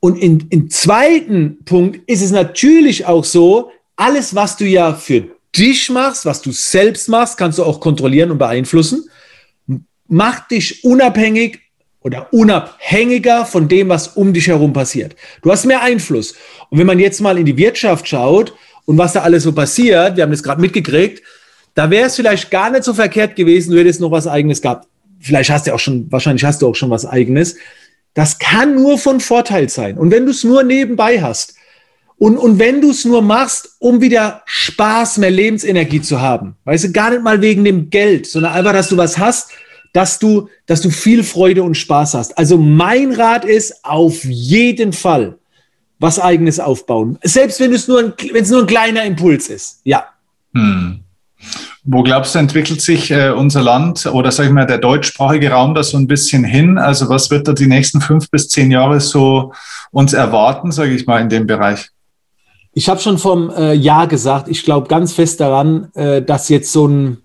Und 0.00 0.16
in, 0.16 0.46
im 0.50 0.70
zweiten 0.70 1.64
Punkt 1.64 2.00
ist 2.10 2.22
es 2.22 2.30
natürlich 2.30 3.06
auch 3.06 3.24
so, 3.24 3.70
alles, 3.94 4.34
was 4.34 4.56
du 4.56 4.64
ja 4.64 4.94
für 4.94 5.28
dich 5.54 5.90
machst, 5.90 6.26
was 6.26 6.42
du 6.42 6.50
selbst 6.50 7.08
machst, 7.08 7.36
kannst 7.36 7.58
du 7.58 7.64
auch 7.64 7.78
kontrollieren 7.78 8.30
und 8.30 8.38
beeinflussen 8.38 9.08
macht 10.08 10.50
dich 10.50 10.84
unabhängig 10.84 11.60
oder 12.00 12.32
unabhängiger 12.32 13.44
von 13.44 13.68
dem, 13.68 13.88
was 13.88 14.08
um 14.08 14.32
dich 14.32 14.46
herum 14.46 14.72
passiert. 14.72 15.16
Du 15.42 15.50
hast 15.50 15.66
mehr 15.66 15.82
Einfluss. 15.82 16.34
Und 16.70 16.78
wenn 16.78 16.86
man 16.86 17.00
jetzt 17.00 17.20
mal 17.20 17.38
in 17.38 17.46
die 17.46 17.56
Wirtschaft 17.56 18.06
schaut 18.06 18.54
und 18.86 18.96
was 18.96 19.12
da 19.12 19.20
alles 19.20 19.42
so 19.42 19.52
passiert, 19.52 20.16
wir 20.16 20.22
haben 20.22 20.30
das 20.30 20.42
gerade 20.42 20.60
mitgekriegt, 20.60 21.22
da 21.74 21.90
wäre 21.90 22.06
es 22.06 22.16
vielleicht 22.16 22.50
gar 22.50 22.70
nicht 22.70 22.84
so 22.84 22.94
verkehrt 22.94 23.36
gewesen, 23.36 23.72
du 23.72 23.78
hättest 23.78 24.00
noch 24.00 24.10
was 24.10 24.26
eigenes 24.26 24.62
gehabt. 24.62 24.88
Vielleicht 25.20 25.50
hast 25.50 25.66
du 25.66 25.74
auch 25.74 25.78
schon, 25.78 26.10
wahrscheinlich 26.10 26.44
hast 26.44 26.62
du 26.62 26.68
auch 26.68 26.74
schon 26.74 26.88
was 26.88 27.04
eigenes. 27.04 27.56
Das 28.14 28.38
kann 28.38 28.74
nur 28.74 28.96
von 28.96 29.20
Vorteil 29.20 29.68
sein. 29.68 29.98
Und 29.98 30.10
wenn 30.10 30.24
du 30.24 30.30
es 30.30 30.42
nur 30.42 30.62
nebenbei 30.62 31.20
hast 31.20 31.54
und, 32.16 32.38
und 32.38 32.58
wenn 32.58 32.80
du 32.80 32.90
es 32.90 33.04
nur 33.04 33.20
machst, 33.20 33.76
um 33.78 34.00
wieder 34.00 34.42
Spaß, 34.46 35.18
mehr 35.18 35.30
Lebensenergie 35.30 36.00
zu 36.00 36.20
haben, 36.20 36.56
weißt 36.64 36.84
du, 36.84 36.92
gar 36.92 37.10
nicht 37.10 37.22
mal 37.22 37.42
wegen 37.42 37.64
dem 37.64 37.90
Geld, 37.90 38.26
sondern 38.26 38.54
einfach, 38.54 38.72
dass 38.72 38.88
du 38.88 38.96
was 38.96 39.18
hast, 39.18 39.50
dass 39.92 40.18
du, 40.18 40.48
dass 40.66 40.80
du 40.80 40.90
viel 40.90 41.22
Freude 41.24 41.62
und 41.62 41.74
Spaß 41.74 42.14
hast. 42.14 42.38
Also 42.38 42.56
mein 42.56 43.12
Rat 43.12 43.44
ist 43.44 43.84
auf 43.84 44.24
jeden 44.24 44.92
Fall 44.92 45.38
was 45.98 46.18
eigenes 46.20 46.60
aufbauen. 46.60 47.18
Selbst 47.22 47.60
wenn 47.60 47.72
es 47.72 47.88
nur 47.88 48.00
ein, 48.00 48.12
wenn 48.32 48.42
es 48.42 48.50
nur 48.50 48.60
ein 48.60 48.66
kleiner 48.66 49.04
Impuls 49.04 49.48
ist. 49.48 49.80
Ja. 49.84 50.06
Hm. 50.54 51.00
Wo 51.84 52.02
glaubst 52.02 52.34
du, 52.34 52.40
entwickelt 52.40 52.80
sich 52.80 53.10
äh, 53.10 53.30
unser 53.30 53.62
Land 53.62 54.06
oder 54.06 54.32
sag 54.32 54.46
ich 54.46 54.52
mal 54.52 54.66
der 54.66 54.78
deutschsprachige 54.78 55.50
Raum 55.50 55.74
da 55.74 55.82
so 55.82 55.96
ein 55.96 56.08
bisschen 56.08 56.42
hin? 56.42 56.78
Also 56.78 57.08
was 57.08 57.30
wird 57.30 57.46
da 57.46 57.52
die 57.52 57.68
nächsten 57.68 58.00
fünf 58.00 58.28
bis 58.30 58.48
zehn 58.48 58.70
Jahre 58.70 59.00
so 59.00 59.52
uns 59.92 60.12
erwarten, 60.12 60.72
sage 60.72 60.94
ich 60.94 61.06
mal, 61.06 61.20
in 61.20 61.28
dem 61.28 61.46
Bereich? 61.46 61.90
Ich 62.72 62.88
habe 62.88 63.00
schon 63.00 63.18
vom 63.18 63.50
äh, 63.50 63.72
Jahr 63.72 64.08
gesagt, 64.08 64.48
ich 64.48 64.64
glaube 64.64 64.88
ganz 64.88 65.12
fest 65.12 65.40
daran, 65.40 65.90
äh, 65.94 66.20
dass 66.22 66.48
jetzt 66.48 66.72
so 66.72 66.88
ein, 66.88 67.18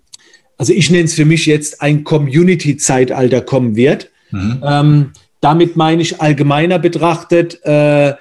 also 0.56 0.72
ich 0.72 0.90
nenne 0.90 1.04
es 1.04 1.14
für 1.14 1.24
mich 1.24 1.44
jetzt 1.46 1.82
ein 1.82 2.04
Community-Zeitalter 2.04 3.40
kommen 3.40 3.74
wird. 3.74 4.10
Mhm. 4.30 4.62
Ähm, 4.64 5.12
damit 5.40 5.76
meine 5.76 6.00
ich 6.02 6.20
allgemeiner 6.22 6.78
betrachtet, 6.78 7.62
äh, 7.64 8.14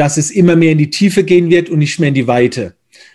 dass 0.00 0.16
es 0.16 0.30
immer 0.30 0.56
mehr 0.56 0.72
in 0.72 0.78
die 0.78 0.88
Tiefe 0.88 1.24
gehen 1.24 1.50
wird 1.50 1.68
und 1.68 1.78
nicht 1.78 2.00
mehr 2.00 2.08
in 2.08 2.14
die 2.14 2.26
Weite. 2.26 2.72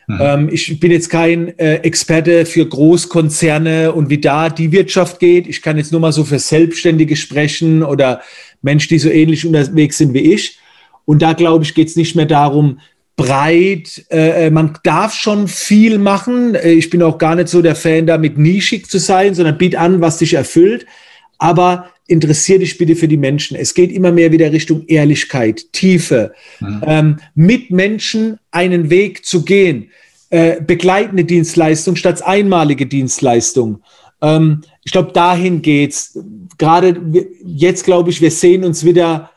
Mhm. 0.08 0.20
Ähm, 0.22 0.50
ich 0.52 0.80
bin 0.80 0.92
jetzt 0.92 1.10
kein 1.10 1.58
äh, 1.58 1.78
Experte 1.78 2.46
für 2.46 2.64
Großkonzerne 2.64 3.92
und 3.92 4.12
wie 4.12 4.20
da 4.20 4.50
die 4.50 4.72
Wirtschaft 4.72 5.20
geht. 5.20 5.48
Ich 5.48 5.64
kann 5.64 5.78
jetzt 5.78 5.92
nur 5.92 6.00
mal 6.00 6.12
so 6.12 6.24
für 6.24 6.38
Selbstständige 6.38 7.16
sprechen 7.16 7.82
oder 7.82 8.22
Menschen, 8.62 8.90
die 8.90 9.00
so 9.00 9.10
ähnlich 9.10 9.48
unterwegs 9.48 9.98
sind 9.98 10.14
wie 10.14 10.32
ich. 10.34 10.60
Und 11.06 11.24
da 11.24 11.34
glaube 11.34 11.64
ich, 11.64 11.74
geht 11.74 11.88
es 11.88 11.96
nicht 11.96 12.16
mehr 12.16 12.28
darum, 12.28 12.80
breit. 13.16 14.06
Äh, 14.12 14.46
äh, 14.46 14.50
man 14.52 14.78
darf 14.84 15.16
schon 15.16 15.48
viel 15.48 15.98
machen. 15.98 16.54
Äh, 16.54 16.74
ich 16.74 16.92
bin 16.92 17.02
auch 17.02 17.18
gar 17.18 17.34
nicht 17.34 17.50
so 17.50 17.64
der 17.64 17.76
Fan, 17.76 18.06
damit 18.06 18.38
nischig 18.38 18.92
zu 18.92 19.00
sein, 19.00 19.34
sondern 19.34 19.58
biet 19.58 19.76
an, 19.76 20.02
was 20.02 20.20
dich 20.20 20.36
erfüllt. 20.36 20.86
Aber 21.38 21.90
interessier 22.08 22.60
dich 22.60 22.78
bitte 22.78 22.96
für 22.96 23.08
die 23.08 23.18
Menschen. 23.18 23.58
Es 23.58 23.74
geht 23.74 23.92
immer 23.92 24.12
mehr 24.12 24.32
wieder 24.32 24.52
Richtung 24.52 24.86
Ehrlichkeit, 24.88 25.72
Tiefe, 25.72 26.34
mhm. 26.60 26.82
ähm, 26.86 27.18
mit 27.34 27.72
Menschen 27.72 28.40
einen 28.52 28.90
Weg 28.90 29.26
zu 29.26 29.44
gehen. 29.44 29.90
Äh, 30.30 30.62
begleitende 30.62 31.24
Dienstleistung 31.24 31.96
statt 31.96 32.22
einmalige 32.26 32.86
Dienstleistung. 32.86 33.82
Ähm, 34.22 34.62
ich 34.84 34.92
glaube, 34.92 35.14
dahin 35.14 35.62
geht's. 35.62 36.20
Gerade 36.58 37.00
jetzt 37.44 37.86
glaube 37.86 38.10
ich, 38.10 38.22
wir 38.22 38.32
sehen 38.32 38.64
uns 38.64 38.86
wieder 38.86 39.32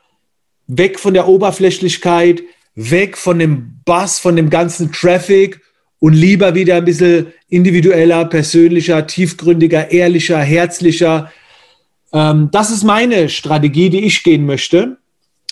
weg 0.67 0.99
von 0.99 1.15
der 1.15 1.27
Oberflächlichkeit, 1.29 2.43
weg 2.75 3.17
von 3.17 3.39
dem 3.39 3.81
Bass, 3.85 4.19
von 4.19 4.37
dem 4.37 4.51
ganzen 4.51 4.93
Traffic 4.93 5.61
und 5.99 6.13
lieber 6.13 6.55
wieder 6.55 6.77
ein 6.77 6.85
bisschen 6.85 7.29
individueller, 7.49 8.25
persönlicher, 8.27 9.07
tiefgründiger, 9.07 9.91
ehrlicher, 9.91 10.39
herzlicher. 10.39 11.33
Ähm, 12.13 12.49
das 12.53 12.71
ist 12.71 12.85
meine 12.85 13.29
Strategie, 13.29 13.91
die 13.91 14.05
ich 14.05 14.23
gehen 14.23 14.47
möchte. 14.47 14.99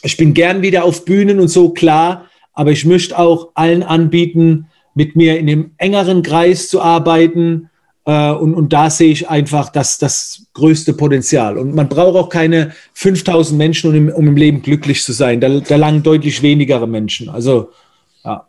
Ich 0.02 0.16
bin 0.16 0.34
gern 0.34 0.62
wieder 0.62 0.84
auf 0.84 1.04
Bühnen 1.04 1.40
und 1.40 1.48
so 1.48 1.70
klar, 1.70 2.26
aber 2.52 2.72
ich 2.72 2.84
möchte 2.84 3.18
auch 3.18 3.50
allen 3.54 3.82
anbieten, 3.82 4.68
mit 4.94 5.16
mir 5.16 5.38
in 5.38 5.46
dem 5.46 5.72
engeren 5.76 6.22
Kreis 6.22 6.68
zu 6.68 6.80
arbeiten, 6.80 7.68
äh, 8.06 8.30
und, 8.30 8.54
und 8.54 8.72
da 8.72 8.88
sehe 8.88 9.10
ich 9.10 9.28
einfach 9.28 9.68
das, 9.68 9.98
das 9.98 10.46
größte 10.54 10.94
Potenzial. 10.94 11.58
Und 11.58 11.74
man 11.74 11.88
braucht 11.88 12.16
auch 12.16 12.28
keine 12.28 12.72
5000 12.94 13.58
Menschen, 13.58 13.90
um 13.90 13.96
im, 13.96 14.08
um 14.08 14.28
im 14.28 14.36
Leben 14.36 14.62
glücklich 14.62 15.04
zu 15.04 15.12
sein. 15.12 15.40
Da, 15.40 15.48
da 15.48 15.76
langen 15.76 16.02
deutlich 16.02 16.40
weniger 16.40 16.86
Menschen. 16.86 17.28
Also, 17.28 17.70
ja. 18.24 18.46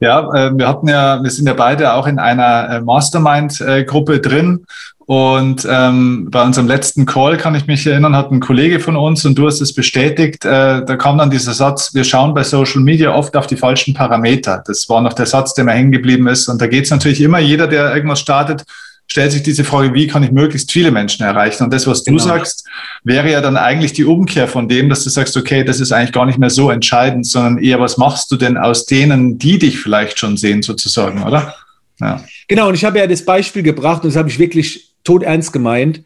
Ja, 0.00 0.20
äh, 0.34 0.56
wir 0.56 0.68
hatten 0.68 0.86
ja, 0.86 1.20
wir 1.22 1.30
sind 1.30 1.46
ja 1.46 1.54
beide 1.54 1.94
auch 1.94 2.06
in 2.06 2.18
einer 2.18 2.68
äh, 2.68 2.80
Mastermind-Gruppe 2.82 4.20
drin 4.20 4.66
und 5.08 5.66
ähm, 5.66 6.28
bei 6.30 6.44
unserem 6.44 6.68
letzten 6.68 7.06
Call 7.06 7.38
kann 7.38 7.54
ich 7.54 7.66
mich 7.66 7.86
erinnern, 7.86 8.14
hat 8.14 8.30
ein 8.30 8.40
Kollege 8.40 8.78
von 8.78 8.94
uns 8.94 9.24
und 9.24 9.38
du 9.38 9.46
hast 9.46 9.62
es 9.62 9.72
bestätigt, 9.72 10.44
äh, 10.44 10.84
da 10.84 10.96
kam 10.96 11.16
dann 11.16 11.30
dieser 11.30 11.54
Satz, 11.54 11.94
wir 11.94 12.04
schauen 12.04 12.34
bei 12.34 12.44
Social 12.44 12.82
Media 12.82 13.14
oft 13.14 13.34
auf 13.34 13.46
die 13.46 13.56
falschen 13.56 13.94
Parameter. 13.94 14.62
Das 14.66 14.86
war 14.90 15.00
noch 15.00 15.14
der 15.14 15.24
Satz, 15.24 15.54
der 15.54 15.64
mir 15.64 15.72
hängen 15.72 15.92
geblieben 15.92 16.28
ist. 16.28 16.46
Und 16.48 16.60
da 16.60 16.66
geht 16.66 16.84
es 16.84 16.90
natürlich 16.90 17.22
immer, 17.22 17.38
jeder, 17.38 17.66
der 17.66 17.94
irgendwas 17.94 18.20
startet, 18.20 18.64
stellt 19.06 19.32
sich 19.32 19.42
diese 19.42 19.64
Frage, 19.64 19.94
wie 19.94 20.08
kann 20.08 20.24
ich 20.24 20.30
möglichst 20.30 20.70
viele 20.70 20.90
Menschen 20.90 21.24
erreichen? 21.24 21.64
Und 21.64 21.72
das, 21.72 21.86
was 21.86 22.04
genau. 22.04 22.18
du 22.18 22.24
sagst, 22.24 22.68
wäre 23.02 23.30
ja 23.30 23.40
dann 23.40 23.56
eigentlich 23.56 23.94
die 23.94 24.04
Umkehr 24.04 24.46
von 24.46 24.68
dem, 24.68 24.90
dass 24.90 25.04
du 25.04 25.08
sagst, 25.08 25.38
okay, 25.38 25.64
das 25.64 25.80
ist 25.80 25.90
eigentlich 25.90 26.12
gar 26.12 26.26
nicht 26.26 26.38
mehr 26.38 26.50
so 26.50 26.70
entscheidend, 26.70 27.26
sondern 27.26 27.56
eher, 27.56 27.80
was 27.80 27.96
machst 27.96 28.30
du 28.30 28.36
denn 28.36 28.58
aus 28.58 28.84
denen, 28.84 29.38
die 29.38 29.58
dich 29.58 29.78
vielleicht 29.78 30.18
schon 30.18 30.36
sehen, 30.36 30.60
sozusagen, 30.60 31.22
oder? 31.22 31.54
Ja. 31.98 32.22
Genau, 32.46 32.68
und 32.68 32.74
ich 32.74 32.84
habe 32.84 32.98
ja 32.98 33.06
das 33.06 33.24
Beispiel 33.24 33.62
gebracht 33.62 34.02
und 34.02 34.10
das 34.10 34.16
habe 34.16 34.28
ich 34.28 34.38
wirklich 34.38 34.87
tot 35.08 35.22
ernst 35.22 35.54
gemeint. 35.54 36.02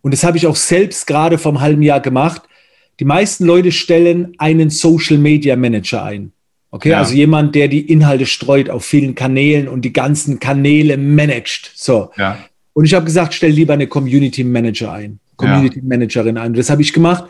Und 0.00 0.14
das 0.14 0.24
habe 0.24 0.38
ich 0.38 0.46
auch 0.46 0.56
selbst 0.56 1.06
gerade 1.06 1.36
vom 1.36 1.60
halben 1.60 1.82
Jahr 1.82 2.00
gemacht. 2.00 2.42
Die 3.00 3.04
meisten 3.04 3.44
Leute 3.44 3.70
stellen 3.70 4.32
einen 4.38 4.70
Social 4.70 5.18
Media 5.18 5.56
Manager 5.56 6.02
ein. 6.02 6.32
Okay, 6.70 6.90
ja. 6.90 6.98
also 6.98 7.14
jemand, 7.14 7.54
der 7.54 7.68
die 7.68 7.80
Inhalte 7.92 8.24
streut 8.24 8.70
auf 8.70 8.84
vielen 8.84 9.14
Kanälen 9.14 9.68
und 9.68 9.82
die 9.82 9.92
ganzen 9.92 10.40
Kanäle 10.40 10.96
managt. 10.96 11.70
So. 11.74 12.10
Ja. 12.16 12.38
Und 12.72 12.86
ich 12.86 12.94
habe 12.94 13.04
gesagt, 13.04 13.34
stell 13.34 13.50
lieber 13.50 13.74
eine 13.74 13.88
Community 13.88 14.42
Manager 14.42 14.92
ein, 14.92 15.20
Community 15.36 15.80
ja. 15.80 15.84
Managerin 15.84 16.38
ein. 16.38 16.52
Und 16.52 16.58
das 16.58 16.70
habe 16.70 16.80
ich 16.80 16.94
gemacht, 16.94 17.24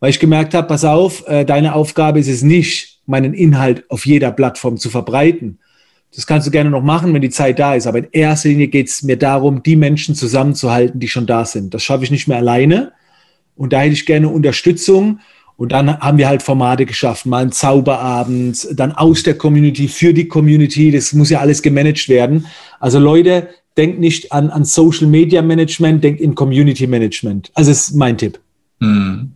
weil 0.00 0.10
ich 0.10 0.18
gemerkt 0.18 0.54
habe, 0.54 0.66
pass 0.66 0.84
auf, 0.84 1.26
äh, 1.28 1.44
deine 1.44 1.74
Aufgabe 1.74 2.18
ist 2.18 2.28
es 2.28 2.42
nicht, 2.42 2.98
meinen 3.06 3.32
Inhalt 3.32 3.84
auf 3.90 4.06
jeder 4.06 4.32
Plattform 4.32 4.76
zu 4.76 4.90
verbreiten, 4.90 5.58
das 6.14 6.26
kannst 6.26 6.46
du 6.46 6.50
gerne 6.50 6.70
noch 6.70 6.82
machen, 6.82 7.12
wenn 7.12 7.22
die 7.22 7.30
Zeit 7.30 7.58
da 7.58 7.74
ist. 7.74 7.86
Aber 7.86 7.98
in 7.98 8.08
erster 8.12 8.48
Linie 8.48 8.68
geht 8.68 8.88
es 8.88 9.02
mir 9.02 9.16
darum, 9.16 9.62
die 9.62 9.76
Menschen 9.76 10.14
zusammenzuhalten, 10.14 11.00
die 11.00 11.08
schon 11.08 11.26
da 11.26 11.44
sind. 11.44 11.74
Das 11.74 11.82
schaffe 11.82 12.04
ich 12.04 12.10
nicht 12.10 12.28
mehr 12.28 12.38
alleine. 12.38 12.92
Und 13.56 13.72
da 13.72 13.80
hätte 13.80 13.94
ich 13.94 14.06
gerne 14.06 14.28
Unterstützung. 14.28 15.20
Und 15.56 15.72
dann 15.72 15.98
haben 16.00 16.18
wir 16.18 16.28
halt 16.28 16.42
Formate 16.42 16.84
geschaffen, 16.84 17.30
mal 17.30 17.42
ein 17.42 17.52
Zauberabend, 17.52 18.66
dann 18.72 18.92
aus 18.92 19.22
der 19.22 19.38
Community, 19.38 19.86
für 19.86 20.12
die 20.12 20.26
Community. 20.26 20.90
Das 20.90 21.12
muss 21.12 21.30
ja 21.30 21.40
alles 21.40 21.62
gemanagt 21.62 22.08
werden. 22.08 22.46
Also 22.80 22.98
Leute, 22.98 23.48
denkt 23.76 24.00
nicht 24.00 24.32
an, 24.32 24.50
an 24.50 24.64
Social 24.64 25.06
Media 25.06 25.42
Management, 25.42 26.02
denkt 26.02 26.20
in 26.20 26.34
Community 26.34 26.86
Management. 26.86 27.50
Also 27.54 27.70
ist 27.70 27.94
mein 27.94 28.18
Tipp. 28.18 28.40
Hm. 28.80 29.32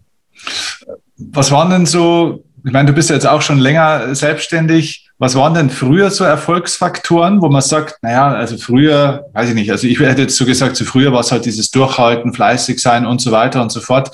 Was 1.16 1.50
waren 1.50 1.70
denn 1.70 1.86
so, 1.86 2.44
ich 2.64 2.72
meine, 2.72 2.88
du 2.88 2.92
bist 2.92 3.10
ja 3.10 3.16
jetzt 3.16 3.26
auch 3.26 3.42
schon 3.42 3.58
länger 3.58 4.14
selbstständig. 4.14 5.07
Was 5.20 5.34
waren 5.34 5.54
denn 5.54 5.68
früher 5.68 6.10
so 6.10 6.22
Erfolgsfaktoren, 6.22 7.42
wo 7.42 7.48
man 7.48 7.60
sagt, 7.60 7.96
naja, 8.02 8.28
also 8.28 8.56
früher, 8.56 9.26
weiß 9.32 9.48
ich 9.48 9.54
nicht, 9.56 9.70
also 9.70 9.88
ich 9.88 9.98
hätte 9.98 10.22
jetzt 10.22 10.36
so 10.36 10.46
gesagt, 10.46 10.76
so 10.76 10.84
früher 10.84 11.12
war 11.12 11.20
es 11.20 11.32
halt 11.32 11.44
dieses 11.44 11.70
Durchhalten, 11.72 12.32
fleißig 12.32 12.80
sein 12.80 13.04
und 13.04 13.20
so 13.20 13.32
weiter 13.32 13.60
und 13.60 13.72
so 13.72 13.80
fort. 13.80 14.10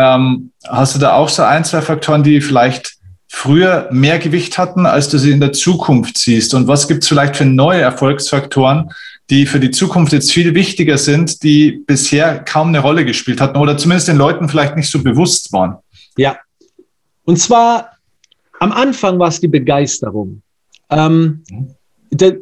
Ähm, 0.00 0.52
hast 0.68 0.94
du 0.94 1.00
da 1.00 1.14
auch 1.14 1.28
so 1.28 1.42
ein, 1.42 1.64
zwei 1.64 1.82
Faktoren, 1.82 2.22
die 2.22 2.40
vielleicht 2.40 2.94
früher 3.28 3.88
mehr 3.90 4.20
Gewicht 4.20 4.56
hatten, 4.56 4.86
als 4.86 5.08
du 5.08 5.18
sie 5.18 5.32
in 5.32 5.40
der 5.40 5.52
Zukunft 5.52 6.16
siehst? 6.18 6.54
Und 6.54 6.68
was 6.68 6.86
gibt 6.86 7.02
es 7.02 7.08
vielleicht 7.08 7.36
für 7.36 7.44
neue 7.44 7.80
Erfolgsfaktoren, 7.80 8.90
die 9.30 9.46
für 9.46 9.58
die 9.58 9.72
Zukunft 9.72 10.12
jetzt 10.12 10.30
viel 10.30 10.54
wichtiger 10.54 10.98
sind, 10.98 11.42
die 11.42 11.82
bisher 11.86 12.38
kaum 12.38 12.68
eine 12.68 12.78
Rolle 12.78 13.04
gespielt 13.04 13.40
hatten 13.40 13.56
oder 13.56 13.76
zumindest 13.76 14.06
den 14.06 14.16
Leuten 14.16 14.48
vielleicht 14.48 14.76
nicht 14.76 14.90
so 14.90 15.02
bewusst 15.02 15.52
waren? 15.52 15.76
Ja. 16.16 16.36
Und 17.24 17.38
zwar 17.40 17.93
am 18.60 18.72
Anfang 18.72 19.18
war 19.18 19.28
es 19.28 19.40
die 19.40 19.48
Begeisterung. 19.48 20.42
Ähm, 20.90 21.42
der, 22.10 22.38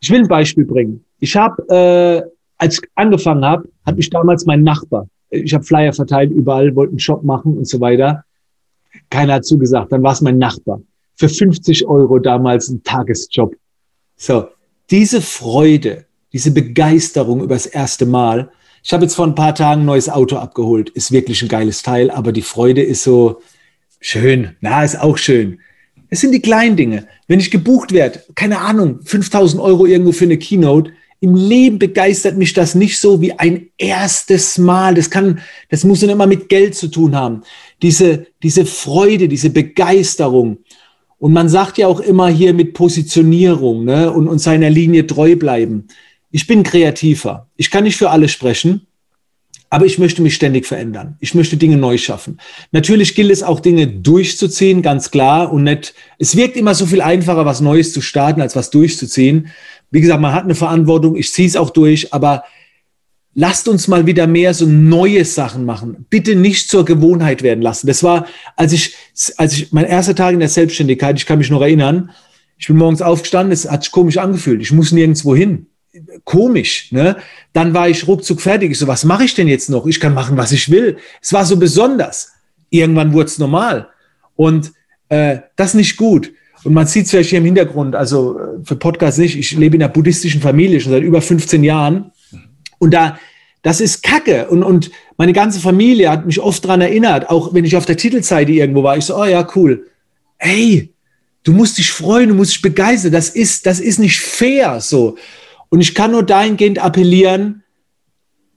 ich 0.00 0.10
will 0.10 0.20
ein 0.20 0.28
Beispiel 0.28 0.64
bringen. 0.64 1.04
Ich 1.20 1.36
habe, 1.36 1.62
äh, 1.68 2.30
als 2.58 2.74
ich 2.74 2.88
angefangen 2.94 3.44
habe, 3.44 3.68
hat 3.86 3.96
mich 3.96 4.10
damals 4.10 4.44
mein 4.46 4.62
Nachbar, 4.62 5.08
ich 5.42 5.52
habe 5.52 5.64
Flyer 5.64 5.92
verteilt 5.92 6.30
überall, 6.30 6.74
wollte 6.76 6.90
einen 6.90 6.98
Shop 6.98 7.24
machen 7.24 7.56
und 7.56 7.66
so 7.66 7.80
weiter. 7.80 8.24
Keiner 9.10 9.34
hat 9.34 9.44
zugesagt. 9.44 9.92
Dann 9.92 10.02
war 10.02 10.12
es 10.12 10.20
mein 10.20 10.38
Nachbar. 10.38 10.80
Für 11.16 11.28
50 11.28 11.86
Euro 11.86 12.18
damals 12.18 12.68
ein 12.68 12.82
Tagesjob. 12.82 13.54
So, 14.16 14.48
diese 14.90 15.20
Freude, 15.20 16.06
diese 16.32 16.52
Begeisterung 16.52 17.42
über 17.42 17.54
das 17.54 17.66
erste 17.66 18.06
Mal. 18.06 18.50
Ich 18.82 18.92
habe 18.92 19.04
jetzt 19.04 19.14
vor 19.14 19.26
ein 19.26 19.34
paar 19.34 19.54
Tagen 19.54 19.82
ein 19.82 19.86
neues 19.86 20.08
Auto 20.08 20.36
abgeholt. 20.36 20.90
Ist 20.90 21.10
wirklich 21.10 21.42
ein 21.42 21.48
geiles 21.48 21.82
Teil, 21.82 22.10
aber 22.10 22.32
die 22.32 22.42
Freude 22.42 22.82
ist 22.82 23.02
so, 23.02 23.40
Schön, 24.06 24.50
na, 24.60 24.84
ist 24.84 25.00
auch 25.00 25.16
schön. 25.16 25.60
Es 26.10 26.20
sind 26.20 26.32
die 26.32 26.42
kleinen 26.42 26.76
Dinge. 26.76 27.08
Wenn 27.26 27.40
ich 27.40 27.50
gebucht 27.50 27.90
werde, 27.92 28.22
keine 28.34 28.58
Ahnung, 28.58 29.00
5000 29.02 29.62
Euro 29.62 29.86
irgendwo 29.86 30.12
für 30.12 30.26
eine 30.26 30.36
Keynote, 30.36 30.92
im 31.20 31.34
Leben 31.34 31.78
begeistert 31.78 32.36
mich 32.36 32.52
das 32.52 32.74
nicht 32.74 32.98
so 32.98 33.22
wie 33.22 33.32
ein 33.32 33.68
erstes 33.78 34.58
Mal. 34.58 34.94
Das 34.94 35.08
kann, 35.08 35.40
das 35.70 35.84
muss 35.84 36.00
dann 36.00 36.10
immer 36.10 36.26
mit 36.26 36.50
Geld 36.50 36.74
zu 36.74 36.88
tun 36.88 37.16
haben. 37.16 37.44
Diese, 37.80 38.26
diese 38.42 38.66
Freude, 38.66 39.26
diese 39.26 39.48
Begeisterung. 39.48 40.58
Und 41.16 41.32
man 41.32 41.48
sagt 41.48 41.78
ja 41.78 41.86
auch 41.86 42.00
immer 42.00 42.28
hier 42.28 42.52
mit 42.52 42.74
Positionierung 42.74 43.86
ne, 43.86 44.12
und, 44.12 44.28
und 44.28 44.38
seiner 44.38 44.68
Linie 44.68 45.06
treu 45.06 45.34
bleiben. 45.34 45.88
Ich 46.30 46.46
bin 46.46 46.62
kreativer. 46.62 47.48
Ich 47.56 47.70
kann 47.70 47.84
nicht 47.84 47.96
für 47.96 48.10
alle 48.10 48.28
sprechen. 48.28 48.86
Aber 49.74 49.86
ich 49.86 49.98
möchte 49.98 50.22
mich 50.22 50.36
ständig 50.36 50.66
verändern. 50.66 51.16
Ich 51.18 51.34
möchte 51.34 51.56
Dinge 51.56 51.76
neu 51.76 51.98
schaffen. 51.98 52.38
Natürlich 52.70 53.16
gilt 53.16 53.32
es 53.32 53.42
auch 53.42 53.58
Dinge 53.58 53.88
durchzuziehen, 53.88 54.82
ganz 54.82 55.10
klar. 55.10 55.52
Und 55.52 55.64
nicht, 55.64 55.94
es 56.16 56.36
wirkt 56.36 56.56
immer 56.56 56.76
so 56.76 56.86
viel 56.86 57.00
einfacher, 57.00 57.44
was 57.44 57.60
Neues 57.60 57.92
zu 57.92 58.00
starten, 58.00 58.40
als 58.40 58.54
was 58.54 58.70
durchzuziehen. 58.70 59.48
Wie 59.90 60.00
gesagt, 60.00 60.20
man 60.20 60.32
hat 60.32 60.44
eine 60.44 60.54
Verantwortung. 60.54 61.16
Ich 61.16 61.32
ziehe 61.32 61.48
es 61.48 61.56
auch 61.56 61.70
durch. 61.70 62.14
Aber 62.14 62.44
lasst 63.34 63.66
uns 63.66 63.88
mal 63.88 64.06
wieder 64.06 64.28
mehr 64.28 64.54
so 64.54 64.64
neue 64.64 65.24
Sachen 65.24 65.64
machen. 65.64 66.06
Bitte 66.08 66.36
nicht 66.36 66.70
zur 66.70 66.84
Gewohnheit 66.84 67.42
werden 67.42 67.60
lassen. 67.60 67.88
Das 67.88 68.04
war, 68.04 68.28
als 68.54 68.72
ich, 68.72 68.94
als 69.38 69.54
ich, 69.54 69.72
mein 69.72 69.86
erster 69.86 70.14
Tag 70.14 70.34
in 70.34 70.38
der 70.38 70.48
Selbstständigkeit, 70.48 71.16
ich 71.16 71.26
kann 71.26 71.38
mich 71.38 71.50
noch 71.50 71.62
erinnern, 71.62 72.12
ich 72.58 72.68
bin 72.68 72.76
morgens 72.76 73.02
aufgestanden, 73.02 73.50
es 73.50 73.68
hat 73.68 73.82
sich 73.82 73.90
komisch 73.90 74.18
angefühlt. 74.18 74.62
Ich 74.62 74.70
muss 74.70 74.92
nirgendwo 74.92 75.34
hin 75.34 75.66
komisch. 76.24 76.92
Ne? 76.92 77.16
Dann 77.52 77.74
war 77.74 77.88
ich 77.88 78.06
ruckzuck 78.06 78.40
fertig. 78.40 78.72
Ich 78.72 78.78
so, 78.78 78.86
was 78.86 79.04
mache 79.04 79.24
ich 79.24 79.34
denn 79.34 79.48
jetzt 79.48 79.70
noch? 79.70 79.86
Ich 79.86 80.00
kann 80.00 80.14
machen, 80.14 80.36
was 80.36 80.52
ich 80.52 80.70
will. 80.70 80.96
Es 81.22 81.32
war 81.32 81.44
so 81.44 81.56
besonders. 81.56 82.32
Irgendwann 82.70 83.12
wurde 83.12 83.26
es 83.26 83.38
normal. 83.38 83.88
Und 84.36 84.72
äh, 85.08 85.38
das 85.56 85.74
nicht 85.74 85.96
gut. 85.96 86.32
und 86.64 86.72
man 86.72 86.86
sieht 86.86 87.04
es 87.04 87.10
vielleicht 87.10 87.30
hier 87.30 87.38
im 87.38 87.44
Hintergrund, 87.44 87.94
also 87.94 88.38
äh, 88.38 88.64
für 88.64 88.76
Podcast 88.76 89.18
nicht, 89.18 89.36
ich 89.36 89.52
lebe 89.52 89.76
in 89.76 89.82
einer 89.82 89.92
buddhistischen 89.92 90.40
Familie 90.40 90.80
schon 90.80 90.92
seit 90.92 91.02
über 91.02 91.20
15 91.20 91.62
Jahren. 91.62 92.10
Und 92.78 92.92
da, 92.92 93.18
das 93.62 93.80
ist 93.80 94.02
Kacke. 94.02 94.48
Und, 94.48 94.62
und 94.62 94.90
meine 95.16 95.32
ganze 95.32 95.60
Familie 95.60 96.10
hat 96.10 96.26
mich 96.26 96.40
oft 96.40 96.64
daran 96.64 96.80
erinnert, 96.80 97.30
auch 97.30 97.54
wenn 97.54 97.64
ich 97.64 97.76
auf 97.76 97.86
der 97.86 97.96
Titelseite 97.96 98.52
irgendwo 98.52 98.82
war, 98.82 98.96
ich 98.96 99.04
so, 99.04 99.16
oh 99.16 99.24
ja, 99.24 99.46
cool. 99.54 99.86
Ey, 100.38 100.92
du 101.44 101.52
musst 101.52 101.78
dich 101.78 101.90
freuen, 101.92 102.30
du 102.30 102.34
musst 102.34 102.52
dich 102.52 102.62
begeistern. 102.62 103.12
Das 103.12 103.28
ist, 103.28 103.66
das 103.66 103.78
ist 103.78 103.98
nicht 103.98 104.20
fair 104.20 104.80
so. 104.80 105.16
Und 105.74 105.80
ich 105.80 105.92
kann 105.92 106.12
nur 106.12 106.22
dahingehend 106.22 106.78
appellieren, 106.78 107.64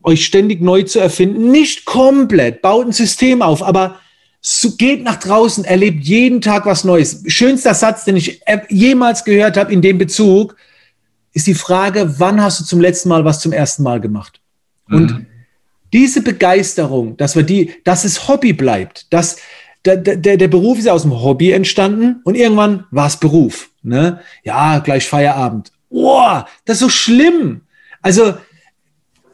euch 0.04 0.24
ständig 0.24 0.62
neu 0.62 0.84
zu 0.84 1.00
erfinden. 1.00 1.50
Nicht 1.50 1.84
komplett, 1.84 2.62
baut 2.62 2.86
ein 2.86 2.92
System 2.92 3.42
auf, 3.42 3.64
aber 3.64 4.00
geht 4.78 5.02
nach 5.02 5.16
draußen, 5.16 5.66
erlebt 5.66 6.04
jeden 6.04 6.42
Tag 6.42 6.68
was 6.68 6.84
Neues. 6.84 7.24
Schönster 7.26 7.74
Satz, 7.74 8.06
den 8.06 8.18
ich 8.18 8.44
jemals 8.70 9.24
gehört 9.24 9.58
habe 9.58 9.74
in 9.74 9.82
dem 9.82 9.98
Bezug, 9.98 10.58
ist 11.34 11.48
die 11.48 11.56
Frage, 11.56 12.20
wann 12.20 12.40
hast 12.40 12.60
du 12.60 12.66
zum 12.66 12.80
letzten 12.80 13.10
Mal 13.10 13.26
was 13.26 13.40
zum 13.40 13.52
ersten 13.52 13.82
Mal 13.82 14.00
gemacht? 14.00 14.40
Und 14.88 15.12
mhm. 15.12 15.26
diese 15.94 16.22
Begeisterung, 16.22 17.18
dass 17.18 17.36
wir 17.36 17.42
die, 17.42 17.74
dass 17.84 18.06
es 18.06 18.28
Hobby 18.28 18.54
bleibt, 18.54 19.12
dass 19.12 19.38
der, 19.86 19.98
der, 19.98 20.38
der 20.38 20.48
Beruf 20.48 20.78
ist 20.78 20.86
ja 20.86 20.94
aus 20.94 21.02
dem 21.02 21.20
Hobby 21.20 21.50
entstanden 21.50 22.22
und 22.26 22.36
irgendwann 22.36 22.86
war 22.92 23.08
es 23.08 23.18
Beruf. 23.18 23.72
Ne? 23.82 24.20
Ja, 24.44 24.78
gleich 24.78 25.08
Feierabend. 25.08 25.72
Boah, 25.90 26.48
das 26.66 26.78
ist 26.78 26.82
so 26.82 26.90
schlimm. 26.90 27.62
Also, 28.02 28.36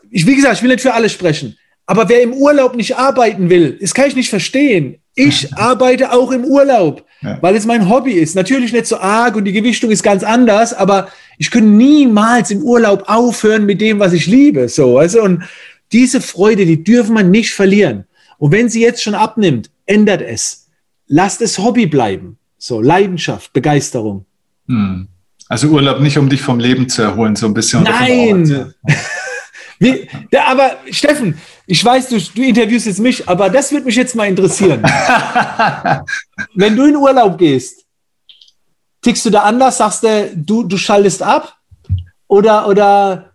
ich, 0.10 0.28
wie 0.28 0.36
gesagt, 0.36 0.58
ich 0.58 0.64
will 0.64 0.70
nicht 0.70 0.82
für 0.82 0.94
alle 0.94 1.10
sprechen. 1.10 1.58
Aber 1.86 2.08
wer 2.08 2.22
im 2.22 2.34
Urlaub 2.34 2.76
nicht 2.76 2.96
arbeiten 2.96 3.50
will, 3.50 3.78
das 3.80 3.94
kann 3.94 4.08
ich 4.08 4.16
nicht 4.16 4.30
verstehen. 4.30 4.98
Ich 5.16 5.54
arbeite 5.56 6.12
auch 6.12 6.32
im 6.32 6.44
Urlaub, 6.46 7.06
ja. 7.22 7.38
weil 7.42 7.56
es 7.56 7.66
mein 7.66 7.90
Hobby 7.90 8.14
ist. 8.14 8.36
Natürlich 8.36 8.74
nicht 8.74 8.88
so 8.88 8.98
arg 8.98 9.36
und 9.36 9.46
die 9.46 9.52
Gewichtung 9.52 9.92
ist 9.92 10.02
ganz 10.02 10.24
anders, 10.24 10.74
aber 10.74 11.10
ich 11.38 11.52
könnte 11.52 11.70
niemals 11.70 12.50
im 12.52 12.64
Urlaub 12.64 13.04
aufhören 13.08 13.66
mit 13.66 13.82
dem, 13.82 14.00
was 14.00 14.14
ich 14.14 14.26
liebe. 14.26 14.70
So, 14.70 14.98
also, 14.98 15.22
und 15.22 15.44
diese 15.92 16.22
Freude, 16.22 16.66
die 16.66 16.84
dürfen 16.84 17.16
wir 17.16 17.24
nicht 17.24 17.52
verlieren. 17.54 18.06
Und 18.40 18.52
wenn 18.52 18.70
sie 18.70 18.82
jetzt 18.82 19.04
schon 19.04 19.14
abnimmt, 19.14 19.70
ändert 19.86 20.22
es. 20.22 20.68
Lasst 21.08 21.42
es 21.42 21.60
Hobby 21.60 21.86
bleiben. 21.86 22.38
So, 22.58 22.82
Leidenschaft, 22.82 23.54
Begeisterung. 23.54 24.26
Hm. 24.68 25.08
Also 25.54 25.68
Urlaub 25.68 26.00
nicht, 26.00 26.18
um 26.18 26.28
dich 26.30 26.42
vom 26.42 26.60
Leben 26.60 26.90
zu 26.90 27.04
erholen, 27.04 27.36
so 27.36 27.46
ein 27.46 27.54
bisschen. 27.54 27.84
Nein! 27.84 28.74
Wie, 29.80 30.10
der, 30.32 30.48
aber 30.48 30.78
Steffen, 30.90 31.40
ich 31.68 31.86
weiß, 31.86 32.10
du, 32.10 32.20
du 32.20 32.42
interviewst 32.42 32.88
jetzt 32.88 33.00
mich, 33.00 33.30
aber 33.30 33.52
das 33.52 33.72
würde 33.72 33.86
mich 33.86 33.96
jetzt 33.96 34.16
mal 34.16 34.28
interessieren. 34.28 34.82
Wenn 36.56 36.76
du 36.76 36.86
in 36.86 36.96
Urlaub 36.96 37.38
gehst, 37.38 37.86
tickst 39.04 39.28
du 39.28 39.30
da 39.30 39.44
anders, 39.44 39.78
sagst 39.78 40.02
du, 40.02 40.32
du, 40.36 40.64
du 40.64 40.76
schaltest 40.76 41.22
ab? 41.22 41.56
Oder, 42.28 42.68
oder 42.68 43.33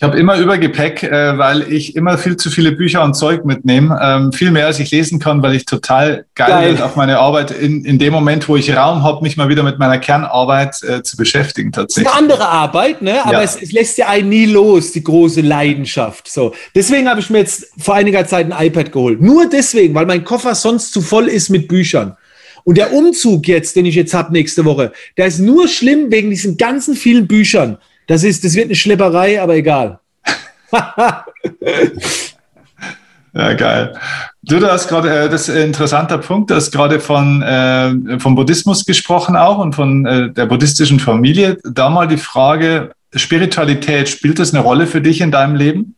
ich 0.00 0.02
habe 0.02 0.18
immer 0.18 0.38
Übergepäck, 0.38 1.02
äh, 1.02 1.36
weil 1.36 1.70
ich 1.70 1.94
immer 1.94 2.16
viel 2.16 2.38
zu 2.38 2.48
viele 2.48 2.72
Bücher 2.72 3.04
und 3.04 3.12
Zeug 3.12 3.44
mitnehme. 3.44 4.00
Ähm, 4.02 4.32
viel 4.32 4.50
mehr, 4.50 4.64
als 4.64 4.80
ich 4.80 4.90
lesen 4.90 5.18
kann, 5.18 5.42
weil 5.42 5.54
ich 5.54 5.66
total 5.66 6.24
geil, 6.34 6.72
bin 6.72 6.82
auf 6.82 6.96
meine 6.96 7.18
Arbeit 7.18 7.50
in, 7.50 7.84
in 7.84 7.98
dem 7.98 8.14
Moment, 8.14 8.48
wo 8.48 8.56
ich 8.56 8.74
Raum 8.74 9.02
habe, 9.02 9.22
mich 9.22 9.36
mal 9.36 9.50
wieder 9.50 9.62
mit 9.62 9.78
meiner 9.78 9.98
Kernarbeit 9.98 10.82
äh, 10.84 11.02
zu 11.02 11.18
beschäftigen 11.18 11.70
tatsächlich. 11.70 12.06
Das 12.06 12.14
ist 12.14 12.18
eine 12.18 12.32
andere 12.32 12.48
Arbeit, 12.48 13.02
ne? 13.02 13.22
aber 13.22 13.34
ja. 13.34 13.42
es, 13.42 13.60
es, 13.60 13.72
lässt 13.72 13.98
ja 13.98 14.08
einen 14.08 14.30
nie 14.30 14.46
los, 14.46 14.92
die 14.92 15.04
große 15.04 15.42
Leidenschaft. 15.42 16.32
So. 16.32 16.54
Deswegen 16.74 17.06
habe 17.06 17.20
ich 17.20 17.28
mir 17.28 17.40
jetzt 17.40 17.66
vor 17.76 17.94
einiger 17.94 18.26
Zeit 18.26 18.50
ein 18.50 18.66
iPad 18.68 18.92
geholt. 18.92 19.20
Nur 19.20 19.50
deswegen, 19.50 19.94
weil 19.94 20.06
mein 20.06 20.24
Koffer 20.24 20.54
sonst 20.54 20.94
zu 20.94 21.02
voll 21.02 21.28
ist 21.28 21.50
mit 21.50 21.68
Büchern. 21.68 22.16
Und 22.64 22.78
der 22.78 22.94
Umzug 22.94 23.46
jetzt, 23.46 23.76
den 23.76 23.84
ich 23.84 23.96
jetzt 23.96 24.14
habe 24.14 24.32
nächste 24.32 24.64
Woche, 24.64 24.92
der 25.18 25.26
ist 25.26 25.40
nur 25.40 25.68
schlimm 25.68 26.10
wegen 26.10 26.30
diesen 26.30 26.56
ganzen 26.56 26.94
vielen 26.94 27.26
Büchern. 27.26 27.76
Das 28.10 28.24
ist, 28.24 28.44
das 28.44 28.56
wird 28.56 28.64
eine 28.64 28.74
Schlepperei, 28.74 29.40
aber 29.40 29.54
egal. 29.54 30.00
ja, 33.32 33.52
geil. 33.52 33.96
Du, 34.42 34.58
du 34.58 34.68
hast 34.68 34.88
gerade, 34.88 35.26
äh, 35.26 35.28
das 35.28 35.48
ist 35.48 35.54
ein 35.54 35.62
interessanter 35.62 36.18
Punkt, 36.18 36.50
du 36.50 36.56
hast 36.56 36.72
gerade 36.72 36.98
von, 36.98 37.40
äh, 37.40 38.18
vom 38.18 38.34
Buddhismus 38.34 38.84
gesprochen 38.84 39.36
auch 39.36 39.58
und 39.58 39.76
von 39.76 40.06
äh, 40.06 40.28
der 40.32 40.46
buddhistischen 40.46 40.98
Familie. 40.98 41.58
Da 41.62 41.88
mal 41.88 42.08
die 42.08 42.16
Frage, 42.16 42.90
Spiritualität, 43.14 44.08
spielt 44.08 44.40
das 44.40 44.52
eine 44.52 44.64
Rolle 44.64 44.88
für 44.88 45.00
dich 45.00 45.20
in 45.20 45.30
deinem 45.30 45.54
Leben? 45.54 45.94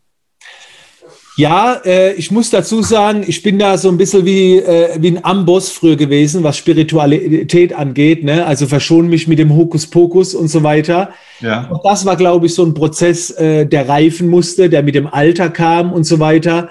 Ja, 1.37 1.81
äh, 1.85 2.13
ich 2.15 2.31
muss 2.31 2.51
dazu 2.51 2.83
sagen, 2.83 3.25
ich 3.27 3.43
bin 3.43 3.59
da 3.59 3.79
so 3.79 3.89
ein 3.89 3.97
bisschen 3.97 4.27
wie, 4.27 4.59
äh, 4.59 4.97
wie 5.01 5.09
ein 5.09 5.25
Amboss 5.25 5.71
früher 5.71 5.97
gewesen, 5.97 6.43
was 6.43 6.59
Spiritualität 6.59 7.73
angeht. 7.73 8.23
Ne? 8.23 8.45
Also 8.45 8.67
verschon 8.67 9.09
mich 9.09 9.29
mit 9.29 9.39
dem 9.39 9.55
Hokuspokus 9.55 10.35
und 10.35 10.49
so 10.49 10.63
weiter. 10.63 11.11
Ja. 11.41 11.69
Und 11.69 11.81
das 11.85 12.05
war, 12.05 12.17
glaube 12.17 12.47
ich, 12.47 12.55
so 12.55 12.65
ein 12.65 12.75
Prozess, 12.75 13.31
äh, 13.31 13.65
der 13.65 13.89
reifen 13.89 14.29
musste, 14.29 14.69
der 14.69 14.83
mit 14.83 14.95
dem 14.95 15.07
Alter 15.07 15.49
kam 15.49 15.93
und 15.93 16.05
so 16.05 16.19
weiter. 16.19 16.69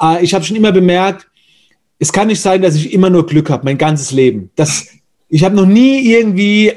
Äh, 0.00 0.22
ich 0.22 0.34
habe 0.34 0.44
schon 0.44 0.56
immer 0.56 0.72
bemerkt, 0.72 1.26
es 1.98 2.12
kann 2.12 2.28
nicht 2.28 2.40
sein, 2.40 2.62
dass 2.62 2.76
ich 2.76 2.92
immer 2.92 3.10
nur 3.10 3.26
Glück 3.26 3.50
habe, 3.50 3.64
mein 3.64 3.78
ganzes 3.78 4.12
Leben. 4.12 4.50
Das, 4.54 4.88
ich 5.28 5.42
habe 5.42 5.56
noch 5.56 5.66
nie 5.66 6.12
irgendwie 6.12 6.74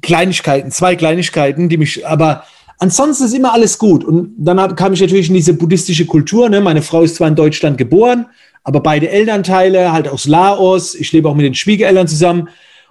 Kleinigkeiten, 0.00 0.72
zwei 0.72 0.96
Kleinigkeiten, 0.96 1.68
die 1.68 1.76
mich, 1.76 2.04
aber 2.06 2.44
Ansonsten 2.82 3.26
ist 3.26 3.34
immer 3.34 3.52
alles 3.52 3.78
gut. 3.78 4.02
Und 4.02 4.34
dann 4.38 4.74
kam 4.74 4.92
ich 4.92 5.00
natürlich 5.00 5.28
in 5.28 5.34
diese 5.34 5.54
buddhistische 5.54 6.04
Kultur. 6.04 6.48
Ne? 6.48 6.60
Meine 6.60 6.82
Frau 6.82 7.02
ist 7.02 7.14
zwar 7.14 7.28
in 7.28 7.36
Deutschland 7.36 7.78
geboren, 7.78 8.26
aber 8.64 8.80
beide 8.80 9.08
Elternteile 9.08 9.92
halt 9.92 10.08
aus 10.08 10.26
Laos. 10.26 10.96
Ich 10.96 11.12
lebe 11.12 11.28
auch 11.28 11.36
mit 11.36 11.46
den 11.46 11.54
Schwiegereltern 11.54 12.08
zusammen. 12.08 12.48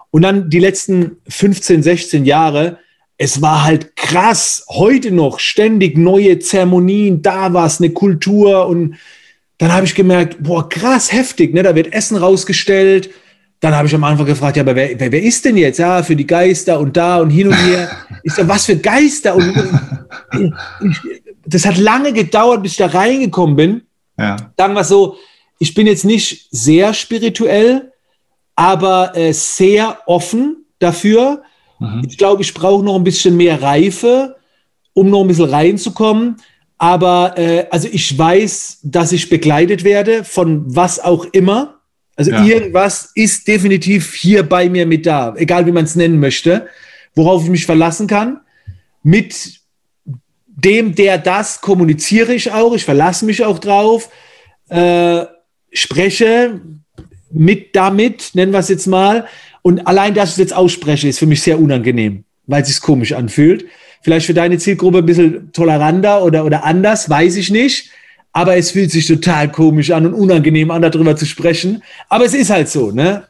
Und 0.10 0.22
dann 0.22 0.50
die 0.50 0.60
letzten 0.60 1.18
15, 1.28 1.84
16 1.84 2.24
Jahre, 2.24 2.78
es 3.18 3.42
war 3.42 3.66
halt 3.66 3.98
krass. 3.98 4.64
Heute 4.70 5.12
noch 5.12 5.39
ständig 5.39 5.98
neue 5.98 6.39
Zeremonien, 6.39 7.22
da 7.22 7.52
war 7.52 7.66
es 7.66 7.82
eine 7.82 7.89
Kultur. 7.89 8.68
Und 8.68 8.96
dann 9.58 9.74
habe 9.74 9.86
ich 9.86 9.94
gemerkt, 9.94 10.38
boah, 10.42 10.70
krass, 10.70 11.12
heftig. 11.12 11.54
Ne? 11.54 11.64
Da 11.64 11.76
wird 11.76 11.92
Essen 11.92 12.16
rausgestellt 12.16 13.10
dann 13.62 13.76
habe 13.76 13.88
ich 13.88 13.93
am 13.93 14.03
Anfang 14.03 14.26
gefragt, 14.26 14.57
ja, 14.57 14.64
aber 14.64 14.76
wer, 14.76 14.99
wer, 14.99 15.12
wer 15.12 15.22
ist 15.22 15.45
denn 15.45 15.55
jetzt? 15.55 15.78
Ja, 15.78 16.01
für 16.01 16.16
die 16.16 16.26
Geister 16.26 16.80
und 16.80 16.97
da 16.97 17.20
und 17.20 17.30
hin 17.30 17.47
und 17.47 17.53
her. 17.53 17.89
Ich 18.24 18.34
so, 18.34 18.47
was 18.47 18.68
für 18.68 18.78
Geister? 18.78 19.34
Und 19.34 19.51
ich, 20.84 20.97
das 21.43 21.66
hat 21.66 21.78
lange 21.78 22.14
gedauert, 22.14 22.62
bis 22.62 22.74
ich 22.74 22.78
da 22.78 22.86
reingekommen 22.86 23.55
bin. 23.55 23.82
Ja. 24.16 24.38
Sagen 24.55 24.76
wir 24.76 24.84
so, 24.84 25.18
ich 25.57 25.74
bin 25.74 25.88
jetzt 25.88 26.05
nicht 26.05 26.47
sehr 26.51 26.93
spirituell, 26.93 27.91
aber 28.55 29.18
äh, 29.18 29.34
sehr 29.34 29.97
offen 30.05 30.66
dafür. 30.78 31.41
Mhm. 31.80 32.03
Ich 32.07 32.20
glaube, 32.20 32.43
ich 32.43 32.53
brauche 32.53 32.86
noch 32.86 32.95
ein 32.95 33.03
bisschen 33.03 33.36
mehr 33.38 33.59
Reife, 33.59 34.36
um 34.93 35.09
noch 35.09 35.22
ein 35.22 35.28
bisschen 35.28 35.49
reinzukommen. 35.49 36.38
Aber 36.78 37.38
äh, 37.39 37.66
also 37.72 37.88
ich 37.91 38.16
weiß, 38.16 38.82
dass 38.84 39.12
ich 39.12 39.30
begleitet 39.30 39.84
werde 39.84 40.24
von 40.24 40.76
was 40.76 40.99
auch 40.99 41.26
immer. 41.26 41.81
Also 42.22 42.32
ja. 42.32 42.46
irgendwas 42.46 43.12
ist 43.16 43.48
definitiv 43.48 44.14
hier 44.14 44.44
bei 44.44 44.70
mir 44.70 44.86
mit 44.86 45.08
da, 45.08 45.34
egal 45.38 45.66
wie 45.66 45.72
man 45.72 45.86
es 45.86 45.96
nennen 45.96 46.20
möchte, 46.20 46.68
worauf 47.16 47.44
ich 47.44 47.50
mich 47.50 47.66
verlassen 47.66 48.06
kann. 48.06 48.42
Mit 49.02 49.60
dem, 50.46 50.94
der 50.94 51.18
das 51.18 51.62
kommuniziere 51.62 52.36
ich 52.36 52.52
auch, 52.52 52.76
ich 52.76 52.86
verlasse 52.86 53.26
mich 53.26 53.44
auch 53.44 53.58
drauf, 53.58 54.10
äh, 54.70 55.26
spreche 55.72 56.62
mit 57.32 57.76
damit, 57.76 58.36
nennen 58.36 58.52
wir 58.52 58.60
es 58.60 58.70
jetzt 58.70 58.86
mal. 58.86 59.26
Und 59.64 59.88
allein, 59.88 60.14
dass 60.14 60.30
ich 60.30 60.34
es 60.34 60.38
jetzt 60.38 60.54
ausspreche, 60.54 61.08
ist 61.08 61.18
für 61.18 61.26
mich 61.26 61.42
sehr 61.42 61.60
unangenehm, 61.60 62.24
weil 62.46 62.62
es 62.62 62.68
sich 62.68 62.82
komisch 62.82 63.14
anfühlt. 63.14 63.66
Vielleicht 64.04 64.28
für 64.28 64.36
deine 64.36 64.60
Zielgruppe 64.60 65.00
ein 65.00 65.06
bisschen 65.08 65.52
toleranter 65.54 66.24
oder, 66.24 66.46
oder 66.46 66.66
anders, 66.66 67.10
weiß 67.10 67.36
ich 67.38 67.50
nicht 67.50 67.90
aber 68.34 68.58
es 68.58 68.72
fühlt 68.72 68.92
sich 68.92 69.08
total 69.08 69.52
komisch 69.52 69.92
an 69.92 70.06
und 70.06 70.14
unangenehm 70.14 70.72
an, 70.72 70.82
darüber 70.82 71.16
zu 71.16 71.26
sprechen. 71.26 71.84
Aber 72.10 72.26
es 72.26 72.34
ist 72.34 72.50
halt 72.50 72.70
so, 72.70 72.92
ne? 72.92 73.24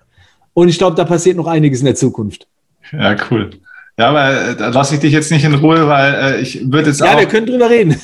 Und 0.53 0.69
ich 0.69 0.77
glaube, 0.77 0.95
da 0.95 1.05
passiert 1.05 1.37
noch 1.37 1.47
einiges 1.47 1.79
in 1.79 1.85
der 1.85 1.95
Zukunft. 1.95 2.47
Ja, 2.91 3.15
cool. 3.29 3.51
Ja, 3.97 4.09
aber 4.09 4.49
äh, 4.49 4.55
da 4.55 4.69
lasse 4.69 4.95
ich 4.95 5.01
dich 5.01 5.13
jetzt 5.13 5.31
nicht 5.31 5.43
in 5.43 5.55
Ruhe, 5.55 5.87
weil 5.87 6.13
äh, 6.13 6.41
ich 6.41 6.71
würde 6.71 6.89
jetzt 6.89 6.99
ja, 6.99 7.07
auch. 7.07 7.13
Ja, 7.13 7.19
wir 7.19 7.27
können 7.27 7.45
drüber 7.45 7.69
reden. 7.69 7.91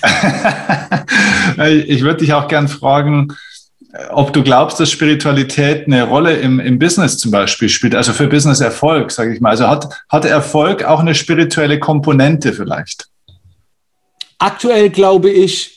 ich 1.88 2.02
würde 2.02 2.18
dich 2.18 2.34
auch 2.34 2.48
gern 2.48 2.68
fragen, 2.68 3.34
ob 4.10 4.34
du 4.34 4.44
glaubst, 4.44 4.80
dass 4.80 4.92
Spiritualität 4.92 5.88
eine 5.88 6.04
Rolle 6.04 6.34
im, 6.34 6.60
im 6.60 6.78
Business 6.78 7.18
zum 7.18 7.32
Beispiel 7.32 7.70
spielt, 7.70 7.96
also 7.96 8.14
für 8.14 8.28
Business-Erfolg, 8.28 9.12
sage 9.12 9.34
ich 9.34 9.42
mal. 9.42 9.52
Also 9.52 9.68
hat, 9.68 9.88
hat 10.10 10.26
Erfolg 10.26 10.84
auch 10.84 11.00
eine 11.00 11.16
spirituelle 11.16 11.80
Komponente 11.80 12.54
vielleicht? 12.54 13.08
Aktuell 14.40 14.90
glaube 14.90 15.30
ich, 15.30 15.77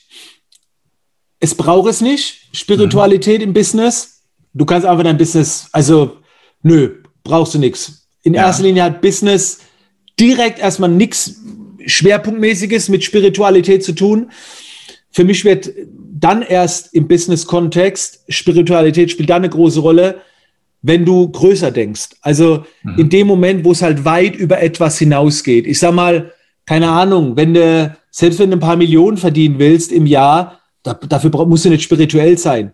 es 1.41 1.55
braucht 1.55 1.89
es 1.89 2.01
nicht, 2.01 2.49
Spiritualität 2.53 3.39
mhm. 3.39 3.49
im 3.49 3.53
Business. 3.55 4.23
Du 4.53 4.65
kannst 4.67 4.87
einfach 4.87 5.05
dein 5.05 5.17
Business, 5.17 5.69
also 5.73 6.19
nö, 6.63 6.97
brauchst 7.25 7.55
du 7.55 7.59
nichts. 7.59 8.07
In 8.23 8.35
ja. 8.35 8.47
erster 8.47 8.65
Linie 8.65 8.85
hat 8.85 9.01
Business 9.01 9.61
direkt 10.19 10.59
erstmal 10.59 10.91
nichts 10.91 11.41
Schwerpunktmäßiges 11.87 12.91
mit 12.91 13.03
Spiritualität 13.03 13.83
zu 13.83 13.93
tun. 13.93 14.31
Für 15.11 15.25
mich 15.25 15.45
wird 15.45 15.73
dann 16.13 16.43
erst 16.43 16.95
im 16.95 17.09
Business-Kontext, 17.09 18.25
Spiritualität 18.29 19.11
spielt 19.11 19.31
da 19.31 19.37
eine 19.37 19.49
große 19.49 19.81
Rolle, 19.81 20.21
wenn 20.83 21.05
du 21.07 21.29
größer 21.29 21.71
denkst. 21.71 22.11
Also 22.21 22.65
mhm. 22.83 22.99
in 22.99 23.09
dem 23.09 23.27
Moment, 23.27 23.65
wo 23.65 23.73
es 23.73 23.81
halt 23.81 24.05
weit 24.05 24.37
über 24.37 24.61
etwas 24.61 24.99
hinausgeht. 24.99 25.67
Ich 25.67 25.79
sag 25.79 25.95
mal, 25.95 26.33
keine 26.67 26.91
Ahnung, 26.91 27.37
wenn 27.37 27.55
du, 27.55 27.97
selbst 28.11 28.39
wenn 28.39 28.51
du 28.51 28.57
ein 28.57 28.61
paar 28.61 28.77
Millionen 28.77 29.17
verdienen 29.17 29.59
willst 29.59 29.91
im 29.91 30.07
Jahr, 30.07 30.60
da, 30.83 30.95
dafür 30.95 31.31
musst 31.47 31.65
du 31.65 31.69
nicht 31.71 31.83
spirituell 31.83 32.39
sein. 32.39 32.73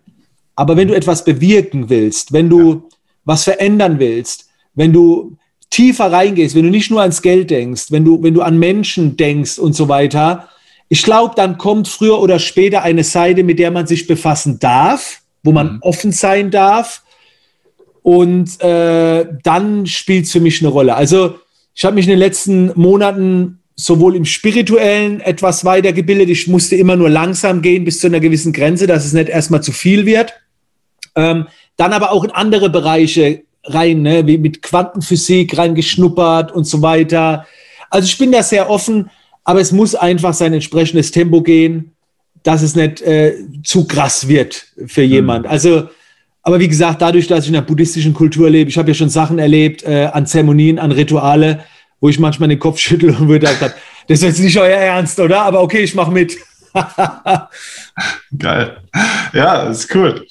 Aber 0.55 0.75
wenn 0.75 0.87
du 0.87 0.95
etwas 0.95 1.23
bewirken 1.23 1.89
willst, 1.89 2.33
wenn 2.33 2.49
du 2.49 2.73
ja. 2.73 2.81
was 3.25 3.43
verändern 3.43 3.99
willst, 3.99 4.49
wenn 4.73 4.93
du 4.93 5.37
tiefer 5.69 6.11
reingehst, 6.11 6.55
wenn 6.55 6.63
du 6.63 6.69
nicht 6.69 6.89
nur 6.89 7.01
ans 7.01 7.21
Geld 7.21 7.49
denkst, 7.49 7.91
wenn 7.91 8.05
du, 8.05 8.21
wenn 8.23 8.33
du 8.33 8.41
an 8.41 8.57
Menschen 8.57 9.17
denkst 9.17 9.59
und 9.59 9.73
so 9.73 9.89
weiter, 9.89 10.49
ich 10.89 11.03
glaube, 11.03 11.35
dann 11.35 11.57
kommt 11.57 11.87
früher 11.87 12.19
oder 12.19 12.39
später 12.39 12.81
eine 12.83 13.03
Seite, 13.03 13.43
mit 13.43 13.59
der 13.59 13.71
man 13.71 13.87
sich 13.87 14.07
befassen 14.07 14.59
darf, 14.59 15.21
wo 15.43 15.51
man 15.51 15.73
mhm. 15.73 15.79
offen 15.81 16.11
sein 16.11 16.49
darf. 16.49 17.03
Und 18.01 18.61
äh, 18.61 19.25
dann 19.43 19.85
spielt 19.85 20.25
es 20.25 20.31
für 20.31 20.39
mich 20.39 20.61
eine 20.61 20.69
Rolle. 20.69 20.95
Also 20.95 21.35
ich 21.75 21.83
habe 21.83 21.95
mich 21.95 22.05
in 22.05 22.11
den 22.11 22.19
letzten 22.19 22.71
Monaten 22.79 23.56
sowohl 23.79 24.15
im 24.15 24.25
spirituellen 24.25 25.21
etwas 25.21 25.63
weitergebildet. 25.63 26.29
Ich 26.29 26.47
musste 26.47 26.75
immer 26.75 26.95
nur 26.95 27.09
langsam 27.09 27.61
gehen 27.61 27.85
bis 27.85 27.99
zu 27.99 28.07
einer 28.07 28.19
gewissen 28.19 28.51
Grenze, 28.51 28.87
dass 28.87 29.05
es 29.05 29.13
nicht 29.13 29.29
erstmal 29.29 29.61
zu 29.61 29.71
viel 29.71 30.05
wird. 30.05 30.33
Ähm, 31.15 31.47
dann 31.77 31.93
aber 31.93 32.11
auch 32.11 32.23
in 32.23 32.31
andere 32.31 32.71
Bereiche 32.71 33.43
rein, 33.63 34.01
ne, 34.01 34.25
wie 34.25 34.39
mit 34.39 34.63
Quantenphysik 34.63 35.55
reingeschnuppert 35.57 36.51
und 36.51 36.65
so 36.65 36.81
weiter. 36.81 37.45
Also 37.91 38.07
ich 38.07 38.17
bin 38.17 38.31
da 38.31 38.41
sehr 38.41 38.69
offen, 38.69 39.11
aber 39.43 39.61
es 39.61 39.71
muss 39.71 39.93
einfach 39.93 40.33
sein 40.33 40.53
entsprechendes 40.53 41.11
Tempo 41.11 41.41
gehen, 41.41 41.91
dass 42.41 42.63
es 42.63 42.75
nicht 42.75 43.01
äh, 43.01 43.35
zu 43.63 43.85
krass 43.85 44.27
wird 44.27 44.67
für 44.87 45.03
mhm. 45.03 45.11
jemand. 45.11 45.47
Also, 45.47 45.89
aber 46.41 46.59
wie 46.59 46.67
gesagt, 46.67 47.01
dadurch, 47.01 47.27
dass 47.27 47.41
ich 47.41 47.47
in 47.47 47.53
der 47.53 47.61
buddhistischen 47.61 48.13
Kultur 48.13 48.49
lebe, 48.49 48.69
ich 48.69 48.77
habe 48.77 48.89
ja 48.89 48.95
schon 48.95 49.09
Sachen 49.09 49.37
erlebt 49.37 49.83
äh, 49.83 50.09
an 50.11 50.25
Zeremonien, 50.25 50.79
an 50.79 50.91
Rituale, 50.91 51.63
wo 51.99 52.09
ich 52.09 52.19
manchmal 52.19 52.49
den 52.49 52.59
Kopf 52.59 52.79
schüttel 52.79 53.09
und 53.09 53.27
würde 53.27 53.47
halt, 53.47 53.59
das 54.07 54.19
ist 54.19 54.23
jetzt 54.23 54.39
nicht 54.39 54.57
euer 54.57 54.77
Ernst, 54.77 55.19
oder? 55.19 55.41
Aber 55.41 55.61
okay, 55.61 55.79
ich 55.79 55.95
mache 55.95 56.11
mit. 56.11 56.37
Geil. 58.37 58.77
Ja, 59.33 59.63
ist 59.63 59.93
cool. 59.95 60.25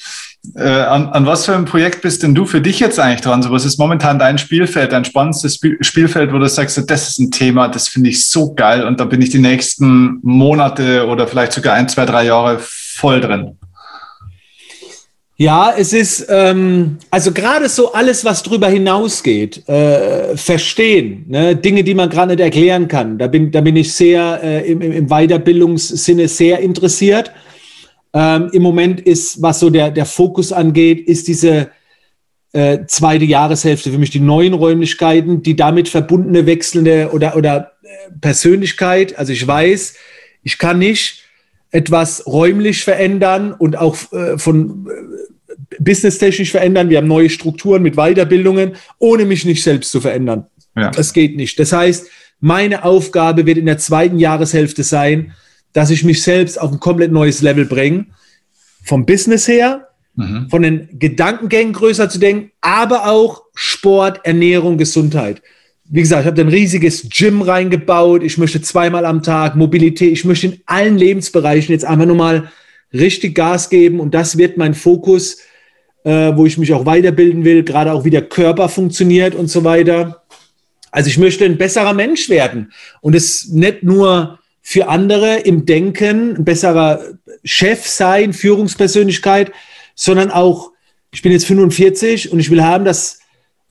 Äh, 0.54 0.68
an, 0.68 1.08
an, 1.08 1.26
was 1.26 1.44
für 1.44 1.54
ein 1.54 1.64
Projekt 1.64 2.02
bist 2.02 2.22
denn 2.22 2.34
du 2.34 2.46
für 2.46 2.60
dich 2.60 2.78
jetzt 2.78 3.00
eigentlich 3.00 3.22
dran? 3.22 3.42
So, 3.42 3.50
was 3.50 3.64
ist 3.64 3.78
momentan 3.78 4.18
dein 4.18 4.38
Spielfeld, 4.38 4.92
dein 4.92 5.04
spannendstes 5.04 5.58
Spielfeld, 5.80 6.32
wo 6.32 6.38
du 6.38 6.48
sagst, 6.48 6.80
das 6.88 7.08
ist 7.08 7.18
ein 7.18 7.30
Thema, 7.32 7.68
das 7.68 7.88
finde 7.88 8.10
ich 8.10 8.26
so 8.26 8.54
geil 8.54 8.84
und 8.84 9.00
da 9.00 9.04
bin 9.04 9.20
ich 9.20 9.30
die 9.30 9.40
nächsten 9.40 10.20
Monate 10.22 11.06
oder 11.06 11.26
vielleicht 11.26 11.52
sogar 11.52 11.74
ein, 11.74 11.88
zwei, 11.88 12.06
drei 12.06 12.26
Jahre 12.26 12.60
voll 12.60 13.20
drin? 13.20 13.58
Ja, 15.38 15.74
es 15.76 15.92
ist 15.92 16.26
ähm, 16.30 16.96
also 17.10 17.30
gerade 17.30 17.68
so 17.68 17.92
alles, 17.92 18.24
was 18.24 18.42
drüber 18.42 18.68
hinausgeht, 18.68 19.68
äh, 19.68 20.34
verstehen, 20.34 21.26
ne? 21.28 21.54
Dinge, 21.54 21.84
die 21.84 21.94
man 21.94 22.08
gerade 22.08 22.32
nicht 22.32 22.40
erklären 22.40 22.88
kann. 22.88 23.18
Da 23.18 23.26
bin, 23.26 23.50
da 23.50 23.60
bin 23.60 23.76
ich 23.76 23.92
sehr 23.92 24.40
äh, 24.42 24.70
im, 24.70 24.80
im 24.80 25.08
Weiterbildungssinne 25.08 26.26
sehr 26.28 26.60
interessiert. 26.60 27.32
Ähm, 28.14 28.48
Im 28.54 28.62
Moment 28.62 29.02
ist, 29.02 29.42
was 29.42 29.60
so 29.60 29.68
der, 29.68 29.90
der 29.90 30.06
Fokus 30.06 30.52
angeht, 30.52 31.06
ist 31.06 31.28
diese 31.28 31.68
äh, 32.54 32.86
zweite 32.86 33.26
Jahreshälfte 33.26 33.90
für 33.90 33.98
mich 33.98 34.08
die 34.08 34.20
neuen 34.20 34.54
Räumlichkeiten, 34.54 35.42
die 35.42 35.54
damit 35.54 35.90
verbundene 35.90 36.46
wechselnde 36.46 37.10
oder, 37.12 37.36
oder 37.36 37.72
äh, 37.82 38.10
Persönlichkeit. 38.22 39.18
Also 39.18 39.34
ich 39.34 39.46
weiß, 39.46 39.96
ich 40.44 40.56
kann 40.56 40.78
nicht 40.78 41.25
etwas 41.70 42.26
räumlich 42.26 42.84
verändern 42.84 43.52
und 43.52 43.76
auch 43.76 43.96
äh, 44.12 44.38
von 44.38 44.88
äh, 44.88 45.76
businesstechnisch 45.80 46.50
verändern. 46.50 46.88
Wir 46.88 46.98
haben 46.98 47.08
neue 47.08 47.30
Strukturen 47.30 47.82
mit 47.82 47.96
Weiterbildungen, 47.96 48.76
ohne 48.98 49.24
mich 49.24 49.44
nicht 49.44 49.62
selbst 49.62 49.90
zu 49.90 50.00
verändern. 50.00 50.46
Ja. 50.76 50.90
Das 50.90 51.12
geht 51.12 51.36
nicht. 51.36 51.58
Das 51.58 51.72
heißt, 51.72 52.08
meine 52.40 52.84
Aufgabe 52.84 53.46
wird 53.46 53.58
in 53.58 53.66
der 53.66 53.78
zweiten 53.78 54.18
Jahreshälfte 54.18 54.82
sein, 54.82 55.32
dass 55.72 55.90
ich 55.90 56.04
mich 56.04 56.22
selbst 56.22 56.60
auf 56.60 56.72
ein 56.72 56.80
komplett 56.80 57.12
neues 57.12 57.42
Level 57.42 57.64
bringe. 57.64 58.06
Vom 58.84 59.04
Business 59.04 59.48
her, 59.48 59.88
mhm. 60.14 60.48
von 60.48 60.62
den 60.62 60.88
Gedankengängen 60.98 61.72
größer 61.72 62.08
zu 62.08 62.18
denken, 62.18 62.52
aber 62.60 63.10
auch 63.10 63.42
Sport, 63.54 64.20
Ernährung, 64.24 64.78
Gesundheit. 64.78 65.42
Wie 65.88 66.00
gesagt, 66.00 66.22
ich 66.22 66.26
habe 66.26 66.40
ein 66.40 66.48
riesiges 66.48 67.08
Gym 67.08 67.42
reingebaut. 67.42 68.22
Ich 68.22 68.38
möchte 68.38 68.60
zweimal 68.60 69.04
am 69.04 69.22
Tag 69.22 69.56
Mobilität. 69.56 70.12
Ich 70.12 70.24
möchte 70.24 70.48
in 70.48 70.60
allen 70.66 70.98
Lebensbereichen 70.98 71.72
jetzt 71.72 71.84
einfach 71.84 72.06
nur 72.06 72.16
mal 72.16 72.50
richtig 72.92 73.34
Gas 73.34 73.70
geben. 73.70 74.00
Und 74.00 74.14
das 74.14 74.36
wird 74.36 74.56
mein 74.56 74.74
Fokus, 74.74 75.38
äh, 76.04 76.32
wo 76.34 76.46
ich 76.46 76.58
mich 76.58 76.72
auch 76.72 76.86
weiterbilden 76.86 77.44
will, 77.44 77.62
gerade 77.62 77.92
auch 77.92 78.04
wie 78.04 78.10
der 78.10 78.22
Körper 78.22 78.68
funktioniert 78.68 79.34
und 79.34 79.48
so 79.48 79.64
weiter. 79.64 80.22
Also 80.90 81.08
ich 81.08 81.18
möchte 81.18 81.44
ein 81.44 81.58
besserer 81.58 81.92
Mensch 81.92 82.28
werden. 82.28 82.72
Und 83.00 83.14
es 83.14 83.48
nicht 83.48 83.82
nur 83.82 84.38
für 84.62 84.88
andere 84.88 85.36
im 85.36 85.66
Denken, 85.66 86.36
ein 86.36 86.44
besserer 86.44 87.00
Chef 87.44 87.86
sein, 87.86 88.32
Führungspersönlichkeit, 88.32 89.52
sondern 89.94 90.30
auch, 90.30 90.72
ich 91.12 91.22
bin 91.22 91.32
jetzt 91.32 91.46
45 91.46 92.32
und 92.32 92.40
ich 92.40 92.50
will 92.50 92.64
haben, 92.64 92.84
dass 92.84 93.20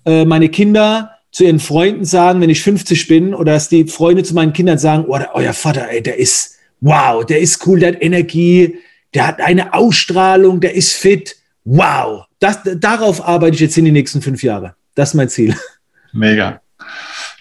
äh, 0.05 0.23
meine 0.23 0.49
Kinder 0.49 1.14
zu 1.35 1.43
ihren 1.43 1.59
Freunden 1.59 2.05
sagen, 2.05 2.39
wenn 2.39 2.49
ich 2.49 2.63
50 2.63 3.09
bin, 3.09 3.33
oder 3.35 3.51
dass 3.51 3.67
die 3.67 3.87
Freunde 3.87 4.23
zu 4.23 4.33
meinen 4.33 4.53
Kindern 4.53 4.77
sagen, 4.77 5.03
oh, 5.05 5.19
euer 5.33 5.51
Vater, 5.51 5.89
ey, 5.89 6.01
der 6.01 6.17
ist, 6.17 6.55
wow, 6.79 7.25
der 7.25 7.41
ist 7.41 7.67
cool, 7.67 7.77
der 7.77 7.89
hat 7.89 8.01
Energie, 8.01 8.77
der 9.13 9.27
hat 9.27 9.41
eine 9.41 9.73
Ausstrahlung, 9.73 10.61
der 10.61 10.75
ist 10.75 10.93
fit, 10.93 11.35
wow. 11.65 12.23
Das, 12.39 12.59
darauf 12.77 13.27
arbeite 13.27 13.55
ich 13.55 13.59
jetzt 13.59 13.77
in 13.77 13.83
die 13.83 13.91
nächsten 13.91 14.21
fünf 14.21 14.43
Jahre. 14.43 14.75
Das 14.95 15.09
ist 15.09 15.15
mein 15.15 15.27
Ziel. 15.27 15.53
Mega. 16.13 16.61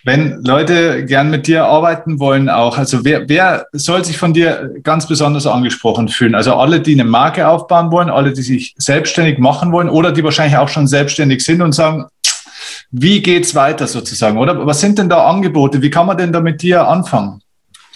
Wenn 0.03 0.43
Leute 0.43 1.05
gern 1.05 1.31
mit 1.31 1.47
dir 1.47 1.65
arbeiten 1.65 2.19
wollen, 2.19 2.49
auch, 2.49 2.77
also 2.77 3.05
wer, 3.05 3.29
wer 3.29 3.67
soll 3.73 4.05
sich 4.05 4.19
von 4.19 4.33
dir 4.33 4.73
ganz 4.83 5.07
besonders 5.07 5.47
angesprochen 5.47 6.09
fühlen? 6.09 6.35
Also 6.35 6.55
alle, 6.55 6.81
die 6.81 6.95
eine 6.95 7.05
Marke 7.05 7.47
aufbauen 7.47 7.93
wollen, 7.93 8.11
alle, 8.11 8.33
die 8.33 8.43
sich 8.43 8.75
selbstständig 8.77 9.39
machen 9.39 9.71
wollen 9.71 9.89
oder 9.89 10.11
die 10.11 10.25
wahrscheinlich 10.25 10.57
auch 10.57 10.69
schon 10.69 10.89
selbstständig 10.89 11.45
sind 11.45 11.63
und 11.63 11.77
sagen, 11.77 12.07
wie 12.91 13.22
geht's 13.22 13.55
weiter 13.55 13.87
sozusagen? 13.87 14.39
Oder 14.39 14.66
was 14.66 14.81
sind 14.81 14.99
denn 14.99 15.09
da 15.09 15.27
Angebote? 15.27 15.83
Wie 15.83 15.91
kann 15.91 16.07
man 16.07 16.16
denn 16.16 16.33
da 16.33 16.41
mit 16.41 16.62
dir 16.62 16.87
anfangen? 16.89 17.41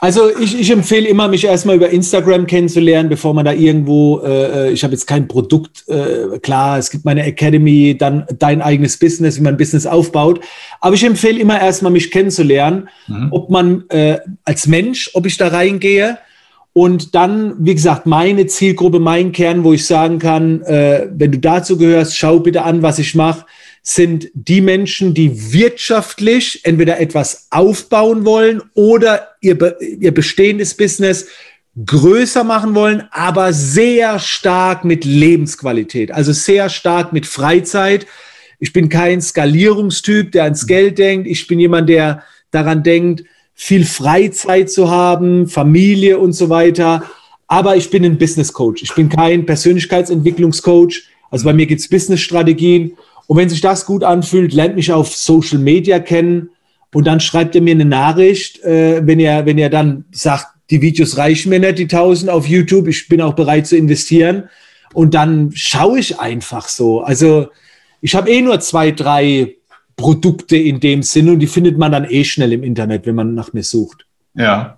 Also 0.01 0.31
ich, 0.39 0.59
ich 0.59 0.71
empfehle 0.71 1.09
immer, 1.09 1.27
mich 1.27 1.45
erstmal 1.45 1.75
über 1.75 1.91
Instagram 1.91 2.47
kennenzulernen, 2.47 3.09
bevor 3.09 3.35
man 3.35 3.45
da 3.45 3.53
irgendwo, 3.53 4.21
äh, 4.21 4.69
äh, 4.69 4.71
ich 4.71 4.85
habe 4.85 4.93
jetzt 4.93 5.07
kein 5.07 5.27
Produkt, 5.27 5.89
äh, 5.89 6.39
klar, 6.39 6.79
es 6.79 6.91
gibt 6.91 7.05
meine 7.05 7.25
Academy, 7.25 7.99
dann 7.99 8.25
dein 8.39 8.63
eigenes 8.63 8.97
Business, 8.97 9.39
wie 9.39 9.43
man 9.43 9.57
Business 9.57 9.87
aufbaut. 9.87 10.41
Aber 10.81 10.95
ich 10.95 11.03
empfehle 11.03 11.41
immer 11.41 11.61
erstmal, 11.61 11.91
mich 11.91 12.13
kennenzulernen, 12.13 12.89
mhm. 13.09 13.29
ob 13.33 13.51
man 13.51 13.89
äh, 13.89 14.19
als 14.45 14.69
Mensch, 14.69 15.11
ob 15.15 15.27
ich 15.27 15.37
da 15.37 15.49
reingehe. 15.49 16.19
Und 16.75 17.17
dann, 17.17 17.55
wie 17.59 17.75
gesagt, 17.75 18.07
meine 18.07 18.47
Zielgruppe, 18.47 19.01
mein 19.01 19.33
Kern, 19.33 19.65
wo 19.65 19.73
ich 19.73 19.85
sagen 19.85 20.21
kann, 20.21 20.63
äh, 20.63 21.09
wenn 21.13 21.33
du 21.33 21.39
dazu 21.39 21.77
gehörst, 21.77 22.17
schau 22.17 22.39
bitte 22.39 22.63
an, 22.63 22.83
was 22.83 23.01
ich 23.01 23.17
mache 23.17 23.47
sind 23.89 24.29
die 24.35 24.61
Menschen, 24.61 25.15
die 25.15 25.53
wirtschaftlich 25.55 26.61
entweder 26.65 27.01
etwas 27.01 27.47
aufbauen 27.51 28.27
wollen 28.27 28.61
oder 28.75 29.29
ihr, 29.41 29.57
ihr 29.81 30.13
bestehendes 30.13 30.77
Business 30.77 31.27
größer 31.87 32.45
machen 32.45 32.75
wollen, 32.75 33.05
aber 33.13 33.55
sehr 33.55 34.19
stark 34.19 34.85
mit 34.85 35.07
Lebensqualität, 35.07 36.13
also 36.13 36.33
sehr 36.33 36.69
stark 36.69 37.15
mit 37.15 37.25
Freizeit. 37.25 38.07
Ich 38.59 38.75
bin 38.75 38.91
kein 38.91 39.23
Skalierungstyp, 39.23 40.33
der 40.33 40.45
ans 40.45 40.67
Geld 40.67 40.99
denkt. 40.99 41.27
Ich 41.27 41.47
bin 41.47 41.59
jemand, 41.59 41.89
der 41.89 42.23
daran 42.51 42.83
denkt, 42.83 43.25
viel 43.55 43.87
Freizeit 43.87 44.71
zu 44.71 44.91
haben, 44.91 45.49
Familie 45.49 46.19
und 46.19 46.33
so 46.33 46.51
weiter. 46.51 47.05
Aber 47.47 47.77
ich 47.77 47.89
bin 47.89 48.05
ein 48.05 48.19
Business 48.19 48.53
Coach. 48.53 48.83
Ich 48.83 48.95
bin 48.95 49.09
kein 49.09 49.47
Persönlichkeitsentwicklungscoach. 49.47 51.05
Also 51.31 51.47
bei 51.47 51.55
mir 51.55 51.65
gibt 51.65 51.81
es 51.81 51.89
Business-Strategien 51.89 52.99
und 53.29 53.37
wenn 53.37 53.51
sich 53.51 53.61
das 53.61 53.85
gut 53.85 54.05
anfühlt, 54.05 54.55
lernt 54.55 54.75
mich 54.75 54.91
auf 54.91 55.15
Social 55.15 55.59
Media 55.59 56.01
kennen 56.01 56.49
und 56.95 57.07
dann 57.07 57.21
schreibt 57.21 57.55
ihr 57.55 57.61
mir 57.61 57.73
eine 57.73 57.85
Nachricht, 57.85 58.65
äh, 58.65 59.07
wenn 59.07 59.21
ihr, 59.21 59.45
wenn 59.45 59.59
ihr 59.59 59.69
dann 59.69 60.07
sagt, 60.13 60.47
die 60.71 60.81
Videos 60.81 61.19
reichen 61.19 61.51
mir 61.51 61.61
nicht, 61.61 61.79
die 61.79 61.85
1000 61.85 62.31
auf 62.31 62.49
YouTube, 62.49 62.89
ich 62.89 63.07
bin 63.07 63.21
auch 63.21 63.35
bereit 63.35 63.67
zu 63.67 63.77
investieren. 63.77 64.49
Und 64.95 65.13
dann 65.13 65.51
schaue 65.55 65.99
ich 65.99 66.19
einfach 66.19 66.69
so. 66.69 67.03
Also 67.03 67.49
ich 68.01 68.15
habe 68.15 68.31
eh 68.31 68.41
nur 68.41 68.61
zwei, 68.61 68.93
drei 68.93 69.57
Produkte 69.97 70.57
in 70.57 70.81
dem 70.81 71.03
Sinn 71.03 71.29
und 71.29 71.41
die 71.41 71.47
findet 71.47 71.77
man 71.77 71.93
dann 71.93 72.07
eh 72.09 72.25
schnell 72.25 72.55
im 72.55 72.63
Internet, 72.63 73.05
wenn 73.05 73.15
man 73.15 73.35
nach 73.35 73.53
mir 73.53 73.63
sucht. 73.63 74.07
Ja, 74.35 74.78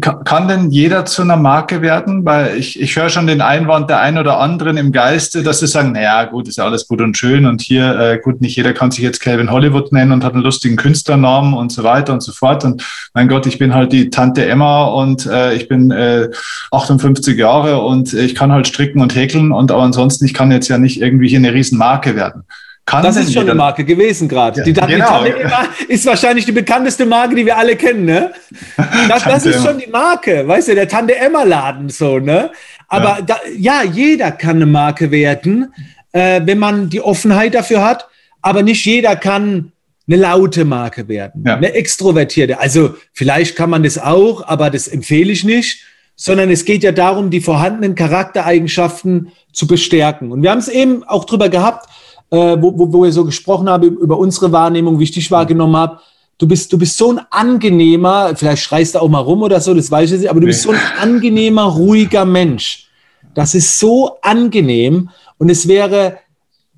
kann, 0.00 0.24
kann 0.24 0.48
denn 0.48 0.70
jeder 0.70 1.04
zu 1.04 1.22
einer 1.22 1.36
Marke 1.36 1.80
werden? 1.80 2.24
Weil 2.24 2.56
ich, 2.56 2.80
ich 2.80 2.96
höre 2.96 3.10
schon 3.10 3.28
den 3.28 3.40
Einwand 3.40 3.88
der 3.88 4.00
einen 4.00 4.18
oder 4.18 4.40
anderen 4.40 4.76
im 4.76 4.90
Geiste, 4.90 5.44
dass 5.44 5.60
sie 5.60 5.68
sagen, 5.68 5.92
naja, 5.92 6.24
gut, 6.24 6.48
ist 6.48 6.58
ja 6.58 6.64
alles 6.64 6.88
gut 6.88 7.00
und 7.00 7.16
schön 7.16 7.46
und 7.46 7.62
hier, 7.62 7.98
äh, 7.98 8.18
gut, 8.18 8.40
nicht 8.40 8.56
jeder 8.56 8.72
kann 8.72 8.90
sich 8.90 9.04
jetzt 9.04 9.20
Calvin 9.20 9.52
Hollywood 9.52 9.92
nennen 9.92 10.10
und 10.10 10.24
hat 10.24 10.34
einen 10.34 10.42
lustigen 10.42 10.76
Künstlernamen 10.76 11.54
und 11.54 11.70
so 11.70 11.84
weiter 11.84 12.12
und 12.12 12.22
so 12.22 12.32
fort. 12.32 12.64
Und 12.64 12.84
mein 13.14 13.28
Gott, 13.28 13.46
ich 13.46 13.58
bin 13.58 13.72
halt 13.72 13.92
die 13.92 14.10
Tante 14.10 14.44
Emma 14.46 14.84
und 14.86 15.26
äh, 15.26 15.54
ich 15.54 15.68
bin 15.68 15.92
äh, 15.92 16.28
58 16.72 17.38
Jahre 17.38 17.80
und 17.80 18.12
ich 18.14 18.34
kann 18.34 18.50
halt 18.50 18.66
stricken 18.66 19.00
und 19.00 19.14
häkeln 19.14 19.52
und 19.52 19.70
aber 19.70 19.82
ansonsten, 19.82 20.24
ich 20.24 20.34
kann 20.34 20.50
jetzt 20.50 20.68
ja 20.68 20.78
nicht 20.78 21.00
irgendwie 21.00 21.28
hier 21.28 21.38
eine 21.38 21.54
Riesenmarke 21.54 22.16
werden. 22.16 22.44
Kann 22.86 23.02
das 23.02 23.16
ist 23.16 23.32
schon 23.32 23.44
eine 23.44 23.54
Marke 23.54 23.82
gewesen 23.84 24.28
gerade. 24.28 24.58
Ja, 24.58 24.64
die, 24.64 24.72
genau. 24.74 25.06
Tante 25.06 25.38
Emma 25.38 25.68
ist 25.88 26.04
wahrscheinlich 26.04 26.44
die 26.44 26.52
bekannteste 26.52 27.06
Marke, 27.06 27.34
die 27.34 27.46
wir 27.46 27.56
alle 27.56 27.76
kennen, 27.76 28.04
ne? 28.04 28.32
Das, 29.08 29.24
das 29.24 29.46
ist 29.46 29.64
schon 29.64 29.78
die 29.78 29.90
Marke, 29.90 30.46
weißt 30.46 30.68
du, 30.68 30.74
der 30.74 30.88
Tante 30.88 31.16
Emma 31.16 31.44
Laden 31.44 31.88
so, 31.88 32.18
ne? 32.18 32.50
Aber 32.88 33.18
ja, 33.18 33.22
da, 33.22 33.36
ja 33.56 33.82
jeder 33.82 34.32
kann 34.32 34.56
eine 34.56 34.66
Marke 34.66 35.10
werden, 35.10 35.72
äh, 36.12 36.42
wenn 36.44 36.58
man 36.58 36.90
die 36.90 37.00
Offenheit 37.00 37.54
dafür 37.54 37.82
hat. 37.82 38.06
Aber 38.42 38.62
nicht 38.62 38.84
jeder 38.84 39.16
kann 39.16 39.72
eine 40.06 40.16
laute 40.16 40.66
Marke 40.66 41.08
werden, 41.08 41.44
ja. 41.46 41.56
eine 41.56 41.72
extrovertierte. 41.72 42.60
Also 42.60 42.94
vielleicht 43.14 43.56
kann 43.56 43.70
man 43.70 43.82
das 43.82 43.96
auch, 43.96 44.46
aber 44.46 44.68
das 44.68 44.86
empfehle 44.86 45.32
ich 45.32 45.44
nicht, 45.44 45.84
sondern 46.16 46.50
es 46.50 46.66
geht 46.66 46.82
ja 46.82 46.92
darum, 46.92 47.30
die 47.30 47.40
vorhandenen 47.40 47.94
Charaktereigenschaften 47.94 49.32
zu 49.52 49.66
bestärken. 49.66 50.30
Und 50.30 50.42
wir 50.42 50.50
haben 50.50 50.58
es 50.58 50.68
eben 50.68 51.02
auch 51.04 51.24
drüber 51.24 51.48
gehabt, 51.48 51.88
äh, 52.30 52.56
wo, 52.60 52.76
wo, 52.78 52.92
wo 52.92 53.02
wir 53.02 53.12
so 53.12 53.24
gesprochen 53.24 53.68
haben 53.68 53.96
über 53.96 54.18
unsere 54.18 54.52
Wahrnehmung, 54.52 54.98
wie 54.98 55.04
ich 55.04 55.12
dich 55.12 55.30
wahrgenommen 55.30 55.76
habe. 55.76 56.00
Du 56.38 56.48
bist, 56.48 56.72
du 56.72 56.78
bist 56.78 56.96
so 56.96 57.12
ein 57.12 57.20
angenehmer, 57.30 58.32
vielleicht 58.34 58.64
schreist 58.64 58.94
du 58.94 58.98
auch 58.98 59.08
mal 59.08 59.20
rum 59.20 59.42
oder 59.42 59.60
so, 59.60 59.72
das 59.72 59.90
weiß 59.90 60.12
ich 60.12 60.20
nicht, 60.20 60.30
aber 60.30 60.40
du 60.40 60.46
bist 60.46 60.62
so 60.62 60.70
ein 60.70 60.80
angenehmer, 61.00 61.62
ruhiger 61.62 62.24
Mensch. 62.24 62.88
Das 63.34 63.54
ist 63.54 63.78
so 63.78 64.18
angenehm 64.20 65.10
und 65.38 65.48
es 65.48 65.68
wäre, 65.68 66.18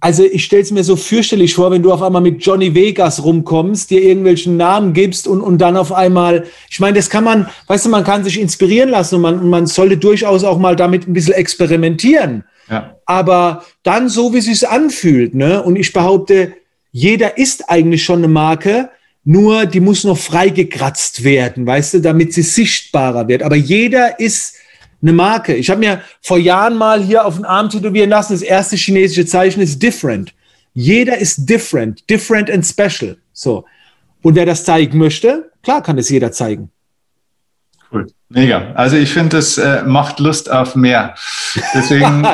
also 0.01 0.25
ich 0.25 0.45
stelle 0.45 0.63
es 0.63 0.71
mir 0.71 0.85
so 0.85 0.95
fürchterlich 0.95 1.55
vor, 1.55 1.71
wenn 1.71 1.83
du 1.83 1.91
auf 1.91 2.03
einmal 2.03 2.21
mit 2.21 2.45
Johnny 2.45 2.75
Vegas 2.75 3.25
rumkommst, 3.25 3.91
dir 3.91 4.03
irgendwelchen 4.03 4.59
Namen 4.59 4.93
gibst 4.93 5.27
und, 5.27 5.41
und 5.41 5.59
dann 5.59 5.77
auf 5.77 5.91
einmal, 5.91 6.45
ich 6.71 6.81
meine, 6.81 6.97
das 6.97 7.09
kann 7.09 7.25
man, 7.25 7.49
weißt 7.67 7.87
du, 7.87 7.91
man 7.91 8.05
kann 8.05 8.25
sich 8.25 8.39
inspirieren 8.39 8.91
lassen 8.91 9.17
und 9.17 9.23
man, 9.23 9.49
man 9.49 9.67
sollte 9.67 9.97
durchaus 9.97 10.45
auch 10.45 10.59
mal 10.59 10.77
damit 10.77 11.09
ein 11.09 11.15
bisschen 11.15 11.35
experimentieren. 11.35 12.45
Ja. 12.71 12.97
Aber 13.07 13.65
dann 13.83 14.09
so, 14.09 14.33
wie 14.33 14.39
es 14.39 14.47
sich 14.47 14.69
anfühlt. 14.69 15.35
Ne? 15.35 15.63
Und 15.63 15.77
ich 15.77 15.93
behaupte, 15.93 16.55
jeder 16.93 17.39
ist 17.39 17.69
eigentlich 17.69 18.05
schon 18.05 18.19
eine 18.19 18.29
Marke, 18.29 18.91
nur 19.25 19.67
die 19.67 19.81
muss 19.81 20.05
noch 20.05 20.17
freigekratzt 20.17 21.25
werden, 21.25 21.67
weißt 21.67 21.95
du, 21.95 22.01
damit 22.01 22.33
sie 22.33 22.43
sichtbarer 22.43 23.27
wird. 23.29 23.43
Aber 23.43 23.57
jeder 23.57 24.21
ist 24.21 24.55
eine 25.03 25.13
Marke. 25.13 25.55
Ich 25.55 25.69
habe 25.69 25.81
mir 25.81 26.01
vor 26.23 26.39
Jahren 26.39 26.77
mal 26.77 27.03
hier 27.03 27.27
auf 27.27 27.37
den 27.37 27.45
Arm 27.45 27.69
tätowieren 27.69 28.11
lassen, 28.11 28.35
das 28.35 28.43
erste 28.43 28.77
chinesische 28.77 29.27
Zeichen 29.27 29.61
ist 29.61 29.83
different. 29.83 30.33
Jeder 30.75 31.19
ist 31.19 31.47
different, 31.47 32.09
different 32.09 32.51
and 32.51 32.65
special. 32.65 33.17
So. 33.33 33.65
Und 34.23 34.35
wer 34.35 34.47
das 34.47 34.65
zeigen 34.65 34.99
möchte, 34.99 35.51
klar 35.63 35.83
kann 35.83 35.99
es 35.99 36.09
jeder 36.09 36.33
zeigen. 36.33 36.71
Mega. 38.29 38.73
Also 38.75 38.97
ich 38.97 39.13
finde, 39.13 39.37
das 39.37 39.57
äh, 39.57 39.83
macht 39.85 40.19
Lust 40.19 40.51
auf 40.51 40.75
mehr. 40.75 41.15
Deswegen, 41.75 42.27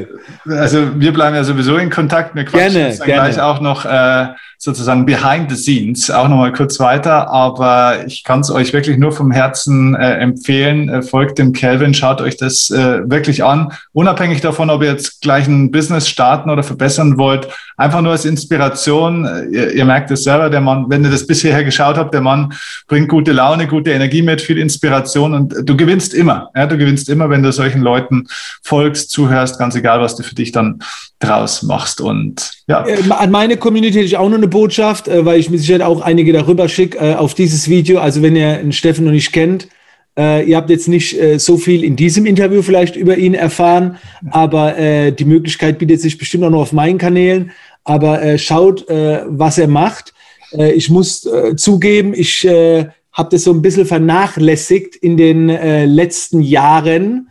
also 0.46 1.00
wir 1.00 1.12
bleiben 1.12 1.34
ja 1.34 1.42
sowieso 1.42 1.76
in 1.76 1.90
Kontakt. 1.90 2.34
Wir 2.36 2.44
quatschen 2.44 2.72
gerne, 2.72 2.96
gerne. 2.96 3.12
gleich 3.32 3.40
auch 3.40 3.60
noch 3.60 3.84
äh, 3.84 4.28
sozusagen 4.62 5.06
behind 5.06 5.50
the 5.50 5.56
scenes 5.56 6.10
auch 6.10 6.28
nochmal 6.28 6.52
kurz 6.52 6.78
weiter. 6.78 7.30
Aber 7.30 8.04
ich 8.06 8.24
kann 8.24 8.40
es 8.40 8.50
euch 8.50 8.74
wirklich 8.74 8.98
nur 8.98 9.10
vom 9.10 9.30
Herzen 9.30 9.94
äh, 9.94 10.18
empfehlen. 10.18 10.90
Äh, 10.90 11.00
folgt 11.02 11.38
dem 11.38 11.54
Calvin, 11.54 11.94
schaut 11.94 12.20
euch 12.20 12.36
das 12.36 12.68
äh, 12.68 13.00
wirklich 13.08 13.42
an. 13.42 13.72
Unabhängig 13.92 14.42
davon, 14.42 14.68
ob 14.68 14.82
ihr 14.82 14.90
jetzt 14.90 15.22
gleich 15.22 15.48
ein 15.48 15.70
Business 15.70 16.10
starten 16.10 16.50
oder 16.50 16.62
verbessern 16.62 17.16
wollt, 17.16 17.48
einfach 17.78 18.02
nur 18.02 18.12
als 18.12 18.26
Inspiration. 18.26 19.24
Äh, 19.24 19.44
ihr, 19.46 19.72
ihr 19.72 19.84
merkt 19.86 20.10
es 20.10 20.24
selber, 20.24 20.50
der 20.50 20.60
Mann, 20.60 20.84
wenn 20.90 21.04
ihr 21.04 21.10
das 21.10 21.26
bisher 21.26 21.64
geschaut 21.64 21.96
habt, 21.96 22.12
der 22.12 22.20
Mann 22.20 22.52
bringt 22.86 23.08
gute 23.08 23.32
Laune, 23.32 23.66
gute 23.66 23.92
Energie 23.92 24.20
mit, 24.20 24.42
viel 24.42 24.58
Inspiration 24.58 25.32
und 25.32 25.54
du 25.64 25.74
gewinnst 25.74 26.12
immer. 26.12 26.50
Ja, 26.54 26.66
du 26.66 26.76
gewinnst 26.76 27.08
immer, 27.08 27.30
wenn 27.30 27.42
du 27.42 27.50
solchen 27.50 27.80
Leuten 27.80 28.26
folgst, 28.62 29.10
zuhörst, 29.10 29.58
ganz 29.58 29.74
egal, 29.74 30.02
was 30.02 30.16
du 30.16 30.22
für 30.22 30.34
dich 30.34 30.52
dann 30.52 30.80
draus 31.18 31.62
machst. 31.62 32.00
Und 32.00 32.50
ja. 32.66 32.84
Äh, 32.86 32.98
an 33.10 33.30
meine 33.30 33.56
Community 33.56 33.94
hätte 33.94 34.06
ich 34.06 34.16
auch 34.16 34.28
noch 34.28 34.38
eine 34.38 34.49
Botschaft, 34.50 35.08
äh, 35.08 35.24
weil 35.24 35.40
ich 35.40 35.50
mir 35.50 35.58
sicher 35.58 35.86
auch 35.86 36.00
einige 36.00 36.32
darüber 36.32 36.68
schicke 36.68 36.98
äh, 36.98 37.14
auf 37.14 37.34
dieses 37.34 37.68
Video. 37.68 38.00
Also 38.00 38.22
wenn 38.22 38.36
ihr 38.36 38.58
einen 38.58 38.72
Steffen 38.72 39.04
noch 39.04 39.12
nicht 39.12 39.32
kennt, 39.32 39.68
ihr 40.16 40.56
habt 40.56 40.68
jetzt 40.68 40.88
nicht 40.88 41.16
so 41.38 41.56
viel 41.56 41.82
in 41.82 41.96
diesem 41.96 42.26
Interview 42.26 42.60
vielleicht 42.60 42.96
über 42.96 43.16
ihn 43.16 43.32
erfahren, 43.32 43.96
aber 44.30 45.12
die 45.12 45.24
Möglichkeit 45.24 45.78
bietet 45.78 46.00
sich 46.00 46.18
bestimmt 46.18 46.44
auch 46.44 46.50
noch 46.50 46.60
auf 46.60 46.72
meinen 46.72 46.98
Kanälen. 46.98 47.52
Aber 47.84 48.36
schaut, 48.36 48.84
was 48.88 49.56
er 49.56 49.68
macht. 49.68 50.12
ich 50.52 50.90
muss 50.90 51.26
zugeben, 51.56 52.12
ich 52.12 52.44
habe 52.44 53.28
das 53.30 53.44
so 53.44 53.52
ein 53.52 53.62
bisschen 53.62 53.86
vernachlässigt 53.86 54.96
in 54.96 55.16
den 55.16 55.46
letzten 55.46 56.40
Jahren. 56.42 57.30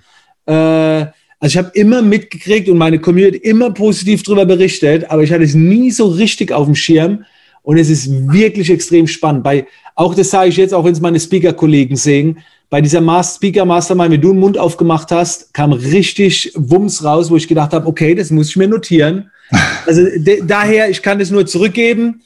Also 1.40 1.54
ich 1.54 1.58
habe 1.58 1.72
immer 1.74 2.02
mitgekriegt 2.02 2.68
und 2.70 2.78
meine 2.78 3.00
Community 3.00 3.38
immer 3.38 3.72
positiv 3.72 4.24
darüber 4.24 4.46
berichtet, 4.46 5.10
aber 5.10 5.24
ich 5.24 5.32
hatte 5.32 5.44
es 5.44 5.56
nie 5.56 5.90
so 5.92 6.08
richtig 6.08 6.52
auf 6.52 6.66
dem 6.66 6.76
Schirm. 6.76 7.24
Und 7.62 7.78
es 7.78 7.90
ist 7.90 8.10
wirklich 8.32 8.70
extrem 8.70 9.08
spannend. 9.08 9.44
Bei, 9.44 9.68
auch 9.96 10.16
das 10.16 10.30
sage 10.30 10.50
ich 10.50 10.58
jetzt, 10.58 10.74
auch 10.74 10.86
wenn 10.86 10.94
es 10.94 11.02
meine 11.02 11.20
Speaker-Kollegen 11.20 11.96
sehen, 11.96 12.40
bei 12.70 12.82
dieser 12.82 13.02
Master 13.02 13.36
Speaker 13.36 13.66
Mastermind, 13.66 14.12
wenn 14.12 14.22
du 14.22 14.32
den 14.32 14.40
Mund 14.40 14.58
aufgemacht 14.58 15.12
hast, 15.12 15.54
kam 15.54 15.74
richtig 15.74 16.52
Wumms 16.56 17.04
raus, 17.04 17.32
wo 17.32 17.36
ich 17.36 17.48
gedacht 17.48 17.74
habe, 17.74 17.88
okay, 17.88 18.14
das 18.14 18.30
muss 18.30 18.50
ich 18.50 18.56
mir 18.56 18.68
notieren. 18.68 19.32
Also 19.88 20.04
daher, 20.44 20.92
ich 20.92 21.02
kann 21.02 21.18
das 21.18 21.32
nur 21.32 21.48
zurückgeben. 21.48 22.22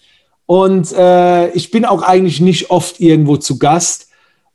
Und 0.45 0.91
äh, 0.91 1.49
ich 1.51 1.71
bin 1.71 1.85
auch 1.85 2.01
eigentlich 2.01 2.41
nicht 2.41 2.69
oft 2.69 2.99
irgendwo 2.99 3.37
zu 3.37 3.57
Gast. 3.57 4.09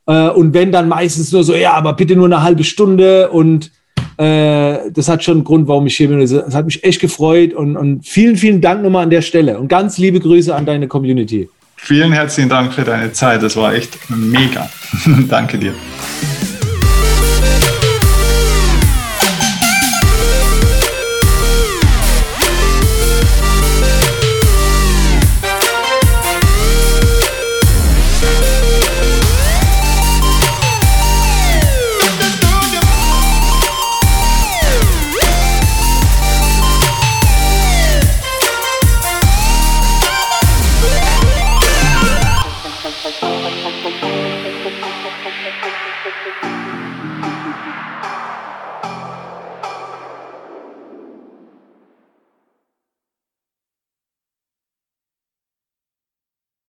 Äh, 0.06 0.28
und 0.28 0.52
wenn 0.52 0.72
dann 0.72 0.88
meistens 0.88 1.32
nur 1.32 1.42
so, 1.42 1.54
ja, 1.54 1.72
aber 1.72 1.94
bitte 1.94 2.16
nur 2.16 2.26
eine 2.26 2.42
halbe 2.42 2.64
Stunde 2.64 3.30
und 3.30 3.70
äh, 4.18 4.90
das 4.90 5.08
hat 5.08 5.22
schon 5.22 5.38
einen 5.38 5.44
Grund, 5.44 5.68
warum 5.68 5.86
ich 5.86 5.96
hier 5.96 6.08
bin. 6.08 6.20
Es 6.20 6.32
hat 6.32 6.64
mich 6.64 6.82
echt 6.82 7.00
gefreut 7.00 7.54
und, 7.54 7.76
und 7.76 8.04
vielen, 8.06 8.36
vielen 8.36 8.60
Dank 8.60 8.82
nochmal 8.82 9.04
an 9.04 9.10
der 9.10 9.22
Stelle 9.22 9.58
und 9.58 9.68
ganz 9.68 9.96
liebe 9.98 10.18
Grüße 10.20 10.54
an 10.54 10.66
deine 10.66 10.88
Community. 10.88 11.48
Vielen 11.76 12.12
herzlichen 12.12 12.48
Dank 12.48 12.74
für 12.74 12.82
deine 12.82 13.12
Zeit. 13.12 13.42
Das 13.42 13.56
war 13.56 13.72
echt 13.72 13.96
mega. 14.10 14.68
Danke 15.28 15.58
dir. 15.58 15.74